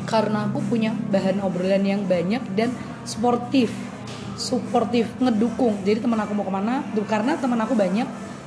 karena 0.07 0.47
aku 0.47 0.63
punya 0.63 0.95
bahan 1.11 1.43
obrolan 1.43 1.83
yang 1.83 2.07
banyak 2.07 2.41
dan 2.55 2.71
sportif. 3.03 3.75
Suportif 4.39 5.11
ngedukung. 5.19 5.83
Jadi 5.83 5.99
teman 5.99 6.23
aku 6.23 6.33
mau 6.37 6.47
ke 6.47 6.53
mana? 6.55 6.87
Karena 7.11 7.35
teman 7.35 7.59
aku 7.59 7.75
banyak 7.75 8.07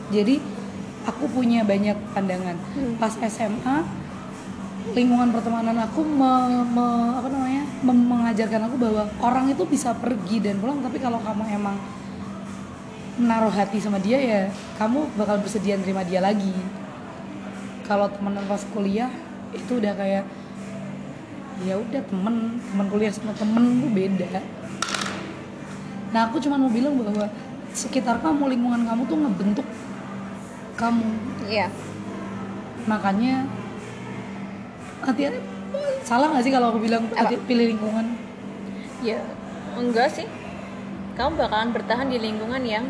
jadi 0.10 0.40
aku 1.06 1.28
punya 1.30 1.62
banyak 1.68 1.96
pandangan. 2.16 2.56
Hmm. 2.74 2.96
pas 2.98 3.14
SMA 3.28 3.86
lingkungan 4.90 5.30
pertemanan 5.30 5.78
aku 5.86 6.02
me- 6.02 6.66
me- 6.66 7.14
apa 7.20 7.28
namanya? 7.30 7.64
Mem- 7.86 8.08
mengajarkan 8.10 8.62
aku 8.72 8.76
bahwa 8.80 9.04
orang 9.22 9.52
itu 9.52 9.62
bisa 9.68 9.94
pergi 9.94 10.42
dan 10.42 10.58
pulang 10.58 10.82
tapi 10.82 10.98
kalau 10.98 11.22
kamu 11.22 11.46
emang 11.52 11.78
menaruh 13.20 13.52
hati 13.52 13.84
sama 13.84 14.00
dia 14.00 14.16
ya 14.16 14.42
kamu 14.80 15.12
bakal 15.20 15.44
bersedia 15.44 15.76
nerima 15.76 16.02
dia 16.08 16.24
lagi. 16.24 16.56
Kalau 17.86 18.08
temenan 18.10 18.46
pas 18.46 18.62
kuliah 18.72 19.10
itu 19.52 19.82
udah 19.82 19.94
kayak 19.98 20.24
ya 21.60 21.76
udah 21.76 22.02
temen 22.02 22.36
temen 22.62 22.86
kuliah 22.88 23.12
sama 23.12 23.36
temen 23.36 23.84
tuh 23.84 23.92
beda 23.92 24.28
nah 26.10 26.26
aku 26.26 26.40
cuma 26.40 26.56
mau 26.56 26.72
bilang 26.72 26.96
bahwa 26.96 27.28
sekitar 27.72 28.18
kamu 28.20 28.50
lingkungan 28.50 28.82
kamu 28.84 29.02
tuh 29.06 29.18
ngebentuk 29.20 29.68
kamu 30.74 31.06
Iya. 31.46 31.68
makanya 32.86 33.46
hati-hati 35.02 35.40
salah 36.02 36.32
nggak 36.32 36.44
sih 36.44 36.54
kalau 36.54 36.72
aku 36.72 36.80
bilang 36.82 37.04
Apa? 37.10 37.28
hati- 37.28 37.44
pilih 37.46 37.76
lingkungan 37.76 38.06
Ya, 39.00 39.16
enggak 39.80 40.12
sih. 40.12 40.28
Kamu 41.16 41.40
bakalan 41.40 41.72
bertahan 41.72 42.12
di 42.12 42.20
lingkungan 42.20 42.60
yang 42.68 42.84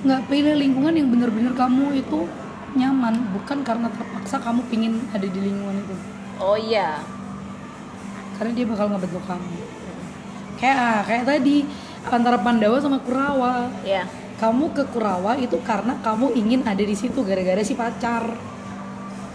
nggak 0.00 0.24
pilih 0.32 0.56
lingkungan 0.56 0.96
yang 0.96 1.12
bener-bener 1.12 1.52
kamu 1.52 1.92
itu 1.92 2.24
nyaman 2.72 3.20
bukan 3.34 3.60
karena 3.60 3.92
terpaksa 3.92 4.40
kamu 4.40 4.64
pingin 4.70 4.96
ada 5.10 5.26
di 5.26 5.40
lingkungan 5.42 5.76
itu 5.76 5.94
oh 6.38 6.56
iya. 6.56 7.04
Karena 8.38 8.52
dia 8.54 8.66
bakal 8.70 8.86
ngebentuk 8.94 9.24
kamu 9.26 9.58
kayak 10.58 10.78
ah, 10.78 11.00
kayak 11.02 11.24
tadi 11.26 11.66
antara 12.08 12.38
Pandawa 12.40 12.78
sama 12.80 12.98
Kurawa 13.02 13.68
Ya. 13.82 14.06
kamu 14.38 14.72
ke 14.72 14.86
Kurawa 14.88 15.36
itu 15.36 15.58
karena 15.66 15.98
kamu 16.00 16.32
ingin 16.34 16.62
ada 16.62 16.80
di 16.80 16.94
situ 16.94 17.20
gara-gara 17.26 17.60
si 17.60 17.74
pacar 17.74 18.24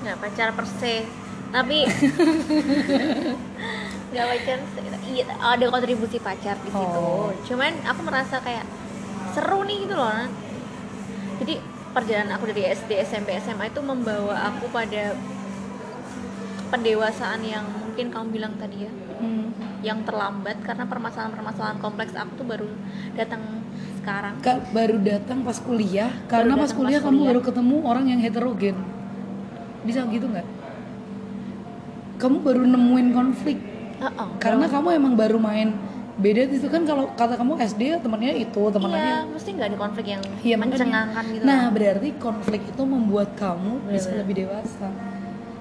Nggak 0.03 0.19
pacar 0.19 0.47
per 0.51 0.67
se. 0.67 1.07
Tapi 1.47 1.87
nggak 4.11 4.25
pacar 4.29 4.57
iya 5.07 5.23
ada 5.39 5.65
kontribusi 5.71 6.19
pacar 6.19 6.59
di 6.59 6.69
situ. 6.69 6.99
Oh. 6.99 7.31
Cuman 7.47 7.71
aku 7.87 8.01
merasa 8.03 8.43
kayak 8.43 8.67
seru 9.31 9.63
nih 9.63 9.87
gitu 9.87 9.95
loh. 9.95 10.27
Jadi 11.39 11.55
perjalanan 11.95 12.35
aku 12.35 12.51
dari 12.51 12.67
SD, 12.67 12.99
SMP, 13.07 13.39
SMA 13.39 13.71
itu 13.71 13.79
membawa 13.79 14.51
aku 14.51 14.67
pada 14.75 15.15
pendewasaan 16.67 17.39
yang 17.45 17.65
mungkin 17.93 18.09
kamu 18.09 18.27
bilang 18.33 18.53
tadi 18.57 18.89
ya 18.89 18.91
hmm. 19.21 19.85
yang 19.85 20.01
terlambat 20.01 20.57
karena 20.65 20.89
permasalahan-permasalahan 20.89 21.77
kompleks 21.77 22.17
aku 22.17 22.41
tuh 22.41 22.47
baru 22.49 22.65
datang 23.13 23.61
sekarang. 24.01 24.33
Kak, 24.41 24.73
baru 24.73 24.97
datang 24.97 25.45
pas 25.45 25.57
kuliah. 25.61 26.09
Karena 26.25 26.57
pas 26.57 26.73
kuliah 26.73 26.97
pas 26.97 27.05
kamu 27.05 27.21
kuliah. 27.21 27.29
baru 27.29 27.41
ketemu 27.45 27.75
orang 27.85 28.05
yang 28.09 28.19
heterogen. 28.19 28.77
Bisa 29.85 30.03
gitu 30.09 30.25
nggak? 30.25 30.47
Kamu 32.17 32.37
baru 32.41 32.65
nemuin 32.65 33.09
konflik. 33.13 33.61
Heeh, 34.01 34.29
karena 34.41 34.65
kamu 34.65 34.87
emang 34.97 35.13
baru 35.13 35.37
main. 35.37 35.71
Beda 36.13 36.45
itu 36.45 36.69
kan 36.69 36.85
kalau 36.85 37.09
kata 37.13 37.37
kamu 37.37 37.57
SD 37.57 38.01
temennya 38.01 38.33
itu 38.37 38.61
temennya 38.69 39.01
iya 39.01 39.19
mesti 39.25 39.49
nggak 39.49 39.69
ada 39.73 39.77
konflik 39.81 40.05
yang 40.13 40.21
Iya, 40.45 40.55
mencengangkan 40.61 41.23
gitu. 41.33 41.43
Nah, 41.45 41.73
berarti 41.73 42.09
konflik 42.21 42.61
itu 42.69 42.83
membuat 42.85 43.33
kamu 43.33 43.89
bisa 43.89 44.13
lebih 44.13 44.45
dewasa. 44.45 44.93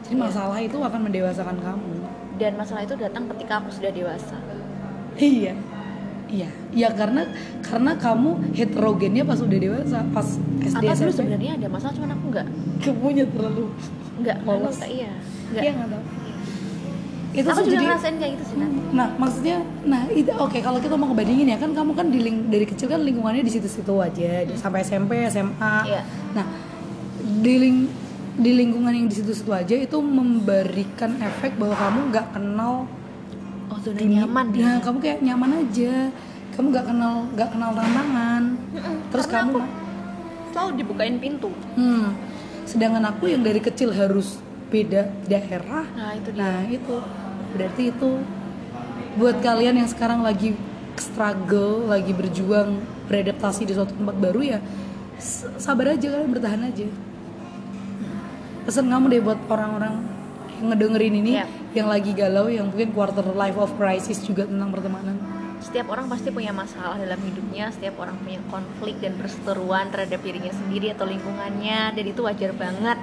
Jadi 0.05 0.13
Iya. 0.19 0.23
masalah 0.29 0.59
itu 0.61 0.77
akan 0.77 1.01
mendewasakan 1.09 1.57
kamu. 1.57 1.92
Dan 2.35 2.53
masalah 2.55 2.83
itu 2.83 2.95
datang 2.95 3.29
ketika 3.29 3.61
aku 3.61 3.69
sudah 3.71 3.91
dewasa 3.91 4.37
Iya. 5.15 5.53
Iya, 6.25 6.49
iya 6.73 6.89
karena 6.91 7.29
karena 7.61 7.93
kamu 7.93 8.57
heterogennya 8.57 9.21
pas 9.21 9.37
udah 9.37 9.59
dewasa, 9.59 10.01
pas 10.09 10.25
SD 10.65 10.81
atau 10.81 11.05
dulu 11.05 11.13
sebenarnya 11.13 11.61
ada 11.61 11.69
masalah 11.69 11.93
cuman 11.93 12.11
aku 12.11 12.25
nggak 12.33 12.47
Kamunya 12.81 13.25
terlalu 13.29 13.69
nggak 14.17 14.37
nggak 14.41 14.89
iya 14.89 15.11
nggak 15.53 15.61
Iya 15.61 15.73
tahu. 15.85 16.03
Itu 17.33 17.47
aku 17.47 17.61
juga 17.63 17.69
jadi- 17.71 17.85
ngerasain 17.87 18.17
kayak 18.17 18.33
gitu 18.33 18.45
sih 18.47 18.57
Nat. 18.57 18.71
Nah, 18.93 19.09
maksudnya, 19.15 19.57
nah 19.83 20.03
itu 20.07 20.29
oke 20.31 20.59
kalau 20.59 20.79
kita 20.79 20.95
mau 20.97 21.09
ngebandingin 21.09 21.49
ya 21.49 21.59
kan 21.59 21.73
kamu 21.73 21.93
kan 21.93 22.07
di 22.09 22.19
ling- 22.19 22.49
dari 22.49 22.65
kecil 22.65 22.89
kan 22.89 23.01
lingkungannya 23.01 23.41
di 23.41 23.53
situ-situ 23.53 23.93
aja, 23.95 24.33
di- 24.43 24.57
sampai 24.57 24.81
SMP, 24.83 25.29
SMA. 25.29 25.75
Iya. 25.85 26.01
Nah, 26.33 26.45
di 27.39 27.55
ling 27.59 27.77
di 28.33 28.51
lingkungan 28.57 28.93
yang 28.97 29.07
di 29.09 29.15
situ-situ 29.21 29.53
aja 29.53 29.77
itu 29.77 29.99
memberikan 30.01 31.21
efek 31.21 31.61
bahwa 31.61 31.77
kamu 31.77 31.99
nggak 32.13 32.27
kenal 32.33 32.89
oh 33.69 33.79
zona 33.85 33.99
dunia. 34.01 34.25
nyaman 34.25 34.47
Nah, 34.49 34.57
ya 34.57 34.73
kamu 34.81 34.97
kayak 35.01 35.19
nyaman 35.21 35.51
aja. 35.67 35.95
Kamu 36.53 36.67
nggak 36.69 36.87
kenal 36.89 37.15
nggak 37.33 37.49
kenal 37.53 37.71
tantangan. 37.77 38.43
Terus 39.13 39.27
karena 39.29 39.41
kamu 39.49 39.57
aku 39.61 39.83
selalu 40.53 40.71
dibukain 40.85 41.17
pintu 41.17 41.51
hmm, 41.75 42.13
sedangkan 42.69 43.09
aku 43.09 43.33
yang 43.33 43.41
dari 43.41 43.59
kecil 43.59 43.91
harus 43.91 44.39
beda 44.69 45.09
daerah. 45.25 45.89
nah 45.97 46.13
itu 46.13 46.29
dia 46.33 46.41
Nah 46.45 46.61
itu 46.69 46.97
berarti 47.57 47.83
itu 47.93 48.11
buat 49.17 49.37
kalian 49.45 49.85
yang 49.85 49.89
sekarang 49.89 50.25
lagi 50.25 50.57
struggle, 50.97 51.89
lagi 51.89 52.13
berjuang 52.13 52.81
beradaptasi 53.09 53.69
di 53.69 53.73
suatu 53.77 53.93
tempat 53.97 54.17
baru 54.17 54.41
ya 54.57 54.59
sabar 55.57 55.97
aja 55.97 56.07
kalian 56.13 56.31
bertahan 56.33 56.63
aja. 56.69 56.87
Pesan 58.63 58.87
kamu 58.87 59.05
deh 59.11 59.21
buat 59.21 59.39
orang-orang 59.51 59.95
yang 60.59 60.67
ngedengerin 60.71 61.15
ini 61.19 61.33
Iya. 61.35 61.47
yang 61.75 61.89
lagi 61.91 62.15
galau, 62.15 62.47
yang 62.47 62.71
mungkin 62.71 62.95
quarter 62.95 63.27
life 63.35 63.59
of 63.59 63.75
crisis 63.75 64.23
juga 64.23 64.47
tentang 64.47 64.71
pertemanan. 64.71 65.17
setiap 65.63 65.95
orang 65.95 66.11
pasti 66.11 66.35
punya 66.35 66.51
masalah 66.51 66.99
dalam 66.99 67.23
hidupnya 67.23 67.71
setiap 67.71 67.95
orang 68.03 68.19
punya 68.19 68.43
konflik 68.51 68.99
dan 68.99 69.15
perseteruan 69.15 69.95
terhadap 69.95 70.19
dirinya 70.19 70.51
sendiri 70.51 70.91
atau 70.91 71.07
lingkungannya 71.07 71.95
dan 71.95 72.03
itu 72.03 72.19
wajar 72.19 72.51
banget 72.51 72.99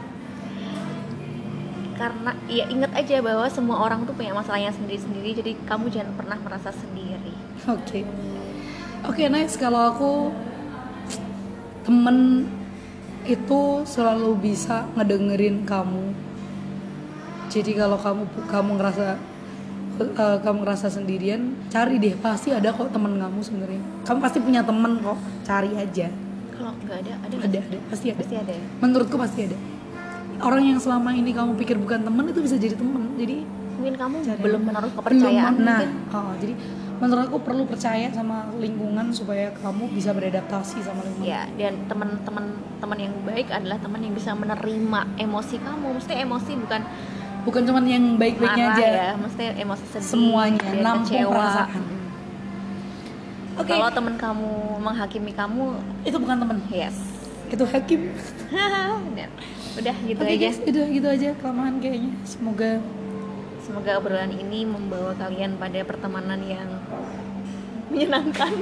karena 1.96 2.32
ya 2.52 2.68
ingat 2.68 2.92
aja 2.96 3.24
bahwa 3.24 3.48
semua 3.48 3.80
orang 3.80 4.04
tuh 4.04 4.12
punya 4.12 4.36
masalahnya 4.36 4.76
sendiri-sendiri 4.76 5.40
jadi 5.40 5.52
kamu 5.68 5.88
jangan 5.88 6.12
pernah 6.20 6.36
merasa 6.40 6.76
sendiri 6.76 7.32
Oke. 7.68 8.04
Oke, 9.08 9.24
next 9.28 9.56
kalau 9.56 9.96
aku 9.96 10.12
temen 11.84 12.44
itu 13.30 13.86
selalu 13.86 14.34
bisa 14.42 14.90
ngedengerin 14.98 15.62
kamu. 15.70 16.14
Jadi 17.50 17.72
kalau 17.78 17.98
kamu 17.98 18.24
kamu 18.50 18.72
ngerasa 18.82 19.08
eh, 20.02 20.38
kamu 20.42 20.58
ngerasa 20.66 20.88
sendirian, 20.90 21.54
cari 21.70 22.02
deh 22.02 22.18
pasti 22.18 22.54
ada 22.54 22.74
kok 22.74 22.90
temen 22.90 23.18
kamu 23.18 23.40
sebenarnya. 23.42 23.82
Kamu 24.06 24.20
pasti 24.22 24.38
punya 24.42 24.62
temen 24.66 24.98
kok, 25.02 25.18
cari 25.46 25.72
aja. 25.78 26.10
kalau 26.60 26.76
nggak 26.76 26.98
ada 27.08 27.14
ada 27.24 27.36
Ada, 27.40 27.60
ada, 27.72 27.78
pasti 27.88 28.12
ada. 28.12 28.20
pasti 28.20 28.36
ada 28.36 28.52
ya 28.52 28.66
Menurutku 28.84 29.16
pasti 29.16 29.40
ada. 29.48 29.58
Orang 30.44 30.64
yang 30.68 30.80
selama 30.80 31.16
ini 31.16 31.32
kamu 31.32 31.56
pikir 31.56 31.80
bukan 31.80 32.04
temen 32.04 32.24
itu 32.28 32.40
bisa 32.44 32.60
jadi 32.60 32.76
temen. 32.76 33.16
Jadi 33.16 33.48
mungkin 33.80 33.96
kamu 33.96 34.16
Cari 34.28 34.42
belum 34.44 34.62
menaruh 34.68 34.92
kepercayaan 34.92 35.54
Belum, 35.56 35.64
nah, 35.64 35.80
mungkin 35.80 35.92
oh, 36.12 36.34
jadi 36.36 36.54
menurut 37.00 37.32
aku 37.32 37.40
perlu 37.42 37.64
percaya 37.64 38.12
sama 38.12 38.52
lingkungan 38.60 39.12
supaya 39.16 39.56
kamu 39.56 39.88
bisa 39.96 40.12
beradaptasi 40.12 40.84
sama 40.84 41.02
lingkungan. 41.04 41.28
ya 41.28 41.48
dan 41.56 41.88
teman-teman 41.88 42.46
teman 42.84 42.98
yang 43.00 43.16
baik 43.24 43.48
adalah 43.50 43.80
teman 43.80 44.04
yang 44.04 44.14
bisa 44.14 44.36
menerima 44.36 45.00
emosi 45.16 45.56
kamu 45.64 45.88
mesti 45.96 46.14
emosi 46.20 46.52
bukan 46.60 46.84
Bukan 47.40 47.64
cuman 47.64 47.88
yang 47.88 48.20
baik-baiknya 48.20 48.76
aja. 48.76 48.88
ya 48.92 49.10
mesti 49.16 49.56
emosi 49.64 49.86
sedih 49.96 50.12
Semuanya, 50.12 50.60
nampung 50.84 51.08
kecewa 51.08 51.32
perasaan. 51.32 51.82
Mm. 51.82 51.98
Oke. 53.64 53.72
kalau 53.72 53.88
teman 53.96 54.16
kamu 54.20 54.52
menghakimi 54.84 55.32
kamu 55.32 55.64
Itu 56.04 56.20
bukan 56.20 56.36
temen, 56.36 56.60
yes 56.68 57.20
itu 57.50 57.66
hakim. 57.66 58.02
Udah 59.80 59.96
gitu 60.06 60.20
Oke 60.20 60.34
aja 60.36 60.50
guys, 60.50 60.60
udah 60.60 60.86
gitu 60.92 61.08
aja 61.08 61.30
kelamaan 61.40 61.80
kayaknya. 61.80 62.12
Semoga 62.28 62.84
semoga 63.70 64.02
obrolan 64.02 64.34
ini 64.34 64.66
membawa 64.66 65.14
kalian 65.14 65.54
pada 65.62 65.86
pertemanan 65.86 66.42
yang 66.42 66.66
menyenangkan 67.94 68.54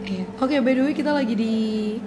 Iya. 0.00 0.26
Oke, 0.42 0.58
by 0.58 0.74
the 0.74 0.82
way 0.82 0.94
kita 0.96 1.12
lagi 1.12 1.38
di 1.38 1.52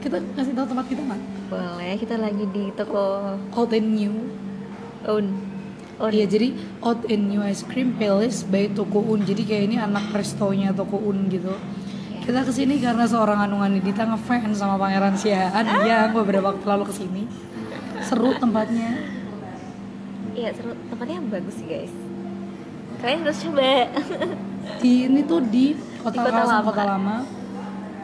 kita 0.04 0.20
ngasih 0.20 0.52
tahu 0.58 0.66
tempat 0.76 0.86
kita 0.92 1.08
nggak? 1.08 1.22
boleh 1.48 1.94
kita 1.96 2.16
lagi 2.20 2.46
di 2.52 2.74
toko 2.76 3.38
Old 3.54 3.72
and 3.72 3.96
New. 3.96 4.34
un 5.08 5.26
un 6.02 6.12
Iya, 6.12 6.26
jadi 6.28 6.52
Old 6.84 7.08
and 7.08 7.32
New 7.32 7.40
Ice 7.48 7.64
Cream 7.64 7.96
Palace 7.96 8.44
by 8.44 8.68
Toko 8.76 9.08
Un. 9.08 9.24
Jadi 9.24 9.46
kayak 9.48 9.64
ini 9.72 9.76
anak 9.80 10.10
restonya 10.12 10.76
Toko 10.76 11.00
Un 11.00 11.32
gitu. 11.32 11.54
Kita 12.26 12.44
ke 12.44 12.52
sini 12.52 12.82
karena 12.82 13.08
seorang 13.08 13.40
Anungan 13.40 13.78
Dita 13.80 14.04
ngefans 14.10 14.58
sama 14.58 14.76
Pangeran 14.76 15.16
Siaan 15.16 15.64
yang 15.86 16.12
beberapa 16.12 16.52
waktu 16.52 16.66
lalu 16.66 16.90
ke 16.92 16.94
sini. 16.98 17.24
Seru 18.04 18.36
tempatnya. 18.36 19.00
iya 20.34 20.50
seru 20.50 20.74
tempatnya 20.90 21.22
bagus 21.30 21.62
sih 21.62 21.68
guys 21.70 21.94
kalian 23.04 23.20
harus 23.28 23.40
coba. 23.44 23.92
Di 24.80 25.12
ini 25.12 25.22
tuh 25.28 25.44
di 25.44 25.76
kota, 26.00 26.16
Di 26.16 26.20
Kota 26.24 26.42
Lama. 26.48 26.64
kota 26.64 26.84
lama 26.88 27.16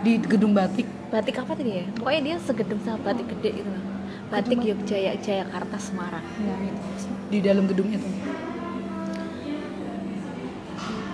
di 0.03 0.19
gedung 0.19 0.51
batik. 0.51 0.87
Batik 1.07 1.39
apa 1.39 1.55
tadi 1.55 1.71
ya? 1.79 1.83
Pokoknya 1.95 2.21
dia 2.21 2.35
segedung 2.43 2.79
sama 2.83 2.99
batik 3.07 3.31
gede 3.31 3.63
gitu 3.63 3.69
loh. 3.71 3.83
Batik 4.27 4.59
Yogyakarta 4.59 5.23
Jayakarta 5.23 5.77
Semarang. 5.79 6.25
Itu. 6.35 7.07
Di 7.31 7.39
dalam 7.39 7.63
gedungnya 7.71 7.97
tuh. 8.03 8.13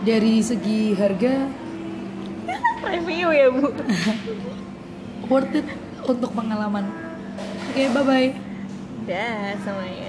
Dari 0.02 0.34
segi 0.42 0.98
harga? 0.98 1.34
Review 2.86 3.30
ya 3.30 3.48
bu. 3.54 3.70
Worth 5.30 5.54
it 5.62 5.66
untuk 6.10 6.34
pengalaman. 6.34 6.90
Oke 7.70 7.92
bye 7.94 8.02
bye 8.02 8.30
dah 9.06 9.54
semuanya 9.62 10.05